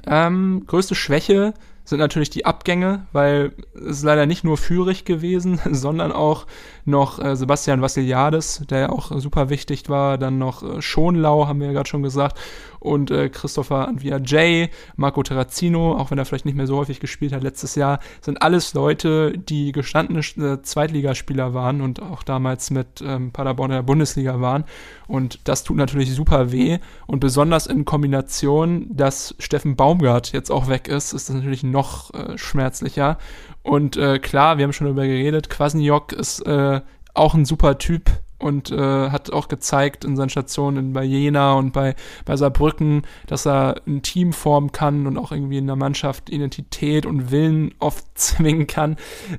[0.07, 1.55] Ähm, größte Schwäche
[1.85, 6.47] sind natürlich die Abgänge, weil es ist leider nicht nur Führig gewesen, sondern auch
[6.85, 11.47] noch äh, Sebastian Vassiliades, der ja auch äh, super wichtig war, dann noch äh, Schonlau,
[11.47, 12.39] haben wir ja gerade schon gesagt,
[12.85, 17.01] und äh, Christopher Anvia J, Marco Terrazino, auch wenn er vielleicht nicht mehr so häufig
[17.01, 22.71] gespielt hat letztes Jahr, sind alles Leute, die gestandene äh, Zweitligaspieler waren und auch damals
[22.71, 24.65] mit ähm, Paderborn in der Bundesliga waren.
[25.07, 26.79] Und das tut natürlich super weh.
[27.07, 32.13] Und besonders in Kombination, dass Steffen Baumgart jetzt auch weg ist, ist das natürlich noch
[32.13, 33.19] äh, schmerzlicher.
[33.63, 36.83] Und äh, klar, wir haben schon darüber geredet, Kwasniok ist äh,
[37.15, 38.11] auch ein super Typ
[38.45, 41.95] und äh, hat auch gezeigt in seinen Stationen bei Jena und bei,
[42.27, 47.07] bei Saarbrücken, dass er ein Team formen kann und auch irgendwie in der Mannschaft Identität
[47.07, 48.97] und Willen oft zwingen kann.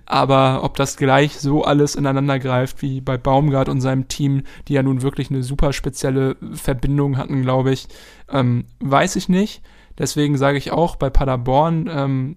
[0.08, 4.74] Aber ob das gleich so alles ineinander greift wie bei Baumgart und seinem Team, die
[4.74, 7.88] ja nun wirklich eine super spezielle Verbindung hatten, glaube ich,
[8.32, 9.62] ähm, weiß ich nicht.
[9.98, 12.36] Deswegen sage ich auch, bei Paderborn ähm,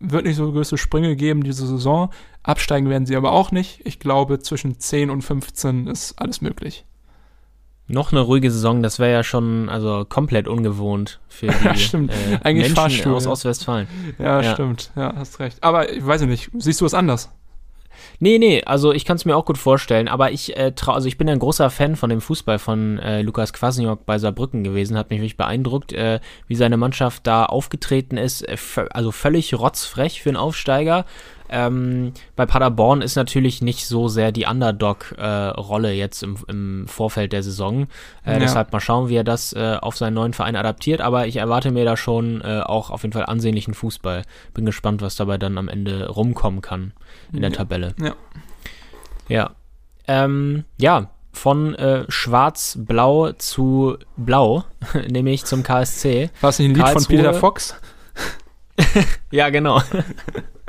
[0.00, 2.10] wird nicht so größte Sprünge geben diese Saison.
[2.42, 3.80] Absteigen werden sie aber auch nicht.
[3.84, 6.84] Ich glaube, zwischen 10 und 15 ist alles möglich.
[7.86, 12.10] Noch eine ruhige Saison, das wäre ja schon also komplett ungewohnt für die Ja, stimmt.
[12.12, 13.26] Äh, Eigentlich Menschen Fahrstuhl, aus.
[13.26, 13.86] Ostwestfalen.
[14.18, 14.54] Ja, Ja.
[14.54, 14.90] stimmt.
[14.96, 15.62] Ja, hast recht.
[15.62, 17.30] Aber ich weiß nicht, siehst du es anders?
[18.20, 21.08] Nee, nee, also ich kann es mir auch gut vorstellen, aber ich äh, trau, also
[21.08, 24.96] ich bin ein großer Fan von dem Fußball von äh, Lukas Kwasniok bei Saarbrücken gewesen,
[24.96, 28.56] hat mich wirklich beeindruckt, äh, wie seine Mannschaft da aufgetreten ist, äh,
[28.90, 31.04] also völlig rotzfrech für einen Aufsteiger.
[31.50, 37.42] Ähm, bei Paderborn ist natürlich nicht so sehr die Underdog-Rolle jetzt im, im Vorfeld der
[37.42, 37.82] Saison.
[38.24, 38.38] Äh, Ja.
[38.38, 41.00] Deshalb mal schauen, wie er das äh, auf seinen neuen Verein adaptiert.
[41.00, 44.22] Aber ich erwarte mir da schon äh, auch auf jeden Fall ansehnlichen Fußball.
[44.54, 46.92] Bin gespannt, was dabei dann am Ende rumkommen kann
[47.32, 47.56] in der Ja.
[47.56, 47.94] Tabelle.
[48.00, 48.14] Ja.
[49.28, 49.50] Ja.
[50.08, 54.64] Ähm, ja, von äh, schwarz-blau zu blau,
[55.08, 56.30] nämlich zum KSC.
[56.40, 57.16] War es nicht ein Lied von Karlsruhe.
[57.16, 57.74] Peter Fox?
[59.30, 59.80] Ja, genau.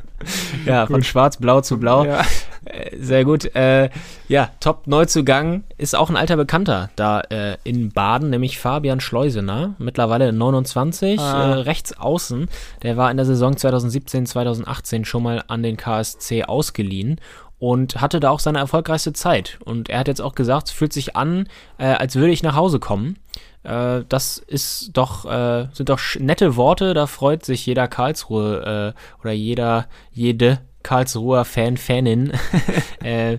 [0.66, 2.06] ja, von schwarz-blau zu blau.
[2.06, 2.22] Ja.
[2.66, 3.54] Äh, Sehr gut.
[3.56, 3.90] Äh,
[4.28, 10.34] ja, Top-Neuzugang ist auch ein alter Bekannter da äh, in Baden, nämlich Fabian Schleusener, mittlerweile
[10.34, 11.52] 29, Ah.
[11.52, 12.48] äh, rechts außen.
[12.84, 17.20] Der war in der Saison 2017, 2018 schon mal an den KSC ausgeliehen
[17.60, 19.58] und hatte da auch seine erfolgreichste Zeit.
[19.64, 21.48] Und er hat jetzt auch gesagt, es fühlt sich an,
[21.78, 23.18] äh, als würde ich nach Hause kommen.
[23.66, 29.20] Äh, das ist doch, äh, sind doch nette Worte, da freut sich jeder Karlsruhe äh,
[29.22, 32.32] oder jeder, jede Karlsruher Fan, Fanin.
[33.03, 33.38] Äh,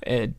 [0.00, 0.30] äh,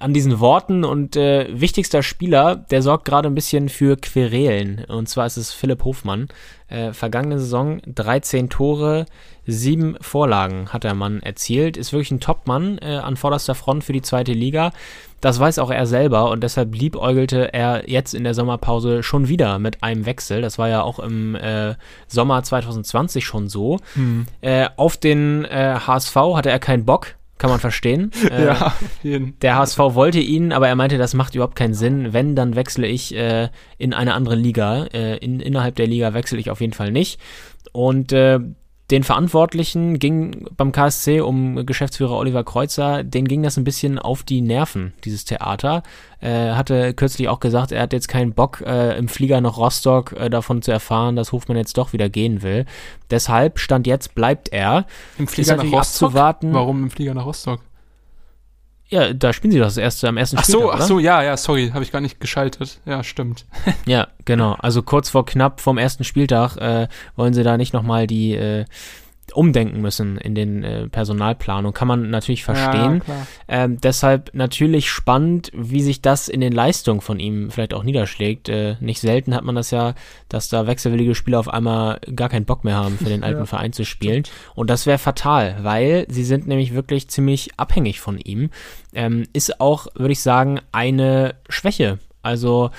[0.00, 4.84] an diesen Worten und äh, wichtigster Spieler, der sorgt gerade ein bisschen für Querelen.
[4.86, 6.28] Und zwar ist es Philipp Hofmann.
[6.68, 9.06] Äh, vergangene Saison 13 Tore,
[9.46, 11.76] 7 Vorlagen hat der Mann erzielt.
[11.76, 14.72] Ist wirklich ein Top-Mann äh, an vorderster Front für die zweite Liga.
[15.20, 19.58] Das weiß auch er selber und deshalb liebäugelte er jetzt in der Sommerpause schon wieder
[19.58, 20.40] mit einem Wechsel.
[20.40, 21.74] Das war ja auch im äh,
[22.06, 23.78] Sommer 2020 schon so.
[23.94, 24.26] Hm.
[24.40, 28.12] Äh, auf den äh, HSV hatte er keinen Bock, kann man verstehen.
[28.30, 29.38] Äh, ja, jeden.
[29.40, 32.12] der HSV wollte ihn, aber er meinte, das macht überhaupt keinen Sinn.
[32.12, 34.84] Wenn, dann wechsle ich äh, in eine andere Liga.
[34.92, 37.18] Äh, in, innerhalb der Liga wechsle ich auf jeden Fall nicht.
[37.72, 38.38] Und äh,
[38.90, 44.22] den Verantwortlichen ging beim KSC um Geschäftsführer Oliver Kreuzer, den ging das ein bisschen auf
[44.24, 45.82] die Nerven, dieses Theater.
[46.20, 50.12] Äh, hatte kürzlich auch gesagt, er hat jetzt keinen Bock, äh, im Flieger nach Rostock
[50.12, 52.66] äh, davon zu erfahren, dass Hofmann jetzt doch wieder gehen will.
[53.10, 54.86] Deshalb, Stand jetzt, bleibt er.
[55.18, 55.78] Im Flieger nach Rostock?
[55.80, 56.52] abzuwarten.
[56.52, 57.60] Warum im Flieger nach Rostock?
[58.90, 60.84] Ja, da spielen sie doch das erste am ersten Ach Spieltag, so, ach oder?
[60.84, 62.80] so, ja, ja, sorry, habe ich gar nicht geschaltet.
[62.84, 63.46] Ja, stimmt.
[63.86, 64.56] Ja, genau.
[64.58, 68.64] Also kurz vor knapp vom ersten Spieltag äh, wollen sie da nicht nochmal die äh,
[69.34, 71.72] umdenken müssen in den äh, Personalplanung.
[71.72, 73.02] Kann man natürlich verstehen.
[73.06, 77.82] Ja, ähm, deshalb natürlich spannend, wie sich das in den Leistungen von ihm vielleicht auch
[77.82, 78.48] niederschlägt.
[78.48, 79.94] Äh, nicht selten hat man das ja,
[80.28, 83.46] dass da wechselwillige Spieler auf einmal gar keinen Bock mehr haben, für den alten Ja,
[83.46, 84.24] Verein zu spielen.
[84.54, 88.50] Und das wäre fatal, weil sie sind nämlich wirklich ziemlich abhängig von ihm.
[88.92, 91.98] Ähm, ist auch, würde ich sagen, eine Schwäche.
[92.22, 92.70] Also,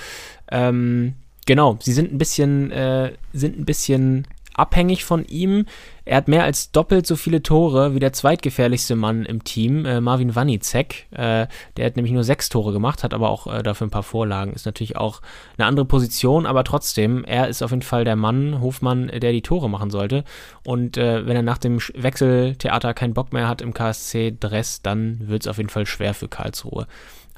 [0.50, 1.14] ähm,
[1.46, 5.66] genau, sie sind ein bisschen, äh, sind ein bisschen abhängig von ihm.
[6.04, 10.00] Er hat mehr als doppelt so viele Tore wie der zweitgefährlichste Mann im Team, äh,
[10.00, 11.06] Marvin Wanizek.
[11.12, 11.46] Äh,
[11.76, 14.52] der hat nämlich nur sechs Tore gemacht, hat aber auch äh, dafür ein paar Vorlagen.
[14.52, 15.22] Ist natürlich auch
[15.56, 19.42] eine andere Position, aber trotzdem, er ist auf jeden Fall der Mann, Hofmann, der die
[19.42, 20.24] Tore machen sollte.
[20.64, 25.42] Und äh, wenn er nach dem Wechseltheater keinen Bock mehr hat im KSC-Dress, dann wird
[25.42, 26.86] es auf jeden Fall schwer für Karlsruhe.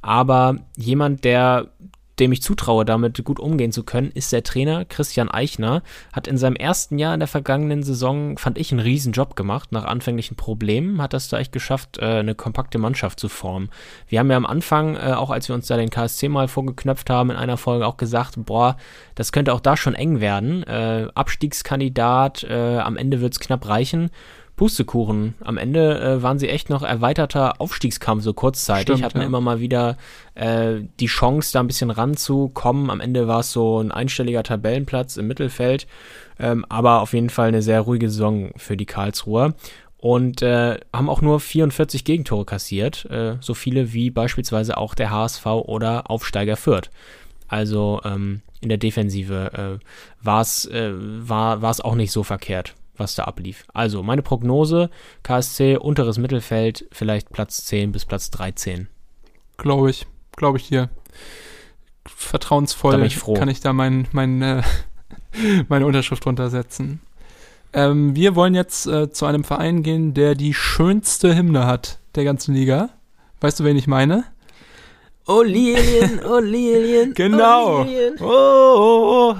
[0.01, 1.69] Aber jemand, der
[2.19, 5.83] dem ich zutraue, damit gut umgehen zu können, ist der Trainer Christian Eichner.
[6.13, 9.73] Hat in seinem ersten Jahr in der vergangenen Saison, fand ich, einen riesen Job gemacht.
[9.73, 13.71] Nach anfänglichen Problemen hat das da echt geschafft, äh, eine kompakte Mannschaft zu formen.
[14.09, 17.11] Wir haben ja am Anfang, äh, auch als wir uns da den KSC mal vorgeknöpft
[17.11, 18.77] haben, in einer Folge auch gesagt, boah,
[19.15, 20.63] das könnte auch da schon eng werden.
[20.65, 24.11] Äh, Abstiegskandidat, am Ende wird es knapp reichen.
[24.57, 25.35] Pustekuchen.
[25.41, 28.85] Am Ende äh, waren sie echt noch erweiterter Aufstiegskampf, so kurzzeitig.
[28.85, 29.27] Stimmt, Hatten ja.
[29.27, 29.97] immer mal wieder
[30.35, 32.91] äh, die Chance, da ein bisschen ranzukommen.
[32.91, 35.89] Am Ende war es so ein einstelliger Tabellenplatz im Mittelfeld.
[36.39, 39.55] Ähm, aber auf jeden Fall eine sehr ruhige Saison für die Karlsruher.
[39.97, 43.07] Und äh, haben auch nur 44 Gegentore kassiert.
[43.07, 46.91] Äh, so viele wie beispielsweise auch der HSV oder Aufsteiger Fürth.
[47.49, 49.85] Also ähm, in der Defensive äh,
[50.25, 53.65] war's, äh, war es auch nicht so verkehrt was da ablief.
[53.73, 54.91] Also meine Prognose,
[55.23, 58.89] KSC unteres Mittelfeld, vielleicht Platz 10 bis Platz 13.
[59.57, 60.91] Glaube ich, glaube ich dir.
[62.07, 63.35] Vertrauensvoll ich froh.
[63.35, 64.63] kann ich da mein, mein, äh,
[65.69, 67.01] meine Unterschrift runtersetzen.
[67.73, 72.25] Ähm, wir wollen jetzt äh, zu einem Verein gehen, der die schönste Hymne hat der
[72.25, 72.91] ganzen Liga.
[73.41, 74.25] Weißt du, wen ich meine?
[75.27, 77.15] Oh Lilien, oh Lilien.
[77.15, 77.81] Genau.
[77.81, 78.15] Oh, Lilien.
[78.21, 79.37] Oh, oh, oh.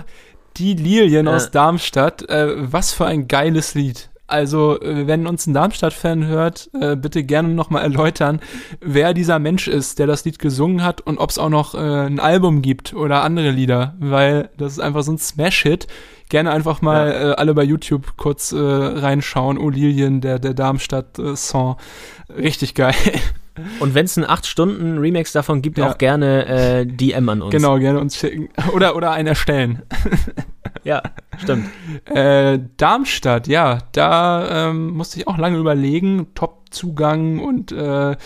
[0.57, 1.31] Die Lilien Äh.
[1.31, 2.29] aus Darmstadt.
[2.29, 4.11] Äh, was für ein geiles Lied.
[4.27, 8.41] Also, äh, wenn uns ein Darmstadt-Fan hört, äh, bitte gerne nochmal erläutern,
[8.81, 11.79] wer dieser Mensch ist, der das Lied gesungen hat und ob es auch noch äh,
[12.07, 15.89] ein Album gibt oder andere Lieder, weil das ist einfach so ein Smash-Hit.
[16.31, 19.59] Gerne einfach mal äh, alle bei YouTube kurz äh, reinschauen.
[19.59, 21.77] Oh Lilien, der, der Darmstadt-Song.
[22.35, 22.95] Richtig geil.
[23.81, 25.91] Und wenn es einen 8-Stunden-Remix davon gibt, Ja.
[25.91, 27.53] auch gerne äh, DM an uns.
[27.53, 28.49] genau, gerne uns schicken.
[28.73, 29.83] Oder, oder einen erstellen.
[30.83, 31.03] Ja,
[31.39, 31.69] stimmt.
[32.07, 36.29] Äh, Darmstadt, ja, da ähm, musste ich auch lange überlegen.
[36.35, 38.17] Top-Zugang und äh,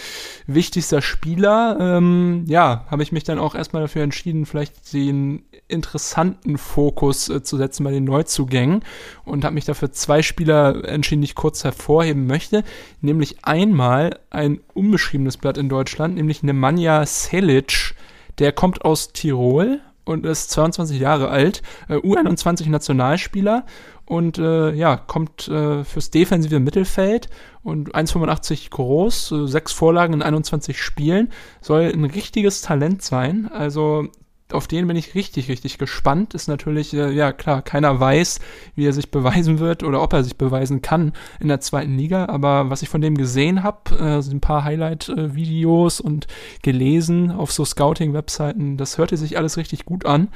[0.46, 1.76] wichtigster Spieler.
[1.80, 7.42] Ähm, ja, habe ich mich dann auch erstmal dafür entschieden, vielleicht den interessanten Fokus äh,
[7.42, 8.82] zu setzen bei den Neuzugängen
[9.24, 12.64] und habe mich dafür zwei Spieler entschieden, die ich kurz hervorheben möchte.
[13.00, 17.94] Nämlich einmal ein unbeschriebenes Blatt in Deutschland, nämlich Nemanja Selic.
[18.38, 23.66] Der kommt aus Tirol und ist 22 Jahre alt, äh, U21 Nationalspieler
[24.06, 27.28] und äh, ja, kommt äh, fürs defensive Mittelfeld
[27.62, 31.30] und 1,85 groß, äh, sechs Vorlagen in 21 Spielen,
[31.60, 33.50] soll ein richtiges Talent sein.
[33.52, 34.08] Also
[34.52, 36.34] auf den bin ich richtig, richtig gespannt.
[36.34, 38.40] Ist natürlich, äh, ja klar, keiner weiß,
[38.74, 42.26] wie er sich beweisen wird oder ob er sich beweisen kann in der zweiten Liga.
[42.26, 46.26] Aber was ich von dem gesehen habe, äh, sind ein paar Highlight-Videos und
[46.62, 50.28] gelesen auf so Scouting-Webseiten, das hörte sich alles richtig gut an.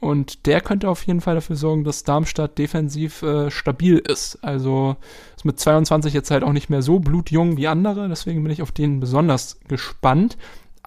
[0.00, 4.38] Und der könnte auf jeden Fall dafür sorgen, dass Darmstadt defensiv äh, stabil ist.
[4.42, 4.96] Also
[5.36, 8.08] ist mit 22 jetzt halt auch nicht mehr so blutjung wie andere.
[8.08, 10.38] Deswegen bin ich auf den besonders gespannt.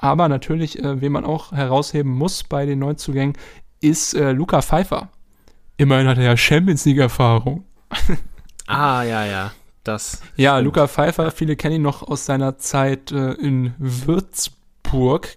[0.03, 3.37] Aber natürlich, äh, wen man auch herausheben muss bei den Neuzugängen,
[3.79, 5.07] ist äh, Luca Pfeiffer.
[5.77, 7.63] Immerhin hat er ja Champions League-Erfahrung.
[8.65, 9.51] Ah, ja, ja.
[9.83, 10.21] Das.
[10.37, 10.57] Ja.
[10.59, 14.57] Luca Pfeiffer, viele kennen ihn noch aus seiner Zeit äh, in Würzburg,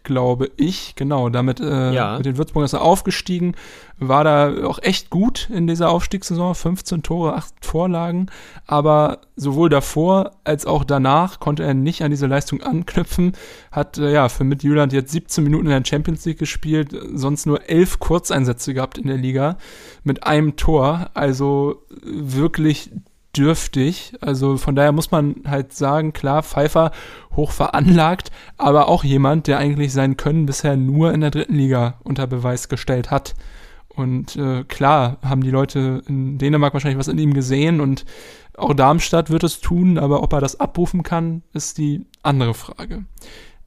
[0.04, 0.94] glaube ich.
[0.96, 2.16] Genau, damit äh, Ja.
[2.16, 3.54] mit den Würzburgern ist er aufgestiegen,
[3.98, 8.26] war da auch echt gut in dieser Aufstiegssaison, 15 Tore, 8 Vorlagen,
[8.66, 13.32] aber sowohl davor als auch danach konnte er nicht an diese Leistung anknüpfen,
[13.72, 17.68] hat äh, ja für Midtjylland jetzt 17 Minuten in der Champions League gespielt, sonst nur
[17.68, 19.56] 11 Kurzeinsätze gehabt in der Liga
[20.04, 22.90] mit einem Tor, also wirklich
[23.36, 24.14] dürftig.
[24.20, 26.92] Also von daher muss man halt sagen, klar, Pfeiffer
[27.34, 31.94] hoch veranlagt, aber auch jemand, der eigentlich sein Können bisher nur in der dritten Liga
[32.02, 33.34] unter Beweis gestellt hat.
[33.88, 38.04] Und äh, klar haben die Leute in Dänemark wahrscheinlich was in ihm gesehen und
[38.56, 43.04] auch Darmstadt wird es tun, aber ob er das abrufen kann, ist die andere Frage.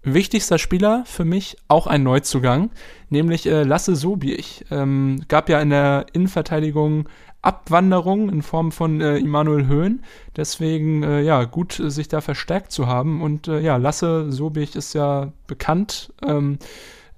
[0.01, 2.71] Wichtigster Spieler für mich auch ein Neuzugang,
[3.09, 4.65] nämlich äh, Lasse Sobich.
[4.71, 7.09] Ähm, gab ja in der Innenverteidigung
[7.41, 10.03] Abwanderung in Form von äh, Immanuel Höhn.
[10.35, 13.21] Deswegen, äh, ja, gut, äh, sich da verstärkt zu haben.
[13.21, 16.59] Und äh, ja, Lasse Sobich ist ja bekannt, ähm,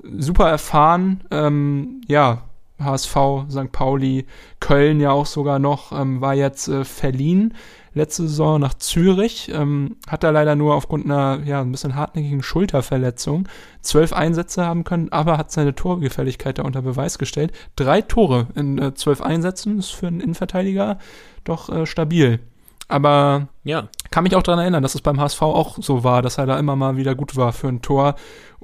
[0.04, 2.44] super erfahren, ähm, ja,
[2.80, 3.16] HSV,
[3.50, 3.72] St.
[3.72, 4.26] Pauli,
[4.60, 7.54] Köln ja auch sogar noch, ähm, war jetzt äh, verliehen
[7.94, 12.44] letzte Saison nach Zürich, ähm, hat er leider nur aufgrund einer ja, ein bisschen hartnäckigen
[12.44, 13.48] Schulterverletzung
[13.82, 17.52] zwölf Einsätze haben können, aber hat seine Torgefälligkeit da unter Beweis gestellt.
[17.76, 21.00] Drei Tore in äh, zwölf Einsätzen ist für einen Innenverteidiger
[21.44, 22.40] doch äh, stabil.
[22.88, 23.88] Aber ja.
[24.12, 26.60] kann mich auch daran erinnern, dass es beim HSV auch so war, dass er da
[26.60, 28.16] immer mal wieder gut war für ein Tor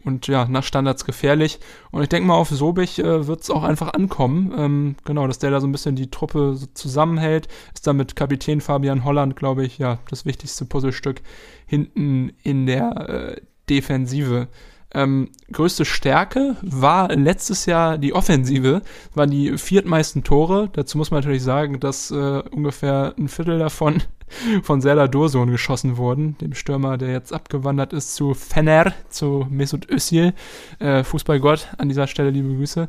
[0.08, 1.60] und ja, nach Standards gefährlich.
[1.92, 4.54] Und ich denke mal, auf Sobich äh, wird es auch einfach ankommen.
[4.58, 7.48] Ähm, genau, dass der da so ein bisschen die Truppe so zusammenhält.
[7.74, 11.22] Ist da mit Kapitän Fabian Holland, glaube ich, ja, das wichtigste Puzzlestück
[11.66, 14.48] hinten in der äh, Defensive.
[14.94, 18.82] Ähm, größte Stärke war letztes Jahr die Offensive,
[19.14, 20.70] waren die viertmeisten Tore.
[20.72, 22.16] Dazu muss man natürlich sagen, dass äh,
[22.52, 24.02] ungefähr ein Viertel davon
[24.64, 29.90] von Serdar Dursun geschossen wurden, dem Stürmer, der jetzt abgewandert ist zu Fener, zu Mesut
[29.90, 30.34] Özil,
[30.80, 32.88] äh, Fußballgott, an dieser Stelle liebe Grüße.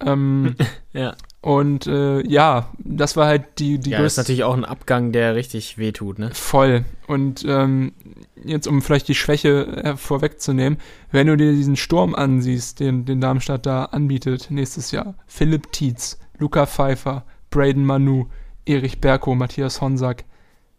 [0.00, 0.54] Ähm,
[0.92, 1.14] ja.
[1.40, 4.02] Und äh, ja, das war halt die, die ja, größte.
[4.02, 6.30] Das ist natürlich auch ein Abgang, der richtig wehtut, ne?
[6.32, 6.84] Voll.
[7.06, 7.92] Und ähm,
[8.44, 10.78] jetzt, um vielleicht die Schwäche äh, vorwegzunehmen,
[11.12, 16.18] wenn du dir diesen Sturm ansiehst, den, den Darmstadt da anbietet nächstes Jahr, Philipp Tietz,
[16.38, 18.26] Luca Pfeiffer, Braden Manu,
[18.64, 20.24] Erich Berko, Matthias Honsack,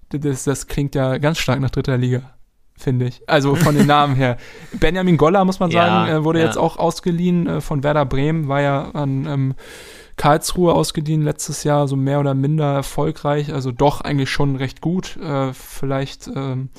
[0.10, 2.38] das, das klingt ja ganz stark nach dritter Liga
[2.78, 3.28] finde ich.
[3.28, 4.38] Also von den Namen her.
[4.80, 6.46] Benjamin Goller, muss man sagen, ja, äh, wurde ja.
[6.46, 9.56] jetzt auch ausgeliehen äh, von Werder Bremen, war ja an ähm,
[10.16, 15.18] Karlsruhe ausgeliehen letztes Jahr, so mehr oder minder erfolgreich, also doch eigentlich schon recht gut.
[15.18, 16.70] Äh, vielleicht, ähm,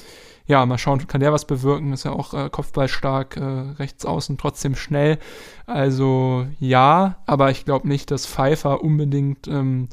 [0.47, 3.43] ja, mal schauen, kann der was bewirken, ist ja auch äh, kopfballstark, äh,
[3.79, 5.19] rechts außen, trotzdem schnell.
[5.67, 9.89] Also ja, aber ich glaube nicht, dass Pfeiffer unbedingt ähm,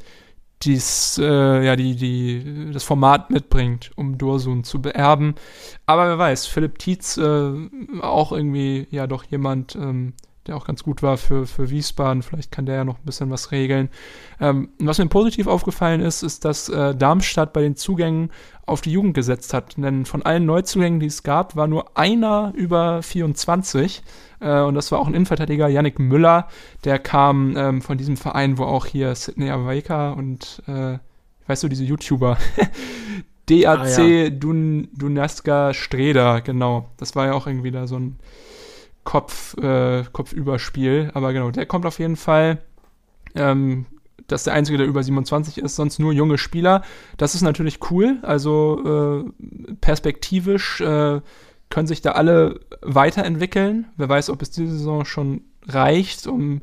[0.64, 5.36] dies, äh, ja, die, die, das Format mitbringt, um Dursun zu beerben.
[5.86, 7.52] Aber wer weiß, Philipp Tietz, äh,
[8.02, 10.14] auch irgendwie ja doch jemand, ähm,
[10.48, 12.22] der auch ganz gut war für, für Wiesbaden.
[12.22, 13.90] Vielleicht kann der ja noch ein bisschen was regeln.
[14.40, 18.30] Ähm, was mir positiv aufgefallen ist, ist, dass äh, Darmstadt bei den Zugängen
[18.66, 19.76] auf die Jugend gesetzt hat.
[19.78, 24.04] Denn von allen Neuzugängen, die es gab, war nur einer über 24.
[24.40, 26.48] Äh, und das war auch ein Innenverteidiger, Yannick Müller.
[26.84, 31.00] Der kam ähm, von diesem Verein, wo auch hier Sidney Awaika und, äh,
[31.48, 32.38] weißt du, diese YouTuber,
[33.48, 34.30] DAC ah, ja.
[34.30, 36.90] Dun, Dunaska Streda, genau.
[36.98, 38.18] Das war ja auch irgendwie da so ein
[39.06, 41.12] Kopf, äh, Kopfüberspiel.
[41.14, 42.58] Aber genau, der kommt auf jeden Fall.
[43.36, 43.86] Ähm,
[44.28, 46.82] das ist der einzige, der über 27 ist, sonst nur junge Spieler.
[47.16, 48.18] Das ist natürlich cool.
[48.24, 51.22] Also äh, perspektivisch äh,
[51.70, 53.88] können sich da alle weiterentwickeln.
[53.96, 56.62] Wer weiß, ob es diese Saison schon reicht, um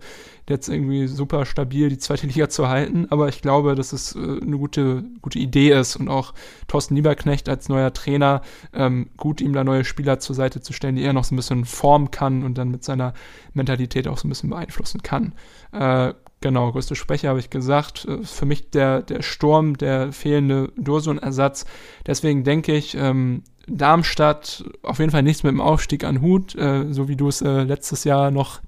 [0.48, 3.06] jetzt irgendwie super stabil die zweite Liga zu halten.
[3.10, 6.34] Aber ich glaube, dass es äh, eine gute, gute Idee ist und auch
[6.68, 8.42] Thorsten Lieberknecht als neuer Trainer
[8.72, 11.36] ähm, gut, ihm da neue Spieler zur Seite zu stellen, die er noch so ein
[11.36, 13.14] bisschen formen kann und dann mit seiner
[13.54, 15.34] Mentalität auch so ein bisschen beeinflussen kann.
[15.72, 18.04] Äh, genau, größte Schwäche habe ich gesagt.
[18.06, 21.66] Äh, für mich der, der Sturm, der fehlende Dursun-Ersatz.
[22.06, 26.92] Deswegen denke ich, ähm, Darmstadt auf jeden Fall nichts mit dem Aufstieg an Hut, äh,
[26.92, 28.60] so wie du es letztes Jahr noch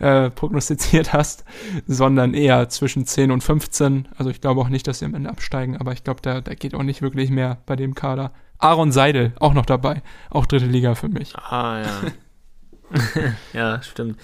[0.00, 1.44] äh, prognostiziert hast,
[1.86, 4.08] sondern eher zwischen 10 und 15.
[4.16, 6.54] Also ich glaube auch nicht, dass sie am Ende absteigen, aber ich glaube, da, da
[6.54, 8.32] geht auch nicht wirklich mehr bei dem Kader.
[8.58, 11.34] Aaron Seidel auch noch dabei, auch dritte Liga für mich.
[11.36, 13.32] Ah ja.
[13.52, 14.18] ja, stimmt.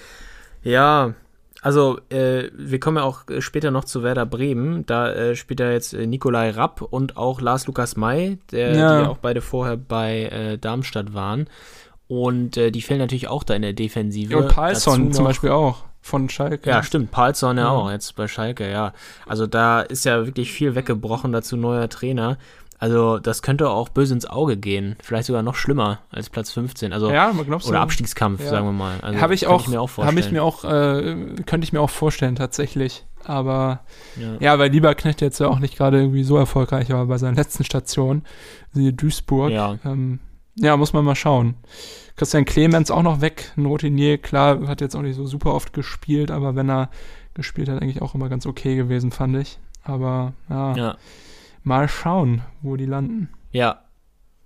[0.63, 1.15] Ja,
[1.61, 4.87] also äh, wir kommen ja auch später noch zu Werder Bremen.
[4.87, 9.03] Da äh, spielt ja jetzt äh, Nikolai Rapp und auch Lars Lukas May, der, ja.
[9.03, 11.49] die auch beide vorher bei äh, Darmstadt waren.
[12.09, 14.33] Und äh, die fehlen natürlich auch da in der Defensive.
[14.33, 16.71] Ja, und Palsson zum Beispiel auch von Schalke.
[16.71, 17.11] Ja, stimmt.
[17.11, 18.93] Palsson ja, ja auch jetzt bei Schalke, ja.
[19.27, 22.39] Also da ist ja wirklich viel weggebrochen, dazu neuer Trainer.
[22.79, 24.97] Also das könnte auch böse ins Auge gehen.
[25.03, 26.93] Vielleicht sogar noch schlimmer als Platz 15.
[26.93, 28.49] Also ja, oder Abstiegskampf, ja.
[28.49, 29.01] sagen wir mal.
[29.03, 30.19] Also, habe ich auch, ich mir auch vorstellen.
[30.19, 33.05] ich mir auch, äh, könnte ich mir auch vorstellen tatsächlich.
[33.25, 33.81] Aber
[34.17, 37.37] ja, ja weil Lieberknecht jetzt ja auch nicht gerade irgendwie so erfolgreich war bei seiner
[37.37, 38.23] letzten Station,
[38.73, 39.51] siehe Duisburg.
[39.51, 39.77] Ja.
[39.85, 40.21] Ähm,
[40.61, 41.55] ja, muss man mal schauen.
[42.17, 45.73] Christian Clemens auch noch weg, ein Routinier, klar, hat jetzt auch nicht so super oft
[45.73, 46.91] gespielt, aber wenn er
[47.35, 49.59] gespielt hat, eigentlich auch immer ganz okay gewesen, fand ich.
[49.85, 50.97] Aber ja, ja.
[51.63, 53.29] mal schauen, wo die landen.
[53.53, 53.85] Ja,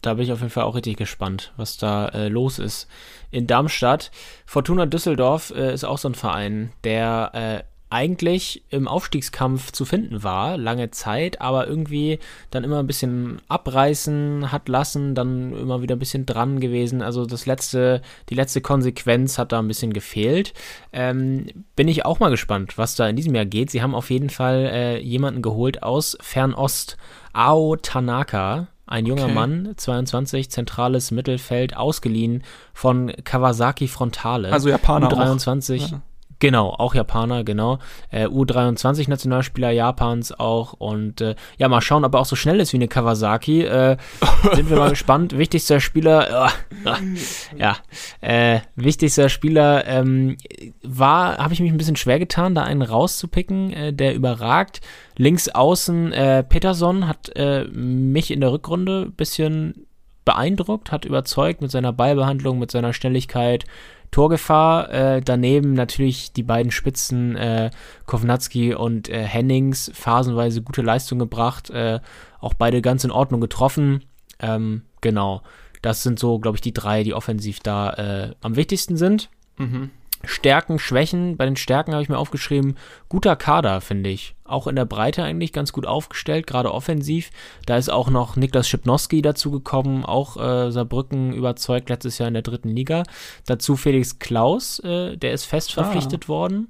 [0.03, 2.89] da bin ich auf jeden Fall auch richtig gespannt, was da äh, los ist.
[3.31, 4.11] In Darmstadt,
[4.45, 10.23] Fortuna Düsseldorf äh, ist auch so ein Verein, der äh, eigentlich im Aufstiegskampf zu finden
[10.23, 12.19] war, lange Zeit, aber irgendwie
[12.51, 17.03] dann immer ein bisschen abreißen hat lassen, dann immer wieder ein bisschen dran gewesen.
[17.03, 18.01] Also das letzte,
[18.31, 20.55] die letzte Konsequenz hat da ein bisschen gefehlt.
[20.95, 21.47] Ähm,
[21.77, 23.71] bin ich auch mal gespannt, was da in diesem Jahr geht.
[23.71, 26.97] Sie haben auf jeden Fall äh, jemanden geholt aus Fernost,
[27.35, 28.69] Ao Tanaka.
[28.87, 29.35] Ein junger okay.
[29.35, 32.43] Mann, 22, zentrales Mittelfeld, ausgeliehen
[32.75, 34.51] von Kawasaki Frontale.
[34.53, 35.09] Also Japaner.
[35.09, 35.91] 23.
[35.91, 36.03] Ja
[36.43, 37.79] Genau, auch Japaner, genau.
[38.11, 40.73] Äh, U23-Nationalspieler Japans auch.
[40.73, 43.63] Und äh, ja, mal schauen, ob er auch so schnell ist wie eine Kawasaki.
[43.63, 43.97] Äh,
[44.53, 45.39] sind wir mal gespannt.
[45.39, 46.49] Wichtigster Spieler,
[46.85, 46.91] äh,
[47.57, 47.77] ja,
[48.23, 50.37] äh, wichtigster Spieler ähm,
[50.83, 54.81] war, habe ich mich ein bisschen schwer getan, da einen rauszupicken, äh, der überragt.
[55.17, 56.13] Links außen
[56.49, 57.31] Peterson hat
[57.71, 59.87] mich in der Rückrunde ein bisschen
[60.25, 63.67] beeindruckt, hat überzeugt mit seiner Ballbehandlung, mit seiner Schnelligkeit.
[64.13, 64.93] Torgefahr.
[64.93, 67.71] Äh, daneben natürlich die beiden Spitzen äh,
[68.07, 71.71] Kovnatski und äh, Hennings phasenweise gute Leistung gebracht.
[71.71, 71.99] Äh,
[72.39, 74.05] auch beide ganz in Ordnung getroffen.
[74.39, 75.43] Ähm, genau.
[75.81, 79.31] Das sind so, glaube ich, die drei, die offensiv da äh, am wichtigsten sind.
[79.59, 79.91] Mhm.
[80.25, 81.37] Stärken, Schwächen.
[81.37, 82.77] Bei den Stärken habe ich mir aufgeschrieben,
[83.09, 84.35] guter Kader, finde ich.
[84.45, 87.31] Auch in der Breite eigentlich ganz gut aufgestellt, gerade offensiv.
[87.67, 92.35] Da ist auch noch Niklas Schipnowski dazu gekommen, auch äh, Saarbrücken überzeugt letztes Jahr in
[92.35, 93.03] der dritten Liga.
[93.47, 95.83] Dazu Felix Klaus, äh, der ist fest ah.
[95.83, 96.29] verpflichtet ah.
[96.29, 96.69] worden.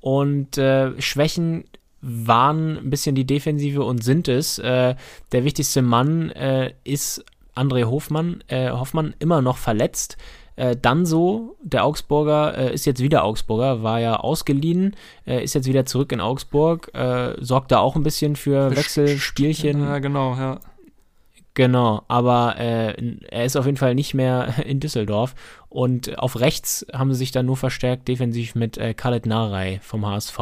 [0.00, 1.64] Und äh, Schwächen
[2.00, 4.58] waren ein bisschen die Defensive und sind es.
[4.58, 4.94] Äh,
[5.32, 10.16] der wichtigste Mann äh, ist André Hofmann, äh, Hoffmann immer noch verletzt.
[10.60, 14.94] Äh, dann so, der Augsburger äh, ist jetzt wieder Augsburger, war ja ausgeliehen,
[15.26, 19.82] äh, ist jetzt wieder zurück in Augsburg, äh, sorgt da auch ein bisschen für Wechselspielchen.
[19.82, 20.60] Ja, genau, ja.
[21.54, 22.94] Genau, aber äh,
[23.30, 25.34] er ist auf jeden Fall nicht mehr in Düsseldorf.
[25.70, 30.04] Und auf rechts haben sie sich dann nur verstärkt defensiv mit äh, Khaled Narei vom
[30.04, 30.36] HSV.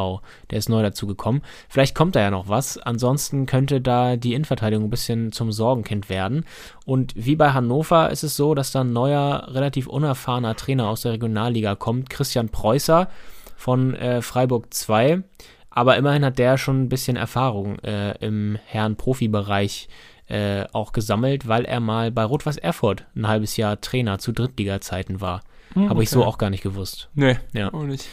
[0.49, 1.43] Der ist neu dazu gekommen.
[1.69, 2.79] Vielleicht kommt da ja noch was.
[2.79, 6.45] Ansonsten könnte da die Innenverteidigung ein bisschen zum Sorgenkind werden.
[6.83, 11.01] Und wie bei Hannover ist es so, dass da ein neuer, relativ unerfahrener Trainer aus
[11.01, 13.07] der Regionalliga kommt, Christian Preußer
[13.55, 15.21] von äh, Freiburg 2.
[15.69, 19.89] Aber immerhin hat der schon ein bisschen Erfahrung äh, im Herren-Profi-Bereich
[20.29, 25.21] äh, auch gesammelt, weil er mal bei Rot-Weiß Erfurt ein halbes Jahr Trainer zu Drittliga-Zeiten
[25.21, 25.41] war.
[25.73, 26.03] Hm, Habe okay.
[26.03, 27.09] ich so auch gar nicht gewusst.
[27.15, 27.73] Nee, ja.
[27.73, 28.07] auch nicht.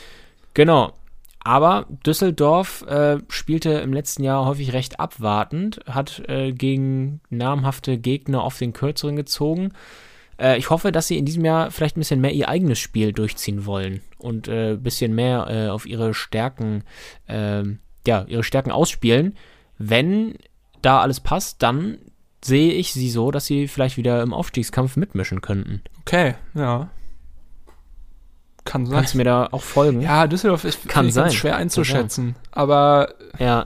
[0.54, 0.92] Genau.
[1.40, 8.42] Aber Düsseldorf äh, spielte im letzten Jahr häufig recht abwartend, hat äh, gegen namhafte Gegner
[8.42, 9.72] auf den Kürzeren gezogen.
[10.40, 13.12] Äh, ich hoffe, dass sie in diesem Jahr vielleicht ein bisschen mehr ihr eigenes Spiel
[13.12, 16.82] durchziehen wollen und ein äh, bisschen mehr äh, auf ihre Stärken,
[17.28, 19.36] ähm, ja, ihre Stärken ausspielen.
[19.78, 20.34] Wenn
[20.86, 21.98] da alles passt, dann
[22.44, 25.82] sehe ich sie so, dass sie vielleicht wieder im Aufstiegskampf mitmischen könnten.
[26.00, 26.90] Okay, ja.
[28.64, 28.96] Kann sein.
[28.96, 30.00] Kannst du mir da auch folgen?
[30.00, 31.30] Ja, Düsseldorf ist Kann sein.
[31.30, 32.36] schwer einzuschätzen.
[32.52, 33.64] Aber ja.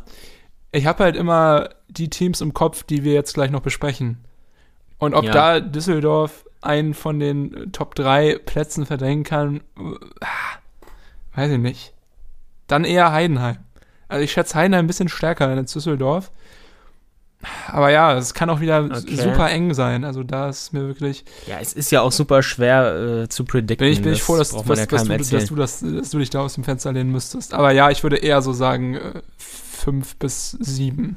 [0.73, 4.25] ich habe halt immer die Teams im Kopf, die wir jetzt gleich noch besprechen.
[4.99, 5.33] Und ob ja.
[5.33, 11.95] da Düsseldorf einen von den Top 3 Plätzen verdrängen kann, äh, weiß ich nicht.
[12.67, 13.59] Dann eher Heidenheim.
[14.09, 16.31] Also ich schätze Heidenheim ein bisschen stärker als Düsseldorf.
[17.69, 19.17] Aber ja, es kann auch wieder okay.
[19.17, 20.05] super eng sein.
[20.05, 21.25] Also da ist mir wirklich.
[21.47, 23.87] Ja, es ist ja auch super schwer äh, zu predikten.
[23.87, 26.19] Bin ich, bin ich froh, dass, dass, ja dass, du, dass, du das, dass du
[26.19, 27.55] dich da aus dem Fenster lehnen müsstest.
[27.55, 31.17] Aber ja, ich würde eher so sagen äh, fünf bis sieben.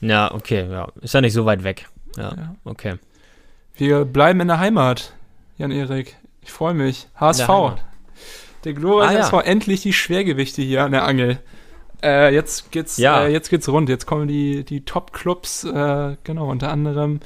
[0.00, 0.88] Ja, okay, ja.
[1.00, 1.88] Ist ja nicht so weit weg.
[2.16, 2.54] Ja, ja.
[2.64, 2.96] okay.
[3.74, 5.14] Wir bleiben in der Heimat,
[5.56, 6.16] Jan-Erik.
[6.42, 7.08] Ich freue mich.
[7.16, 7.46] HSV.
[7.46, 7.78] Der,
[8.64, 11.38] der glorreiche ah, HSV, endlich die Schwergewichte hier an der Angel.
[12.02, 13.24] Äh, jetzt geht's, ja.
[13.24, 13.88] äh, jetzt geht's rund.
[13.88, 17.20] Jetzt kommen die, die Top-Clubs, äh, genau, unter anderem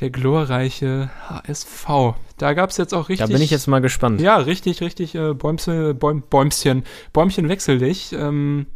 [0.00, 2.16] der glorreiche HSV.
[2.36, 3.26] Da gab's jetzt auch richtig.
[3.26, 4.20] Da bin ich jetzt mal gespannt.
[4.20, 8.12] Ja, richtig, richtig äh, Bäumse, Bäum, Bäumchen, Bäumchen wechsel dich.
[8.12, 8.66] Ähm,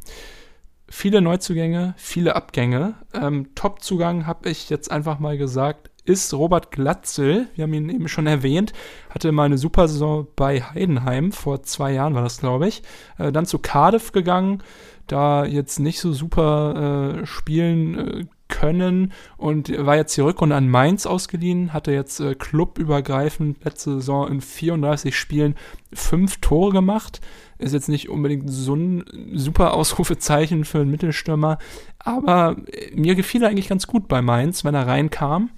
[0.89, 2.95] viele Neuzugänge, viele Abgänge.
[3.13, 7.49] Ähm, Top-Zugang habe ich jetzt einfach mal gesagt, ist Robert Glatzel.
[7.57, 8.73] Wir haben ihn eben schon erwähnt.
[9.11, 11.33] Hatte mal eine super Saison bei Heidenheim.
[11.33, 12.83] Vor zwei Jahren war das, glaube ich.
[13.19, 14.63] Äh, dann zu Cardiff gegangen
[15.07, 20.69] da jetzt nicht so super äh, spielen äh, können und war jetzt die Rückrunde an
[20.69, 25.57] Mainz ausgeliehen, hatte jetzt äh, clubübergreifend letzte Saison in 34 Spielen
[25.93, 27.20] fünf Tore gemacht.
[27.59, 29.05] Ist jetzt nicht unbedingt so ein
[29.35, 31.59] super Ausrufezeichen für einen Mittelstürmer,
[31.99, 35.51] aber äh, mir gefiel er eigentlich ganz gut bei Mainz, wenn er reinkam.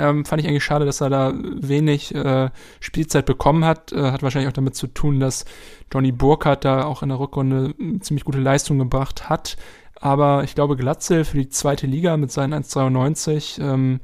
[0.00, 2.50] Ähm, fand ich eigentlich schade, dass er da wenig äh,
[2.80, 3.92] Spielzeit bekommen hat.
[3.92, 5.44] Äh, hat wahrscheinlich auch damit zu tun, dass
[5.92, 9.56] Johnny Burkhardt da auch in der Rückrunde ziemlich gute Leistung gebracht hat.
[10.00, 14.00] Aber ich glaube, Glatzel für die zweite Liga mit seinen 1,93, ähm,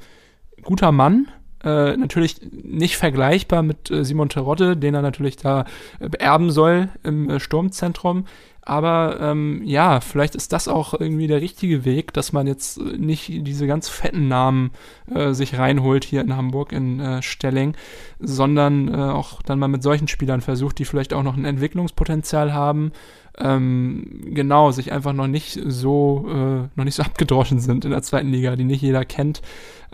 [0.62, 1.28] guter Mann.
[1.64, 5.64] Äh, natürlich nicht vergleichbar mit äh, Simon Terodde, den er natürlich da
[5.98, 8.26] äh, beerben soll im äh, Sturmzentrum.
[8.66, 13.28] Aber ähm, ja, vielleicht ist das auch irgendwie der richtige Weg, dass man jetzt nicht
[13.46, 14.72] diese ganz fetten Namen
[15.08, 17.76] äh, sich reinholt hier in Hamburg in äh, Stelling,
[18.18, 22.54] sondern äh, auch dann mal mit solchen Spielern versucht, die vielleicht auch noch ein Entwicklungspotenzial
[22.54, 22.90] haben.
[23.38, 28.02] Ähm, genau, sich einfach noch nicht so, äh, noch nicht so abgedroschen sind in der
[28.02, 29.42] zweiten Liga, die nicht jeder kennt.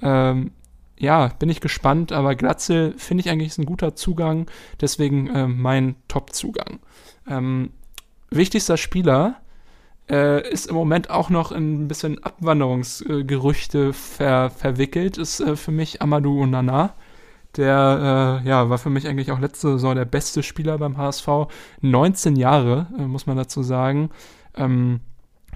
[0.01, 0.53] Ähm,
[0.99, 4.47] ja, bin ich gespannt, aber Glatzel finde ich eigentlich ist ein guter Zugang,
[4.81, 6.79] deswegen äh, mein Top-Zugang.
[7.29, 7.71] Ähm,
[8.35, 9.37] wichtigster Spieler
[10.11, 15.73] äh, ist im Moment auch noch in ein bisschen Abwanderungsgerüchte ver verwickelt, ist äh, für
[15.73, 16.95] mich Amadou Onana.
[17.57, 21.29] Der äh, ja, war für mich eigentlich auch letzte Saison der beste Spieler beim HSV.
[21.83, 24.11] 19 Jahre, äh, muss man dazu sagen.
[24.57, 25.01] Ähm,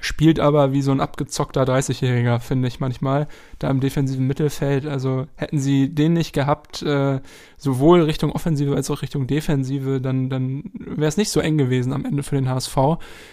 [0.00, 3.28] spielt aber wie so ein abgezockter 30-Jähriger, finde ich manchmal,
[3.58, 4.86] da im defensiven Mittelfeld.
[4.86, 7.20] Also hätten sie den nicht gehabt, äh,
[7.56, 11.92] sowohl Richtung Offensive als auch Richtung Defensive, dann, dann wäre es nicht so eng gewesen
[11.92, 12.76] am Ende für den HSV.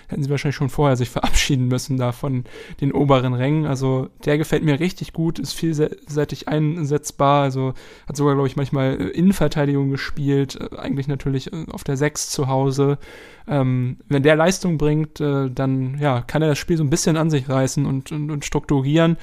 [0.07, 2.45] Hätten sie wahrscheinlich schon vorher sich verabschieden müssen da von
[2.80, 3.65] den oberen Rängen.
[3.65, 7.73] Also der gefällt mir richtig gut, ist vielseitig einsetzbar, also
[8.07, 12.48] hat sogar, glaube ich, manchmal Innenverteidigung gespielt, äh, eigentlich natürlich äh, auf der 6 zu
[12.48, 12.98] Hause.
[13.45, 17.17] Ähm, wenn der Leistung bringt, äh, dann ja, kann er das Spiel so ein bisschen
[17.17, 19.17] an sich reißen und, und, und strukturieren.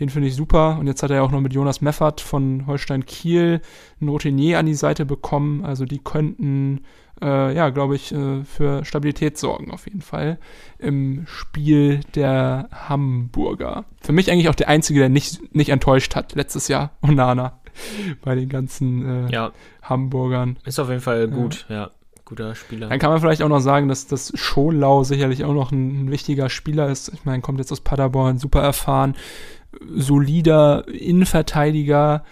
[0.00, 0.78] Den finde ich super.
[0.78, 3.60] Und jetzt hat er ja auch noch mit Jonas Meffert von Holstein Kiel
[4.00, 5.64] einen Routinier an die Seite bekommen.
[5.64, 6.84] Also die könnten,
[7.20, 10.38] äh, ja, glaube ich, äh, für Stabilität sorgen auf jeden Fall
[10.78, 13.84] im Spiel der Hamburger.
[14.00, 17.60] Für mich eigentlich auch der Einzige, der nicht, nicht enttäuscht hat letztes Jahr, Onana,
[18.22, 19.52] bei den ganzen äh, ja.
[19.82, 20.58] Hamburgern.
[20.64, 21.76] Ist auf jeden Fall gut, ja.
[21.76, 21.90] ja
[22.32, 22.88] guter Spieler.
[22.88, 26.10] Dann kann man vielleicht auch noch sagen, dass das Scholau sicherlich auch noch ein, ein
[26.10, 27.12] wichtiger Spieler ist.
[27.12, 29.14] Ich meine, kommt jetzt aus Paderborn, super erfahren,
[29.94, 32.24] solider Innenverteidiger,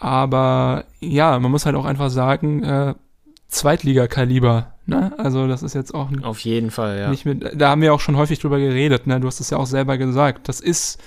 [0.00, 2.94] aber ja, man muss halt auch einfach sagen, äh,
[3.46, 4.74] Zweitliga-Kaliber.
[4.86, 5.12] Ne?
[5.18, 7.10] Also das ist jetzt auch auf jeden Fall, ja.
[7.10, 9.06] Nicht mit, da haben wir auch schon häufig drüber geredet.
[9.06, 9.20] Ne?
[9.20, 10.48] Du hast es ja auch selber gesagt.
[10.48, 11.00] Das ist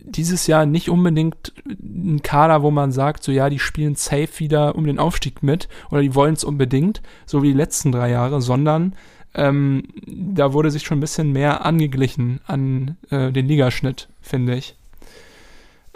[0.00, 4.74] dieses Jahr nicht unbedingt ein Kader, wo man sagt, so ja, die spielen safe wieder
[4.74, 8.42] um den Aufstieg mit oder die wollen es unbedingt, so wie die letzten drei Jahre,
[8.42, 8.94] sondern
[9.34, 14.76] ähm, da wurde sich schon ein bisschen mehr angeglichen an äh, den Ligaschnitt, finde ich.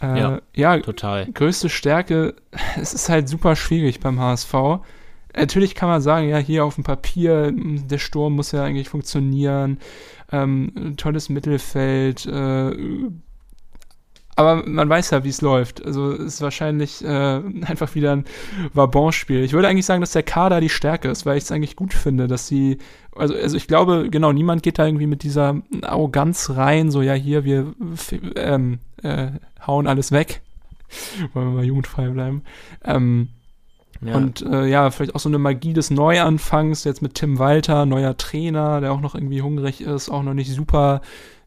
[0.01, 1.27] Äh, ja, ja, total.
[1.33, 2.35] Größte Stärke,
[2.81, 4.55] es ist halt super schwierig beim HSV.
[5.37, 9.79] Natürlich kann man sagen, ja, hier auf dem Papier, der Sturm muss ja eigentlich funktionieren,
[10.31, 12.71] ähm, tolles Mittelfeld, äh,
[14.37, 15.85] aber man weiß ja, wie es läuft.
[15.85, 17.09] Also es ist wahrscheinlich äh,
[17.67, 18.25] einfach wieder ein
[18.73, 19.45] Vabon-Spiel.
[19.45, 21.95] Ich würde eigentlich sagen, dass der Kader die Stärke ist, weil ich es eigentlich gut
[21.95, 22.79] finde, dass sie,
[23.15, 27.15] also, also ich glaube, genau, niemand geht da irgendwie mit dieser Arroganz rein, so ja,
[27.15, 27.75] hier, wir
[28.37, 29.29] ähm, äh,
[29.67, 30.43] hauen alles weg.
[31.33, 32.43] Wollen wir mal jugendfrei bleiben.
[32.85, 33.29] Ähm,
[34.01, 34.17] ja.
[34.17, 38.17] Und äh, ja, vielleicht auch so eine Magie des Neuanfangs, jetzt mit Tim Walter, neuer
[38.17, 41.01] Trainer, der auch noch irgendwie hungrig ist, auch noch nicht super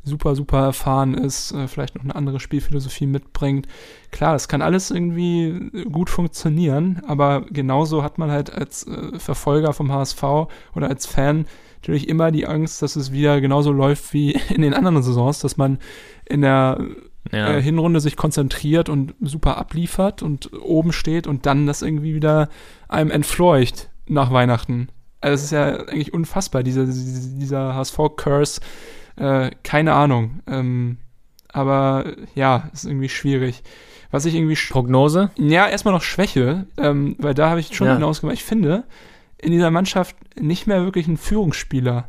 [0.08, 3.68] super, super erfahren ist, äh, vielleicht noch eine andere Spielphilosophie mitbringt.
[4.12, 9.74] Klar, das kann alles irgendwie gut funktionieren, aber genauso hat man halt als äh, Verfolger
[9.74, 10.24] vom HSV
[10.76, 11.46] oder als Fan
[11.82, 15.58] natürlich immer die Angst, dass es wieder genauso läuft wie in den anderen Saisons, dass
[15.58, 15.80] man
[16.26, 16.80] in der
[17.32, 17.56] ja.
[17.56, 22.50] äh, Hinrunde sich konzentriert und super abliefert und oben steht und dann das irgendwie wieder
[22.88, 24.90] einem entfleucht nach Weihnachten.
[25.20, 28.62] Also es ist ja eigentlich unfassbar, dieser, dieser HSV-Curse,
[29.18, 30.42] äh, keine Ahnung.
[30.48, 30.98] Ähm,
[31.50, 33.64] aber ja, ist irgendwie schwierig.
[34.12, 34.56] Was ich irgendwie.
[34.56, 35.32] Prognose?
[35.38, 37.96] Ja, erstmal noch Schwäche, ähm, weil da habe ich schon ja.
[37.96, 38.36] hinausgemacht.
[38.36, 38.86] Ich finde,
[39.38, 42.08] in dieser Mannschaft nicht mehr wirklich ein Führungsspieler.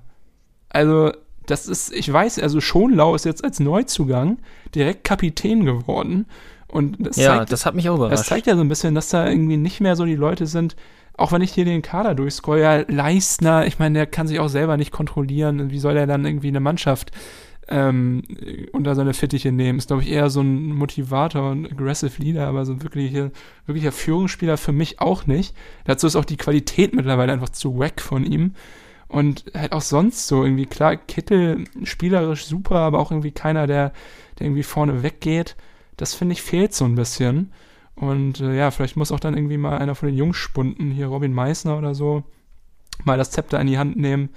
[0.68, 1.12] Also,
[1.46, 4.38] das ist, ich weiß, also Schonlau ist jetzt als Neuzugang
[4.74, 6.26] direkt Kapitän geworden.
[6.68, 8.20] Und das ja, zeigt, das hat mich auch überrascht.
[8.20, 10.76] Das zeigt ja so ein bisschen, dass da irgendwie nicht mehr so die Leute sind,
[11.18, 14.48] auch wenn ich hier den Kader durchscroll, ja, Leistner, ich meine, der kann sich auch
[14.48, 15.70] selber nicht kontrollieren.
[15.70, 17.10] Wie soll er dann irgendwie eine Mannschaft
[17.68, 18.22] ähm,
[18.72, 19.78] unter seine Fittiche nehmen?
[19.78, 23.32] Ist, glaube ich, eher so ein Motivator und Aggressive Leader, aber so wirkliche,
[23.66, 25.56] wirklicher Führungsspieler für mich auch nicht.
[25.84, 28.54] Dazu ist auch die Qualität mittlerweile einfach zu wack von ihm.
[29.08, 33.92] Und halt auch sonst so irgendwie, klar, Kittel spielerisch super, aber auch irgendwie keiner, der,
[34.38, 35.56] der irgendwie vorne weggeht.
[35.96, 37.50] Das finde ich fehlt so ein bisschen.
[37.98, 41.32] Und äh, ja, vielleicht muss auch dann irgendwie mal einer von den Jungspunden, hier Robin
[41.32, 42.22] Meissner oder so,
[43.04, 44.30] mal das Zepter in die Hand nehmen.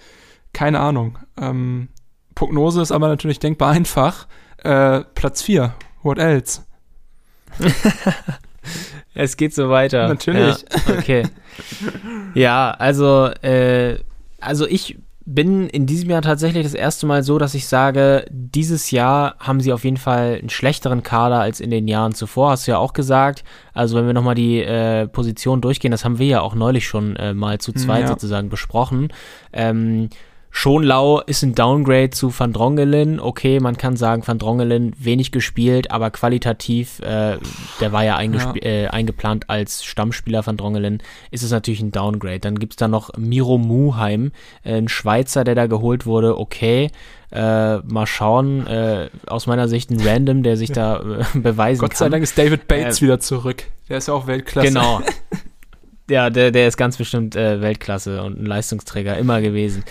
[0.51, 1.19] Keine Ahnung.
[1.37, 1.89] Ähm,
[2.33, 4.27] Prognose ist aber natürlich denkbar einfach.
[4.57, 5.73] Äh, Platz 4.
[6.01, 6.63] What else?
[9.13, 10.07] es geht so weiter.
[10.07, 10.65] Natürlich.
[10.87, 11.27] Ja, okay.
[12.33, 13.99] ja, also, äh,
[14.39, 18.91] also ich bin in diesem Jahr tatsächlich das erste Mal so, dass ich sage, dieses
[18.91, 22.67] Jahr haben sie auf jeden Fall einen schlechteren Kader als in den Jahren zuvor, hast
[22.67, 23.43] du ja auch gesagt.
[23.73, 27.15] Also wenn wir nochmal die äh, Position durchgehen, das haben wir ja auch neulich schon
[27.17, 28.07] äh, mal zu zweit ja.
[28.07, 29.13] sozusagen besprochen.
[29.53, 30.09] Ähm,
[30.53, 33.19] Schonlau ist ein Downgrade zu Van Drongelen.
[33.21, 37.37] Okay, man kann sagen, Van Drongelen wenig gespielt, aber qualitativ, äh,
[37.79, 38.53] der war ja, ja.
[38.61, 41.01] Äh, eingeplant als Stammspieler Van Drongelen,
[41.31, 42.41] ist es natürlich ein Downgrade.
[42.41, 44.33] Dann gibt es da noch Miro Muheim,
[44.63, 46.37] äh, ein Schweizer, der da geholt wurde.
[46.37, 46.91] Okay,
[47.31, 48.67] äh, mal schauen.
[48.67, 51.95] Äh, aus meiner Sicht ein Random, der sich da äh, beweisen Gott kann.
[51.95, 53.63] Gott sei Dank ist David Bates äh, wieder zurück.
[53.87, 54.67] Der ist ja auch Weltklasse.
[54.67, 55.01] Genau.
[56.09, 59.83] ja, der, der ist ganz bestimmt äh, Weltklasse und ein Leistungsträger immer gewesen.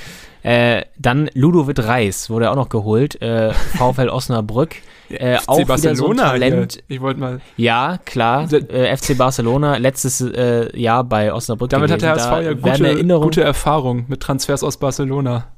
[0.42, 4.76] Äh, dann Ludovic Reis wurde auch noch geholt, äh, VfL Osnabrück.
[5.08, 6.82] Äh, FC auch Barcelona wieder so ein Talent.
[6.88, 7.40] Ich wollte mal.
[7.56, 8.50] Ja, klar.
[8.52, 11.70] Äh, FC Barcelona, letztes äh, Jahr bei Osnabrück.
[11.70, 12.08] Damit gewesen.
[12.08, 15.48] hat der HSV ja gute, gute Erfahrung mit Transfers aus Barcelona.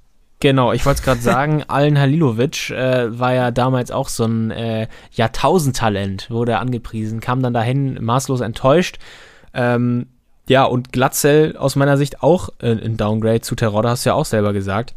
[0.43, 4.51] Genau, ich wollte es gerade sagen, Allen Halilovic äh, war ja damals auch so ein
[4.51, 8.99] äh, Jahrtausendtalent, wurde angepriesen, kam dann dahin maßlos enttäuscht.
[9.55, 10.09] Ähm,
[10.53, 14.15] ja, und Glatzel aus meiner Sicht auch äh, ein Downgrade zu Terodde, hast du ja
[14.15, 14.95] auch selber gesagt.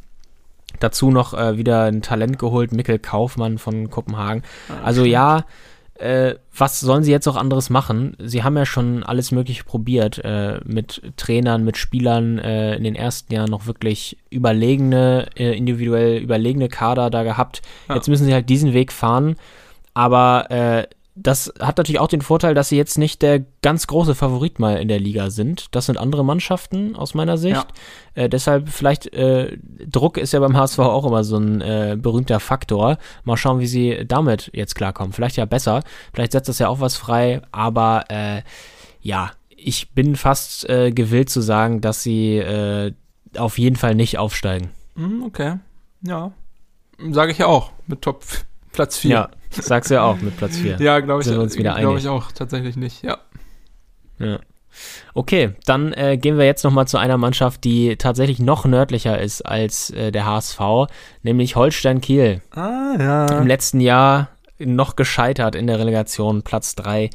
[0.81, 4.43] Dazu noch äh, wieder ein Talent geholt, Mikkel Kaufmann von Kopenhagen.
[4.67, 5.45] Ah, also ja,
[5.93, 8.17] äh, was sollen sie jetzt auch anderes machen?
[8.19, 12.95] Sie haben ja schon alles Mögliche probiert, äh, mit Trainern, mit Spielern äh, in den
[12.95, 17.61] ersten Jahren noch wirklich überlegene, äh, individuell überlegene Kader da gehabt.
[17.87, 17.95] Ja.
[17.95, 19.37] Jetzt müssen sie halt diesen Weg fahren.
[19.93, 20.87] Aber äh,
[21.17, 24.77] das hat natürlich auch den Vorteil, dass sie jetzt nicht der ganz große Favorit mal
[24.77, 25.67] in der Liga sind.
[25.71, 27.55] Das sind andere Mannschaften aus meiner Sicht.
[28.15, 28.23] Ja.
[28.23, 32.41] Äh, deshalb vielleicht, äh, Druck ist ja beim HSV auch immer so ein äh, berühmter
[32.41, 32.97] Faktor.
[33.23, 35.13] Mal schauen, wie sie damit jetzt klarkommen.
[35.13, 35.83] Vielleicht ja besser.
[36.13, 37.41] Vielleicht setzt das ja auch was frei.
[37.53, 38.41] Aber äh,
[38.99, 42.91] ja, ich bin fast äh, gewillt zu sagen, dass sie äh,
[43.37, 44.71] auf jeden Fall nicht aufsteigen.
[44.97, 45.59] Hm, okay.
[46.01, 46.33] Ja.
[47.09, 47.71] Sage ich ja auch.
[47.87, 48.25] Mit Top
[48.73, 49.11] Platz 4.
[49.11, 49.29] Ja.
[49.61, 50.77] Sagst du ja auch mit Platz 4.
[50.79, 53.17] ja, glaube ich, glaub ich auch tatsächlich nicht, ja.
[54.19, 54.39] Ja.
[55.13, 59.41] Okay, dann äh, gehen wir jetzt nochmal zu einer Mannschaft, die tatsächlich noch nördlicher ist
[59.41, 60.59] als äh, der HSV,
[61.23, 62.41] nämlich Holstein Kiel.
[62.51, 63.25] Ah, ja.
[63.39, 64.29] Im letzten Jahr
[64.59, 67.09] noch gescheitert in der Relegation, Platz 3.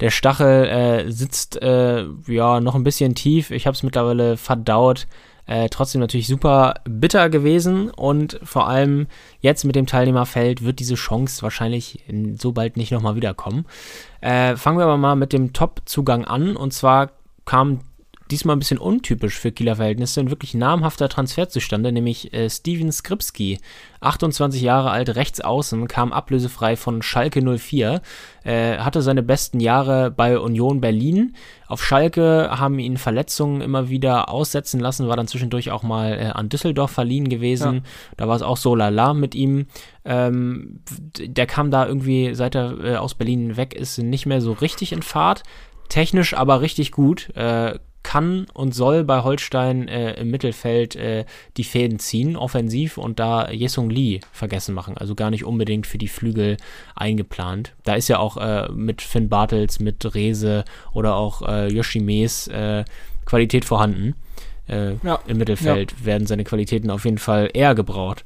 [0.00, 3.50] Der Stachel äh, sitzt äh, ja noch ein bisschen tief.
[3.50, 5.06] Ich habe es mittlerweile verdaut.
[5.46, 9.06] Äh, trotzdem natürlich super bitter gewesen und vor allem
[9.40, 12.04] jetzt mit dem Teilnehmerfeld wird diese Chance wahrscheinlich
[12.38, 13.66] so bald nicht nochmal wiederkommen.
[14.20, 17.10] Äh, fangen wir aber mal mit dem Top-Zugang an und zwar
[17.44, 17.80] kam
[18.34, 22.90] diesmal ein bisschen untypisch für Kieler Verhältnisse, ein wirklich namhafter Transfer zustande, nämlich äh, Steven
[22.90, 23.60] Skripski,
[24.00, 28.02] 28 Jahre alt, rechts außen, kam ablösefrei von Schalke 04,
[28.42, 31.36] äh, hatte seine besten Jahre bei Union Berlin.
[31.68, 36.24] Auf Schalke haben ihn Verletzungen immer wieder aussetzen lassen, war dann zwischendurch auch mal äh,
[36.26, 37.74] an Düsseldorf verliehen gewesen.
[37.74, 37.80] Ja.
[38.16, 39.66] Da war es auch so lala mit ihm.
[40.04, 40.80] Ähm,
[41.20, 44.90] der kam da irgendwie, seit er äh, aus Berlin weg ist, nicht mehr so richtig
[44.90, 45.44] in Fahrt
[45.88, 47.34] technisch aber richtig gut.
[47.36, 51.24] Äh, kann und soll bei Holstein äh, im Mittelfeld äh,
[51.56, 54.96] die Fäden ziehen, offensiv und da Jesung Lee vergessen machen.
[54.96, 56.56] Also gar nicht unbedingt für die Flügel
[56.94, 57.72] eingeplant.
[57.82, 62.84] Da ist ja auch äh, mit Finn Bartels, mit Rese oder auch äh, Yoshimes äh,
[63.24, 64.14] Qualität vorhanden.
[64.68, 65.18] Äh, ja.
[65.26, 66.06] Im Mittelfeld ja.
[66.06, 68.24] werden seine Qualitäten auf jeden Fall eher gebraucht.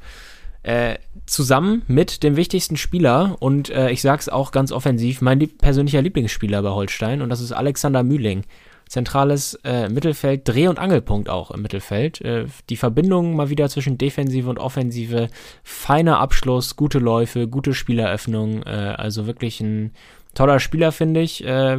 [0.64, 5.58] Äh, zusammen mit dem wichtigsten Spieler und äh, ich sag's auch ganz offensiv, mein lieb
[5.58, 8.44] persönlicher Lieblingsspieler bei Holstein und das ist Alexander Mühling
[8.88, 12.20] zentrales äh, Mittelfeld, Dreh- und Angelpunkt auch im Mittelfeld.
[12.22, 15.28] Äh, die Verbindung mal wieder zwischen Defensive und Offensive,
[15.62, 19.92] feiner Abschluss, gute Läufe, gute Spieleröffnung, äh, also wirklich ein
[20.34, 21.44] toller Spieler, finde ich.
[21.44, 21.78] Äh,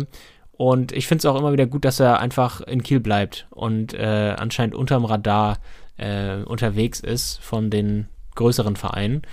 [0.52, 3.94] und ich finde es auch immer wieder gut, dass er einfach in Kiel bleibt und
[3.94, 5.58] äh, anscheinend unterm Radar
[5.98, 9.24] äh, unterwegs ist von den größeren Vereinen.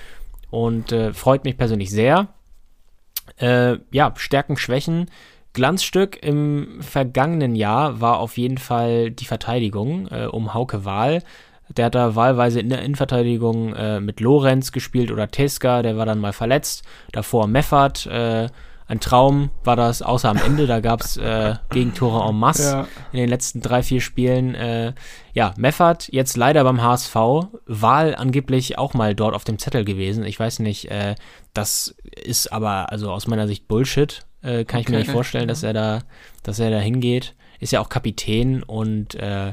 [0.48, 2.28] Und freut mich persönlich sehr.
[3.38, 5.10] ja, Stärken, Schwächen
[5.56, 11.22] Glanzstück im vergangenen Jahr war auf jeden Fall die Verteidigung äh, um Hauke Wahl.
[11.74, 16.04] Der hat da wahlweise in der Innenverteidigung äh, mit Lorenz gespielt oder Teska, der war
[16.04, 16.84] dann mal verletzt.
[17.10, 18.48] Davor Meffert, äh,
[18.86, 22.86] ein Traum war das, außer am Ende, da gab es äh, Gegentore en masse ja.
[23.12, 24.54] in den letzten drei, vier Spielen.
[25.36, 27.14] Ja, Meffert jetzt leider beim HSV,
[27.66, 30.24] Wahl angeblich auch mal dort auf dem Zettel gewesen.
[30.24, 31.14] Ich weiß nicht, äh,
[31.52, 31.94] das
[32.24, 34.24] ist aber also aus meiner Sicht Bullshit.
[34.40, 34.80] Äh, kann okay.
[34.80, 36.04] ich mir nicht vorstellen, dass er da,
[36.42, 37.34] dass er da hingeht.
[37.60, 39.52] Ist ja auch Kapitän und äh,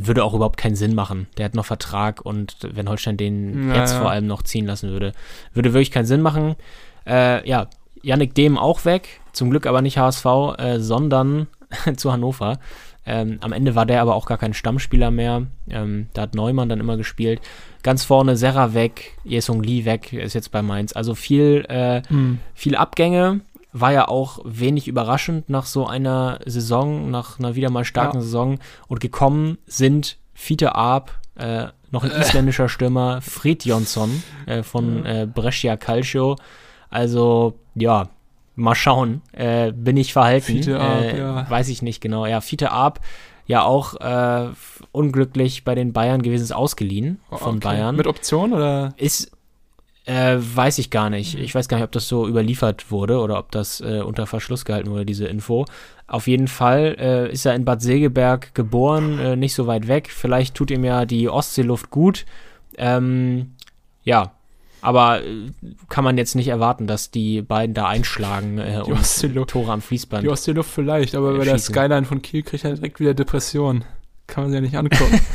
[0.00, 1.26] würde auch überhaupt keinen Sinn machen.
[1.36, 3.80] Der hat noch Vertrag und wenn Holstein den naja.
[3.80, 5.12] jetzt vor allem noch ziehen lassen würde,
[5.52, 6.56] würde wirklich keinen Sinn machen.
[7.06, 7.68] Äh, ja,
[8.02, 10.24] Yannick Dehm auch weg, zum Glück aber nicht HSV,
[10.56, 11.48] äh, sondern
[11.96, 12.58] zu Hannover.
[13.10, 15.46] Ähm, am Ende war der aber auch gar kein Stammspieler mehr.
[15.68, 17.40] Ähm, da hat Neumann dann immer gespielt.
[17.82, 20.92] Ganz vorne Serra weg, Jesung Lee weg, ist jetzt bei Mainz.
[20.94, 22.38] Also viel, äh, mhm.
[22.54, 23.40] viel Abgänge
[23.72, 28.22] war ja auch wenig überraschend nach so einer Saison, nach einer wieder mal starken ja.
[28.22, 28.60] Saison.
[28.86, 35.26] Und gekommen sind Fiete Arp, äh, noch ein isländischer Stürmer, Frid Jonsson äh, von äh,
[35.32, 36.36] Brescia Calcio.
[36.90, 38.08] Also, ja,
[38.60, 39.22] mal schauen.
[39.32, 40.46] Äh, bin ich verhalten?
[40.46, 41.50] Fiete Arp, äh, ja.
[41.50, 42.26] Weiß ich nicht genau.
[42.26, 43.00] Ja, Fiete Arp,
[43.46, 44.50] ja auch äh,
[44.92, 47.66] unglücklich bei den Bayern gewesen, ist ausgeliehen von Okay.
[47.66, 47.96] Bayern.
[47.96, 48.94] Mit Option oder?
[48.96, 49.32] Ist,
[50.04, 51.38] äh, weiß ich gar nicht.
[51.38, 54.64] Ich weiß gar nicht, ob das so überliefert wurde oder ob das äh, unter Verschluss
[54.64, 55.64] gehalten wurde, diese Info.
[56.06, 60.10] Auf jeden Fall äh, ist er in Bad Segeberg geboren, äh, nicht so weit weg.
[60.10, 62.26] Vielleicht tut ihm ja die Ostseeluft gut.
[62.76, 63.52] Ähm,
[64.02, 64.32] ja,
[64.80, 65.50] aber äh,
[65.88, 69.48] kann man jetzt nicht erwarten, dass die beiden da einschlagen äh, Die und.
[69.48, 70.24] Tore am Fließband.
[70.24, 71.58] Die Ostseeluft vielleicht, aber bei der.
[71.58, 73.84] Skyline von Kiel kriegt er direkt wieder Depression.
[74.26, 75.20] Kann man sich ja nicht angucken.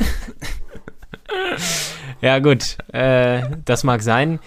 [2.20, 4.40] Ja, gut, äh, das mag sein.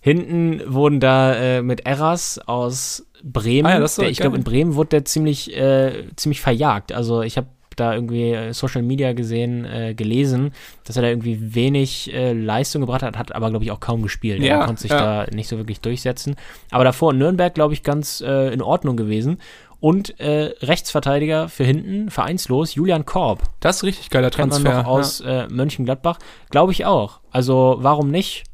[0.00, 4.76] Hinten wurden da äh, mit Erras aus Bremen, Ah ja, der, ich glaube in Bremen
[4.76, 6.92] wurde der ziemlich, äh, ziemlich verjagt.
[6.92, 7.48] Also ich habe
[7.80, 10.52] da irgendwie äh, Social Media gesehen, äh, gelesen,
[10.84, 14.02] dass er da irgendwie wenig äh, Leistung gebracht hat, hat aber glaube ich auch kaum
[14.02, 14.42] gespielt.
[14.42, 15.24] Ja, er konnte sich ja.
[15.24, 16.36] da nicht so wirklich durchsetzen.
[16.70, 19.38] Aber davor in Nürnberg glaube ich ganz äh, in Ordnung gewesen.
[19.80, 23.44] Und äh, Rechtsverteidiger für hinten, vereinslos, Julian Korb.
[23.60, 24.82] Das ist richtig geiler Kennt man Transfer.
[24.82, 26.18] noch aus äh, Mönchengladbach.
[26.50, 27.20] Glaube ich auch.
[27.30, 28.44] Also warum nicht?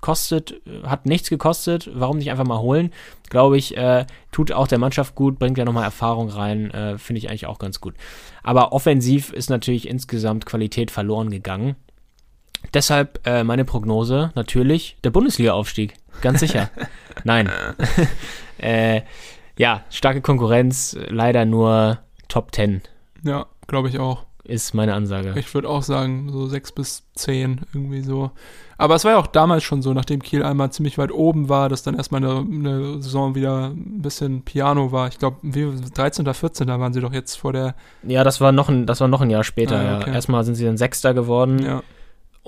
[0.00, 1.90] Kostet, hat nichts gekostet.
[1.92, 2.92] Warum nicht einfach mal holen?
[3.30, 6.70] Glaube ich, äh, tut auch der Mannschaft gut, bringt ja nochmal Erfahrung rein.
[6.70, 7.94] Äh, Finde ich eigentlich auch ganz gut.
[8.48, 11.76] Aber offensiv ist natürlich insgesamt Qualität verloren gegangen.
[12.72, 15.92] Deshalb äh, meine Prognose natürlich der Bundesliga-Aufstieg.
[16.22, 16.70] Ganz sicher.
[17.24, 17.50] Nein.
[18.56, 19.02] äh,
[19.58, 21.98] ja, starke Konkurrenz, leider nur
[22.28, 22.80] Top 10
[23.22, 24.24] Ja, ja glaube ich auch.
[24.44, 25.34] ist meine Ansage.
[25.36, 28.30] Ich würde auch sagen, so sechs bis zehn irgendwie so.
[28.80, 31.68] Aber es war ja auch damals schon so, nachdem Kiel einmal ziemlich weit oben war,
[31.68, 35.08] dass dann erstmal eine, eine Saison wieder ein bisschen Piano war.
[35.08, 36.24] Ich glaube, 13.
[36.24, 36.68] oder 14.
[36.68, 37.74] waren sie doch jetzt vor der.
[38.04, 39.78] Ja, das war noch ein, das war noch ein Jahr später.
[39.78, 39.96] Ah, ja.
[39.98, 40.12] okay.
[40.12, 41.82] Erstmal sind sie dann Sechster geworden Ja,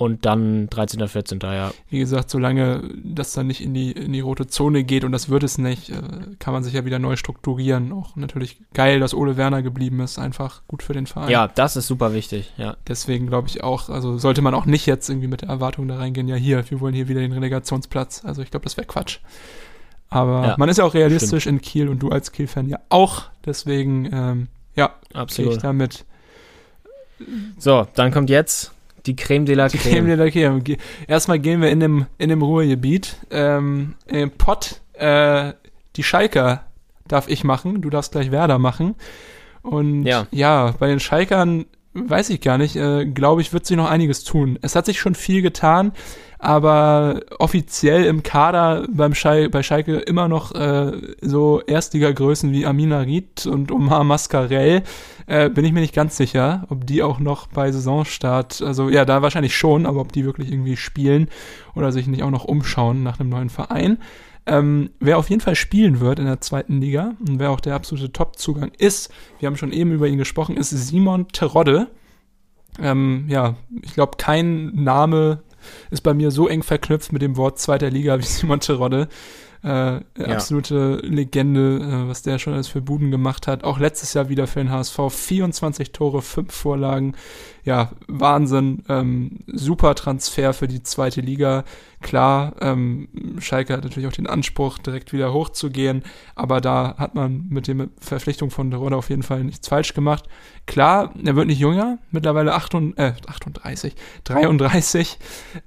[0.01, 1.07] und dann 13.
[1.07, 1.41] 14.
[1.43, 1.73] Ja.
[1.91, 5.29] wie gesagt, solange das dann nicht in die, in die rote Zone geht und das
[5.29, 6.01] wird es nicht, äh,
[6.39, 7.93] kann man sich ja wieder neu strukturieren.
[7.93, 10.19] Auch natürlich geil, dass Ole Werner geblieben ist.
[10.19, 11.29] Einfach gut für den Verein.
[11.29, 12.51] ja, das ist super wichtig.
[12.57, 15.87] Ja, Deswegen glaube ich auch, also sollte man auch nicht jetzt irgendwie mit der Erwartung
[15.87, 18.25] da reingehen, ja hier, wir wollen hier wieder den Relegationsplatz.
[18.25, 19.19] Also ich glaube, das wäre Quatsch.
[20.09, 23.25] Aber Ja, man ist ja auch realistisch in Kiel und du als Kiel-Fan ja auch.
[23.45, 25.63] Deswegen, ähm, ja, gehe ich absolut.
[25.63, 26.07] damit.
[27.59, 28.73] So, dann kommt jetzt
[29.07, 29.95] die Creme de la Die Creme.
[29.95, 30.63] Creme de la Creme.
[31.07, 33.17] Erstmal gehen wir in dem, in dem Ruhrgebiet.
[33.31, 35.53] Ähm, Im Pott, äh,
[35.97, 36.65] die Schalker
[37.09, 38.95] darf ich machen, du darfst gleich Werder machen.
[39.63, 40.27] Und Ja.
[40.31, 44.23] ja, bei den Schalkern weiß ich gar nicht, äh, glaube ich, wird sich noch einiges
[44.23, 44.59] tun.
[44.63, 45.91] Es hat sich schon viel getan,
[46.39, 53.01] aber offiziell im Kader beim Schal bei Schalke immer noch äh, so Erstligagrößen wie Amina
[53.01, 54.83] Ried und Omar Mascarell.
[55.31, 59.05] Äh, bin ich mir nicht ganz sicher, ob die auch noch bei Saisonstart, also ja,
[59.05, 61.29] da wahrscheinlich schon, aber ob die wirklich irgendwie spielen
[61.77, 63.99] oder sich nicht auch noch umschauen nach einem neuen Verein.
[64.45, 67.77] Ähm, wer auf jeden Fall spielen wird in der zweiten Liga und wer auch der
[67.77, 71.87] absolute Top-Zugang ist, wir haben schon eben über ihn gesprochen, ist Simon Terodde.
[72.83, 75.45] Ähm, ja, ich glaube, kein Name
[75.93, 79.07] ist bei mir so eng verknüpft mit dem Wort zweiter Liga wie Simon Terodde.
[79.63, 83.63] Äh, Absolute Legende, äh, was der schon alles für Buden gemacht hat.
[83.63, 84.99] Auch letztes Jahr wieder für den HSV.
[85.11, 87.15] 24 Tore, 5 Vorlagen.
[87.65, 88.83] Ja, Wahnsinn.
[88.89, 91.65] Ähm, super Transfer für die zweite Liga.
[92.01, 93.09] Klar, ähm,
[93.39, 96.03] Schalke hat natürlich auch den Anspruch, direkt wieder hochzugehen.
[96.35, 100.25] Aber da hat man mit der Verpflichtung von Terodde auf jeden Fall nichts falsch gemacht.
[100.67, 105.19] Klar, er wird nicht jünger, mittlerweile 38, äh, 38 33.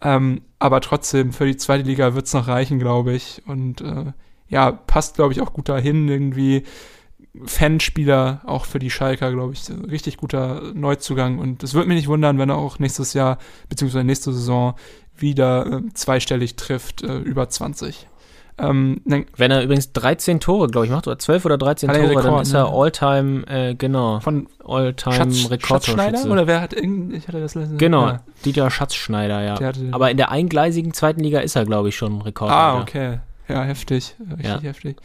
[0.01, 3.43] Ähm, aber trotzdem, für die zweite Liga wird es noch reichen, glaube ich.
[3.45, 4.13] Und äh,
[4.47, 6.07] ja, passt, glaube ich, auch gut dahin.
[6.07, 6.63] Irgendwie
[7.45, 11.39] Fanspieler, auch für die Schalker, glaube ich, richtig guter Neuzugang.
[11.39, 13.39] Und es würde mich nicht wundern, wenn er auch nächstes Jahr,
[13.69, 14.75] beziehungsweise nächste Saison,
[15.15, 18.07] wieder äh, zweistellig trifft, äh, über 20.
[18.59, 21.95] Ähm, dann Wenn er übrigens 13 Tore, glaube ich, macht, oder 12 oder 13 Hat
[21.95, 22.69] er Tore, den dann Rekord, ist er ne?
[22.69, 25.49] Alltime, äh, genau, von Alltime?
[25.49, 26.29] Rekordtorschütze.
[26.29, 29.71] Oder wer hat ich hatte das letzte Genau, Ja, Dieter Schatzschneider, ja.
[29.91, 32.51] Aber in der eingleisigen zweiten Liga ist er, glaube ich, schon Rekord.
[32.51, 33.19] Ah, okay.
[33.47, 34.15] Ja, heftig.
[34.19, 34.61] Richtig Ja.
[34.61, 34.97] heftig.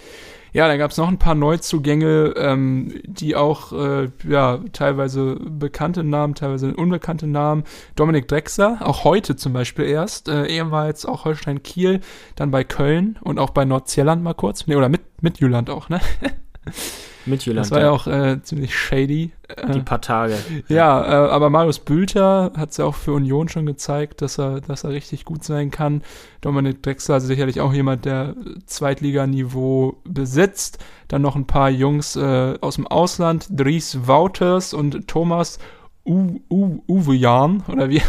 [0.59, 6.03] Ja, dann gab es noch ein paar Neuzugänge, ähm, die auch äh, ja, teilweise bekannte
[6.03, 7.63] Namen, teilweise unbekannte Namen.
[7.95, 10.29] Dominik Drexler, auch heute zum Beispiel erst.
[10.29, 12.01] Äh, ehemals auch Holstein Kiel,
[12.35, 14.67] dann bei Köln und auch bei Nordsjelland mal kurz.
[14.67, 16.01] Nee, oder mit, mit Jüland auch, ne?
[17.29, 17.65] Mit Jüland.
[17.65, 19.33] Das war ja auch äh, ziemlich shady.
[19.73, 20.37] die Äh, paar Tage.
[20.69, 24.61] ja, äh, aber Marius Bülter hat es ja auch für Union schon gezeigt, dass er,
[24.61, 26.03] dass er richtig gut sein kann.
[26.41, 28.35] Dominik Drexler ist sicherlich auch jemand, der
[28.67, 30.79] Zweitliganiveau besitzt.
[31.09, 35.59] Dann noch ein paar Jungs äh, aus dem Ausland, Dries Wouters und Thomas
[36.05, 38.01] Uwejan, oder wie,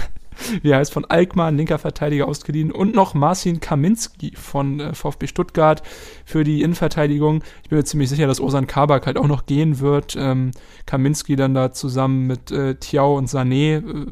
[0.61, 5.83] wie heißt, von Alkmaar, linker Verteidiger ausgeliehen und noch Marcin Kaminski von äh, VfB Stuttgart
[6.25, 7.43] für die Innenverteidigung.
[7.63, 10.15] Ich bin mir ziemlich sicher, dass Osan Kabak halt auch noch gehen wird.
[10.19, 10.51] Ähm,
[10.85, 13.77] Kaminski dann da zusammen mit äh, Tiao und Sané.
[13.77, 14.05] Äh,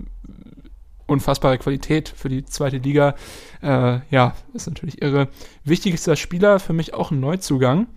[1.08, 3.16] unfassbare Qualität für die zweite Liga.
[3.62, 5.30] Äh, ja, ist natürlich irre.
[5.64, 7.88] Wichtigster Spieler für mich auch ein Neuzugang.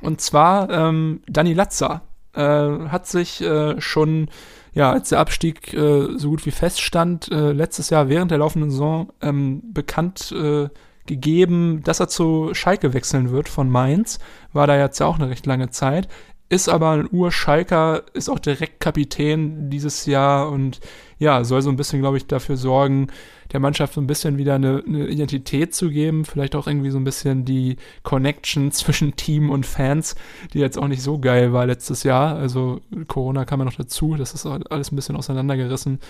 [0.00, 2.02] Und zwar ähm, Dani Latza.
[2.34, 2.42] Äh,
[2.88, 4.28] hat sich äh, schon,
[4.74, 8.70] ja, als der Abstieg äh, so gut wie feststand, äh, letztes Jahr während der laufenden
[8.70, 10.68] Saison ähm, bekannt äh,
[11.06, 14.18] gegeben, dass er zu Schalke wechseln wird von Mainz.
[14.52, 16.08] War da jetzt ja auch eine recht lange Zeit
[16.52, 20.80] ist aber ein Urschalker, ist auch direkt Kapitän dieses Jahr und
[21.18, 23.06] ja, soll so ein bisschen, glaube ich, dafür sorgen,
[23.52, 26.98] der Mannschaft so ein bisschen wieder eine, eine, Identität zu geben, vielleicht auch irgendwie so
[26.98, 30.14] ein bisschen die Connection zwischen Team und Fans,
[30.52, 32.36] die jetzt auch nicht so geil war letztes Jahr.
[32.36, 36.00] Also Corona kam ja noch dazu, das ist alles ein bisschen auseinandergerissen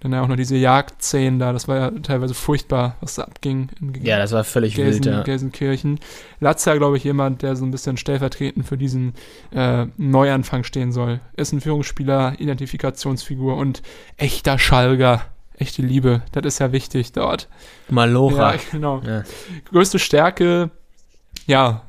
[0.00, 3.68] dann ja auch noch diese Jagdszenen da, das war ja teilweise furchtbar, was da abging.
[4.02, 5.22] ja, das war völlig Gelsen, wild, ja.
[5.22, 6.00] Gelsenkirchen.
[6.40, 9.12] Latza, glaube ich, jemand, der so ein bisschen stellvertretend für diesen
[9.54, 11.20] äh, Neuanfang stehen soll.
[11.36, 13.82] Ist ein Führungsspieler, Identifikationsfigur und
[14.16, 15.22] echter Schalger.
[15.60, 17.48] Echte Liebe, das ist ja wichtig dort.
[17.90, 18.54] Malora.
[18.54, 19.02] Ja, genau.
[19.06, 19.24] Ja.
[19.70, 20.70] Größte Stärke,
[21.46, 21.82] ja,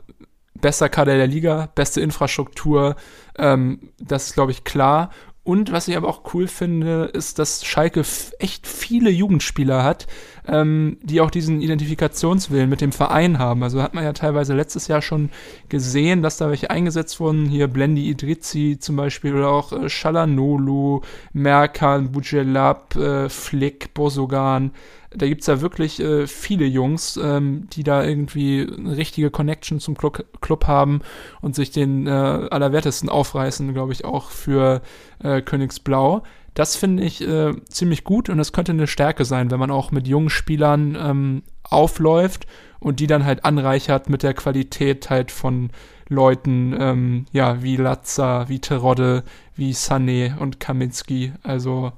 [0.56, 2.98] bester Kader der Liga, beste Infrastruktur,
[3.38, 5.10] ähm, das ist, glaube ich, klar.
[5.44, 8.04] Und was ich aber auch cool finde, ist, dass Schalke
[8.38, 10.06] echt viele Jugendspieler hat,
[10.48, 13.64] ähm, die auch diesen Identifikationswillen mit dem Verein haben.
[13.64, 15.32] Also hat man ja teilweise letztes Jahr schon
[15.68, 17.48] gesehen, dass da welche eingesetzt wurden.
[17.48, 21.02] Hier Blendi Idrizi zum Beispiel oder auch äh, Shalanolu,
[21.34, 24.72] Merkan, Bujelab, äh, Flick, Bosogan.
[25.14, 29.98] Da gibt's ja wirklich äh, viele Jungs, ähm, die da irgendwie eine richtige Connection zum
[29.98, 31.02] Club, Club haben
[31.42, 34.82] und sich den äh, Allerwertesten aufreißen, glaube ich, auch für
[35.22, 36.24] äh, Königsblau.
[36.54, 39.92] Das finde ich äh, ziemlich gut und das könnte eine Stärke sein, wenn man auch
[39.92, 42.46] mit jungen Spielern ähm, aufläuft
[42.80, 45.72] und die dann halt anreichert mit der Qualität halt von
[46.10, 49.24] Leuten, ähm, ja, wie Latza, wie Terodde,
[49.56, 51.32] wie Sané und Kaminski.
[51.42, 51.94] Also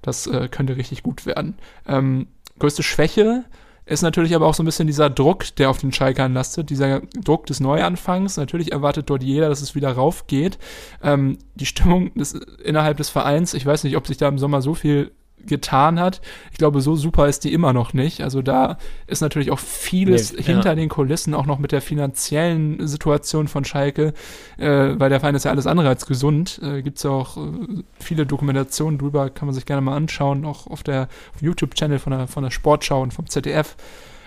[0.00, 1.58] das äh, könnte richtig gut werden.
[1.86, 2.28] Ähm,
[2.58, 3.44] größte Schwäche
[3.88, 7.00] ist natürlich aber auch so ein bisschen dieser Druck, der auf den Schalkern lastet, dieser
[7.24, 8.36] Druck des Neuanfangs.
[8.36, 10.58] Natürlich erwartet dort jeder, dass es wieder raufgeht.
[11.02, 14.60] Ähm, die Stimmung des, innerhalb des Vereins, ich weiß nicht, ob sich da im Sommer
[14.60, 15.12] so viel
[15.46, 16.20] getan hat.
[16.52, 18.22] Ich glaube, so super ist die immer noch nicht.
[18.22, 20.74] Also da ist natürlich auch vieles nee, hinter ja.
[20.74, 24.12] den Kulissen, auch noch mit der finanziellen Situation von Schalke,
[24.58, 26.60] äh, weil der Verein ist ja alles andere als gesund.
[26.62, 30.44] Äh, Gibt es ja auch äh, viele Dokumentationen drüber, kann man sich gerne mal anschauen,
[30.44, 31.08] auch auf der
[31.40, 33.76] YouTube-Channel von der, von der Sportschau und vom ZDF.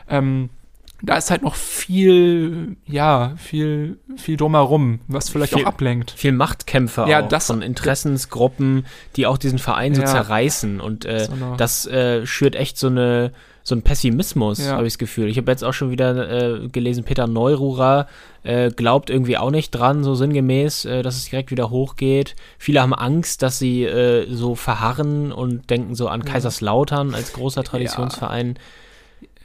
[0.10, 0.50] Ähm,
[1.04, 6.12] da ist halt noch viel, ja, viel, viel drumherum, was vielleicht viel, auch ablenkt.
[6.12, 11.06] Viel Machtkämpfe ja, auch das, von Interessensgruppen, die auch diesen Verein so ja, zerreißen und
[11.06, 13.32] äh, so das äh, schürt echt so eine
[13.64, 14.72] so ein Pessimismus, ja.
[14.72, 15.30] habe ich das Gefühl.
[15.30, 18.08] Ich habe jetzt auch schon wieder äh, gelesen, Peter Neururer
[18.42, 22.36] äh, glaubt irgendwie auch nicht dran, so sinngemäß, äh, dass es direkt wieder hochgeht.
[22.58, 27.64] Viele haben Angst, dass sie äh, so verharren und denken so an Kaiserslautern als großer
[27.64, 28.56] Traditionsverein.
[28.56, 28.62] Ja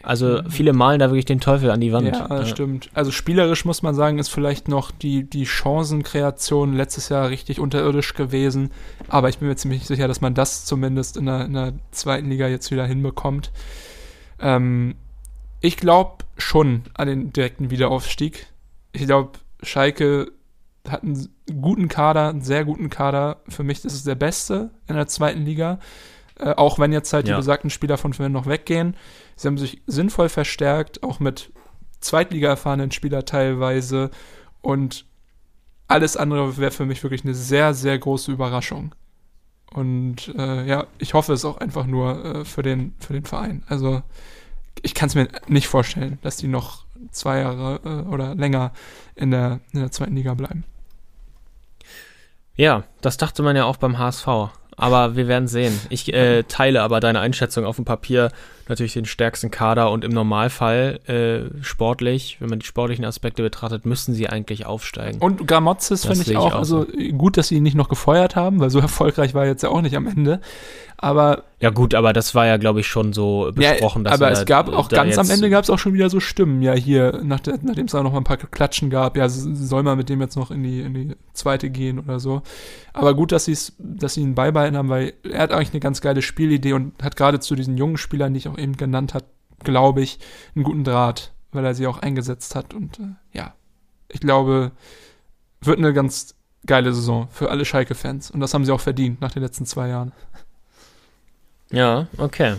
[0.06, 2.06] also viele malen da wirklich den Teufel an die Wand.
[2.06, 2.90] Ja, ja, stimmt.
[2.94, 8.14] Also spielerisch muss man sagen, ist vielleicht noch die, die Chancenkreation letztes Jahr richtig unterirdisch
[8.14, 8.70] gewesen.
[9.08, 12.30] Aber ich bin mir ziemlich sicher, dass man das zumindest in der, in der zweiten
[12.30, 13.50] Liga jetzt wieder hinbekommt.
[14.38, 14.94] Ähm,
[15.60, 18.46] ich glaube schon an den direkten Wiederaufstieg.
[18.92, 19.32] Ich glaube,
[19.64, 20.30] Schalke
[20.88, 21.28] hat einen
[21.60, 23.38] guten Kader, einen sehr guten Kader.
[23.48, 25.80] Für mich ist es der beste in der zweiten Liga.
[26.38, 27.34] Äh, auch wenn jetzt halt ja.
[27.34, 28.94] die besagten Spieler von vorhin noch weggehen.
[29.36, 31.52] Sie haben sich sinnvoll verstärkt, auch mit
[32.00, 34.10] Zweitliga erfahrenen Spieler teilweise.
[34.62, 35.06] Und
[35.88, 38.94] alles andere wäre für mich wirklich eine sehr, sehr große Überraschung.
[39.72, 43.62] Und äh, ja, ich hoffe es auch einfach nur äh, für, den, für den Verein.
[43.68, 44.02] Also
[44.82, 48.72] ich kann es mir nicht vorstellen, dass die noch zwei Jahre äh, oder länger
[49.14, 50.64] in der, in der zweiten Liga bleiben.
[52.54, 54.26] Ja, das dachte man ja auch beim HSV.
[54.76, 55.78] Aber wir werden sehen.
[55.88, 58.30] Ich äh, teile aber deine Einschätzung auf dem Papier
[58.68, 63.86] natürlich den stärksten Kader und im Normalfall äh, sportlich, wenn man die sportlichen Aspekte betrachtet,
[63.86, 65.20] müssten sie eigentlich aufsteigen.
[65.20, 66.86] Und Gramozis finde ich auch, auch also
[67.16, 69.68] gut, dass sie ihn nicht noch gefeuert haben, weil so erfolgreich war er jetzt ja
[69.70, 70.40] auch nicht am Ende.
[70.98, 74.04] Aber ja gut, aber das war ja, glaube ich, schon so besprochen.
[74.04, 76.62] Ja, aber es gab auch ganz am Ende gab es auch schon wieder so Stimmen.
[76.62, 79.98] Ja, hier, nach nachdem es da noch mal ein paar Klatschen gab, ja, soll man
[79.98, 82.42] mit dem jetzt noch in die, in die zweite gehen oder so.
[82.94, 86.22] Aber gut, dass, dass sie ihn beibehalten haben, weil er hat eigentlich eine ganz geile
[86.22, 89.26] Spielidee und hat gerade zu diesen jungen Spielern, die ich auch eben genannt habe,
[89.64, 90.18] glaube ich,
[90.54, 92.72] einen guten Draht, weil er sie auch eingesetzt hat.
[92.72, 93.54] Und äh, ja,
[94.08, 94.72] ich glaube,
[95.60, 96.36] wird eine ganz
[96.66, 98.30] geile Saison für alle Schalke-Fans.
[98.30, 100.12] Und das haben sie auch verdient nach den letzten zwei Jahren.
[101.70, 102.56] Ja, okay.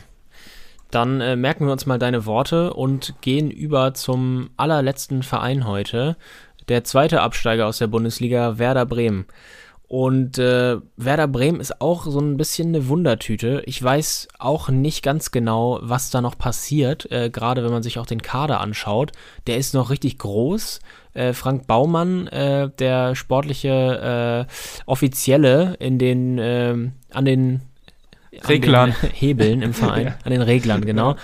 [0.91, 6.17] dann äh, merken wir uns mal deine Worte und gehen über zum allerletzten Verein heute.
[6.67, 9.25] Der zweite Absteiger aus der Bundesliga, Werder Bremen.
[9.87, 13.63] Und äh, Werder Bremen ist auch so ein bisschen eine Wundertüte.
[13.65, 17.97] Ich weiß auch nicht ganz genau, was da noch passiert, äh, gerade wenn man sich
[17.97, 19.13] auch den Kader anschaut.
[19.47, 20.81] Der ist noch richtig groß.
[21.13, 24.53] Äh, Frank Baumann, äh, der sportliche äh,
[24.87, 26.75] Offizielle in den, äh,
[27.13, 27.61] an den
[28.47, 28.91] Reglern.
[28.91, 31.15] An den Hebeln im Verein, an den Reglern, genau.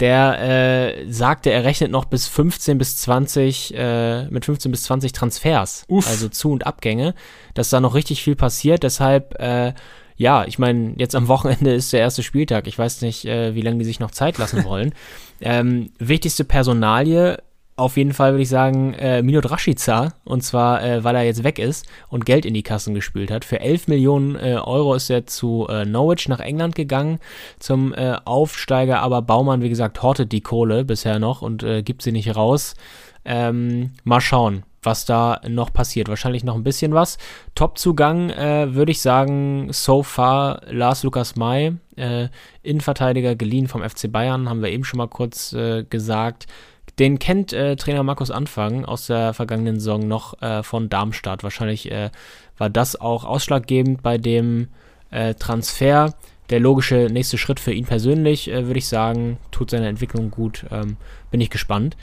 [0.00, 5.12] Der äh, sagte, er rechnet noch bis 15 bis 20, äh, mit 15 bis 20
[5.12, 6.06] Transfers, Uff.
[6.06, 7.14] also Zu- und Abgänge,
[7.54, 8.82] dass da noch richtig viel passiert.
[8.82, 9.72] Deshalb, äh,
[10.16, 12.66] ja, ich meine, jetzt am Wochenende ist der erste Spieltag.
[12.66, 14.94] Ich weiß nicht, äh, wie lange die sich noch Zeit lassen wollen.
[15.40, 17.38] ähm, wichtigste Personalie
[17.76, 21.44] auf jeden Fall würde ich sagen, äh, Minot Rashica, und zwar, äh, weil er jetzt
[21.44, 23.44] weg ist und Geld in die Kassen gespült hat.
[23.44, 27.18] Für 11 Millionen äh, Euro ist er zu äh, Norwich nach England gegangen,
[27.58, 32.00] zum äh, Aufsteiger, aber Baumann, wie gesagt, hortet die Kohle bisher noch und äh, gibt
[32.00, 32.74] sie nicht raus.
[33.26, 36.08] Ähm, mal schauen, was da noch passiert.
[36.08, 37.18] Wahrscheinlich noch ein bisschen was.
[37.54, 42.28] Top-Zugang äh, würde ich sagen, so far Lars Lukas May, äh,
[42.62, 46.46] Innenverteidiger geliehen vom FC Bayern, haben wir eben schon mal kurz äh, gesagt.
[46.98, 51.42] Den kennt äh, Trainer Markus Anfang aus der vergangenen Saison noch äh, von Darmstadt.
[51.42, 52.10] Wahrscheinlich äh,
[52.56, 54.68] war das auch ausschlaggebend bei dem
[55.10, 56.14] äh, Transfer.
[56.48, 60.64] Der logische nächste Schritt für ihn persönlich, äh, würde ich sagen, tut seine Entwicklung gut.
[60.70, 60.96] Ähm,
[61.30, 61.98] bin ich gespannt.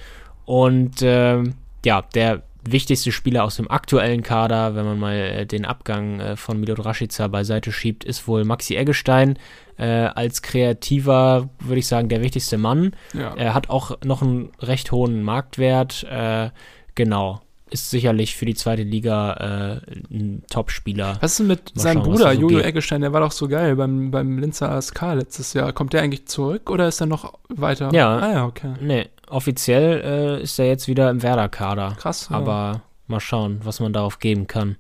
[0.46, 5.66] Und ähm, ja, der wichtigste Spieler aus dem aktuellen Kader, wenn man mal äh, den
[5.66, 9.40] Abgang von Milot Rashica beiseite schiebt, ist wohl Maxi Eggestein.
[9.78, 12.92] Äh, als kreativer, würde ich sagen, der wichtigste Mann.
[13.14, 13.34] Ja.
[13.36, 16.04] Er hat auch noch einen recht hohen Marktwert.
[16.04, 16.50] Äh,
[16.96, 17.42] genau.
[17.70, 21.18] Ist sicherlich für die zweite Liga äh, ein Top-Spieler.
[21.22, 22.60] Was ist denn mit Mal seinem schauen, Bruder, so Jojo.
[22.60, 23.02] Eggestein?
[23.02, 25.74] Der war doch so geil beim, beim Linzer ASK letztes Jahr.
[25.74, 27.90] Kommt der eigentlich zurück oder ist er noch weiter?
[27.92, 28.18] Ja.
[28.18, 28.74] Ah ja, okay.
[28.80, 30.02] Nee, offiziell
[30.40, 31.96] äh, ist er jetzt wieder im Werder-Kader.
[31.98, 32.28] Krass.
[32.30, 32.36] ja.
[32.36, 34.78] Aber mal schauen, was man darauf geben kann.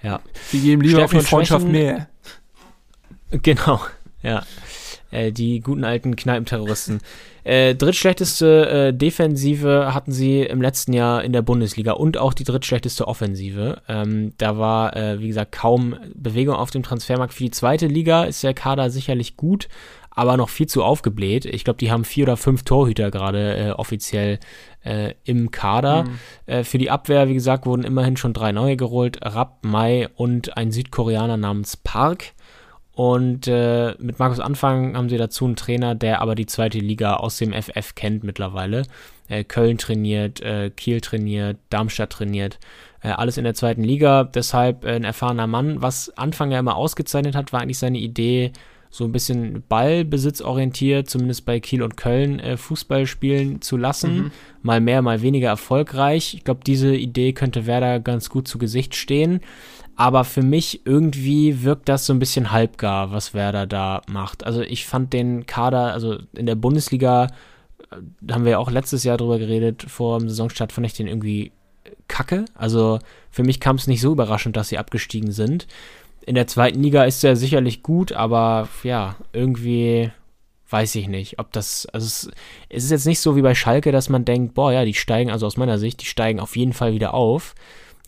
[0.00, 0.20] Ja.
[0.52, 2.08] wir geben lieber auf Stärken die und Freundschaft mehr.
[3.30, 3.80] Genau,
[4.22, 4.44] ja.
[5.10, 7.00] Äh, die guten alten Kneipenterroristen.
[7.44, 12.44] Äh, drittschlechteste äh, Defensive hatten sie im letzten Jahr in der Bundesliga und auch die
[12.44, 13.82] drittschlechteste Offensive.
[13.88, 17.34] Ähm, da war, äh, wie gesagt, kaum Bewegung auf dem Transfermarkt.
[17.34, 19.68] Für die zweite Liga ist der Kader sicherlich gut,
[20.10, 21.44] aber noch viel zu aufgebläht.
[21.44, 24.38] Ich glaube, die haben vier oder fünf Torhüter gerade äh, offiziell
[24.84, 26.04] äh, im Kader.
[26.46, 29.18] Äh, für die Abwehr, wie gesagt, wurden immerhin schon drei neue geholt.
[29.22, 32.32] Rapp, Mai und ein Südkoreaner namens Park.
[32.94, 37.14] Und äh, mit Markus Anfang haben sie dazu einen Trainer, der aber die zweite Liga
[37.14, 38.82] aus dem FF kennt mittlerweile.
[39.28, 42.58] Äh, Köln trainiert, äh, Kiel trainiert, Darmstadt trainiert.
[43.02, 44.24] Äh, alles in der zweiten Liga.
[44.24, 45.80] Deshalb äh, ein erfahrener Mann.
[45.80, 48.52] Was Anfang ja immer ausgezeichnet hat, war eigentlich seine Idee,
[48.90, 54.32] so ein bisschen ballbesitzorientiert, zumindest bei Kiel und Köln, äh, Fußball spielen zu lassen.
[54.60, 56.34] Mal mehr, mal weniger erfolgreich.
[56.34, 59.40] Ich glaube, diese Idee könnte Werder ganz gut zu Gesicht stehen.
[59.96, 64.44] Aber für mich irgendwie wirkt das so ein bisschen halbgar, was Werder da macht.
[64.44, 67.26] Also ich fand den Kader, also in der Bundesliga,
[67.90, 70.94] äh, da haben wir ja auch letztes Jahr drüber geredet, vor dem Saisonstart fand ich
[70.94, 71.52] den irgendwie
[72.08, 72.44] kacke.
[72.54, 72.98] Also
[73.30, 75.66] für mich kam es nicht so überraschend, dass sie abgestiegen sind.
[76.24, 80.10] In der zweiten Liga ist er sicherlich gut, aber ja, irgendwie
[80.72, 82.30] weiß ich nicht, ob das, also es,
[82.70, 85.30] es ist jetzt nicht so wie bei Schalke, dass man denkt, boah, ja, die steigen,
[85.30, 87.54] also aus meiner Sicht, die steigen auf jeden Fall wieder auf.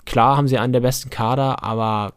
[0.07, 2.15] Klar haben sie einen der besten Kader, aber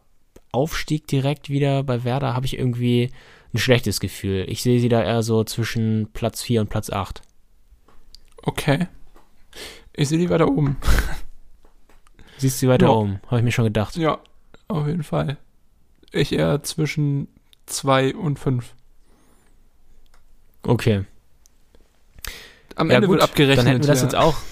[0.52, 3.10] Aufstieg direkt wieder bei Werder habe ich irgendwie
[3.54, 4.44] ein schlechtes Gefühl.
[4.48, 7.22] Ich sehe sie da eher so zwischen Platz 4 und Platz 8.
[8.42, 8.88] Okay.
[9.94, 10.76] Ich sehe die weiter oben.
[12.38, 12.92] Siehst du sie weiter Ja.
[12.92, 13.20] oben?
[13.26, 13.96] Habe ich mir schon gedacht.
[13.96, 14.20] Ja,
[14.68, 15.38] auf jeden Fall.
[16.12, 17.28] Ich eher zwischen
[17.66, 18.74] zwei und fünf.
[20.62, 21.04] Okay.
[22.76, 23.58] Am Ja, Ende gut, wird abgerechnet.
[23.58, 24.04] Dann hätten wir das ja.
[24.06, 24.36] jetzt auch.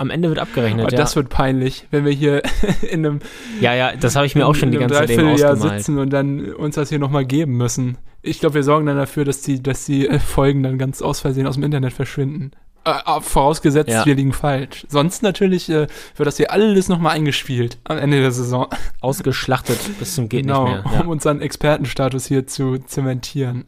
[0.00, 0.98] Am Ende wird abgerechnet, Aber ja.
[0.98, 2.42] das wird peinlich, wenn wir hier
[2.90, 3.18] in einem,
[3.60, 6.54] ja, ja, das habe ich mir auch schon die ganze Zeit Dreivierteljahr sitzen und dann
[6.54, 7.98] uns das hier nochmal geben müssen.
[8.22, 11.20] Ich glaube, wir sorgen dann dafür, dass die, dass die äh, Folgen dann ganz aus
[11.20, 12.52] Versehen aus dem Internet verschwinden.
[12.86, 14.06] Äh, äh, vorausgesetzt, Ja.
[14.06, 14.86] wir liegen falsch.
[14.88, 15.86] Sonst natürlich äh,
[16.16, 18.68] wird das hier alles nochmal eingespielt am Ende der Saison.
[19.02, 21.00] Ausgeschlachtet bis zum geht genau, nicht mehr.
[21.02, 23.64] um unseren Expertenstatus hier zu zementieren.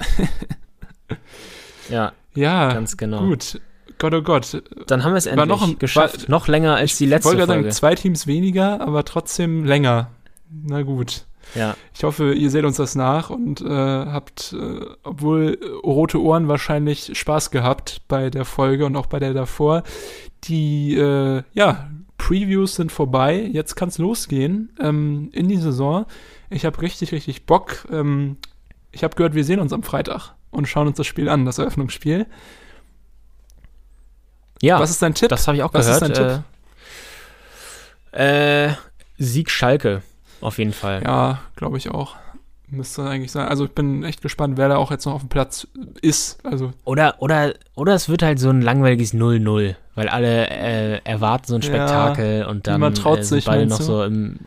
[1.91, 3.27] Ja, Ja, ja ganz genau.
[3.27, 3.61] gut.
[4.03, 4.63] Gott, oh Gott.
[4.89, 6.23] Dann haben wir es War endlich noch ein- geschafft.
[6.29, 7.63] war- noch länger als die Ich letzte wollte gerade Folge.
[7.73, 10.11] sagen, zwei Teams weniger, aber trotzdem länger.
[10.51, 11.25] Na gut.
[11.55, 11.75] ja.
[11.95, 17.17] Ich hoffe, ihr seht uns das nach und äh, habt, äh, obwohl rote Ohren wahrscheinlich
[17.19, 19.83] Spaß gehabt bei der Folge und auch bei der davor.
[20.45, 21.89] Die, äh, ja,
[22.19, 23.49] Previews sind vorbei.
[23.53, 26.07] Jetzt kann's losgehen ähm, in die Saison.
[26.51, 27.87] Ich habe richtig, richtig Bock.
[27.91, 28.37] Ähm,
[28.91, 30.35] ich habe gehört, wir sehen uns am Freitag.
[30.51, 32.27] und schauen uns das Spiel an, das Eröffnungsspiel.
[34.63, 35.29] Ja, Was ist dein Tipp?
[35.29, 36.19] das habe ich auch Was ist gehört.
[36.19, 36.45] dein
[38.13, 38.75] Äh, äh,
[39.19, 40.03] Sieg Schalke,
[40.41, 41.03] auf jeden Fall.
[41.03, 42.17] Ja, glaube ich auch.
[42.69, 43.49] Müsste eigentlich sein.
[43.49, 45.67] Also ich bin echt gespannt, wer da auch jetzt noch auf dem Platz
[46.01, 46.39] ist.
[46.45, 51.47] Also Oder, oder, oder es wird halt so ein langweiliges 0-0, weil alle äh, erwarten
[51.49, 53.85] so ein Ja, Spektakel und dann niemand traut äh, sind sich, beide noch du?
[53.85, 54.41] so im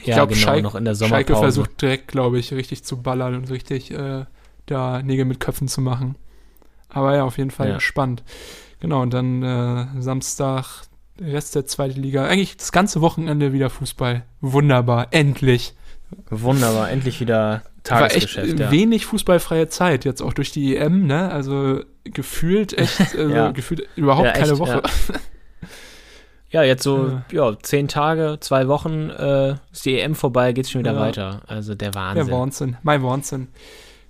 [0.00, 1.44] ich ja, glaube, genau, Schalke, noch in der Schalke Sommerpause.
[1.44, 4.24] versucht direkt, glaube ich, richtig zu ballern und richtig äh,
[4.66, 6.16] da Nägel mit Köpfen zu machen.
[6.88, 7.80] Aber ja, auf jeden Fall Ja.
[7.80, 8.24] spannend.
[8.80, 10.82] Genau, und dann äh, Samstag,
[11.20, 12.26] Rest der zweiten Liga.
[12.26, 14.24] Eigentlich das ganze Wochenende wieder Fußball.
[14.40, 15.74] Wunderbar, endlich.
[16.30, 18.58] Wunderbar, endlich wieder War echt Tagesgeschäft.
[18.60, 18.70] ja.
[18.70, 21.30] wenig fußballfreie Zeit, jetzt auch durch die EM, ne?
[21.32, 23.50] Also gefühlt echt, also Ja.
[23.52, 24.82] gefühlt überhaupt Ja, keine echt, Woche.
[26.50, 30.78] Ja, jetzt so, ja, zehn Tage, zwei Wochen äh, ist die EM vorbei, geht's schon
[30.80, 31.42] wieder weiter.
[31.48, 32.30] Also der Der Wahnsinn.
[32.32, 33.48] Wahnsinn, mein Wahnsinn.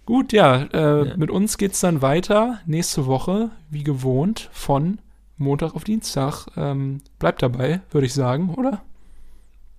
[0.06, 1.16] Gut, ja, äh, Ja.
[1.16, 4.98] mit uns geht's dann weiter nächste Woche, wie gewohnt, von
[5.36, 6.46] Montag auf Dienstag.
[6.56, 8.82] Ähm, bleibt dabei, würde ich sagen, oder?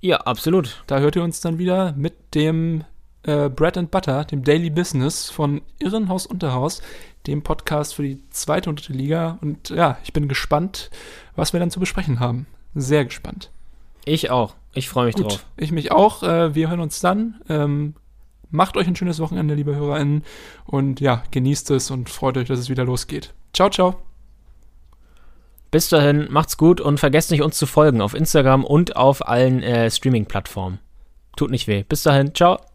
[0.01, 0.83] Ja, absolut.
[0.85, 2.83] Da hört ihr uns dann wieder mit dem
[3.23, 6.81] äh, Bread and Butter, dem Daily Business von Irrenhaus Unterhaus,
[7.25, 9.37] dem Podcast für die zweite und dritte Liga.
[9.41, 10.91] Und ja, ich bin gespannt,
[11.35, 12.45] was wir dann zu besprechen haben.
[12.75, 13.49] Sehr gespannt.
[14.05, 14.53] Ich auch.
[14.73, 15.45] Ich freue mich Gut, drauf.
[15.57, 16.21] ich mich auch.
[16.21, 17.41] Äh, wir hören uns dann.
[17.49, 17.95] Ähm,
[18.49, 20.23] macht euch ein schönes Wochenende, liebe HörerInnen.
[20.65, 23.33] Und ja, genießt es und freut euch, dass es wieder losgeht.
[23.53, 24.01] Ciao, ciao.
[25.71, 29.61] Bis dahin, macht's gut und vergesst nicht, uns zu folgen auf Instagram und auf allen
[29.63, 30.79] äh, Streaming-Plattformen.
[31.35, 31.83] Tut nicht weh.
[31.83, 32.66] Bis dahin, ciao.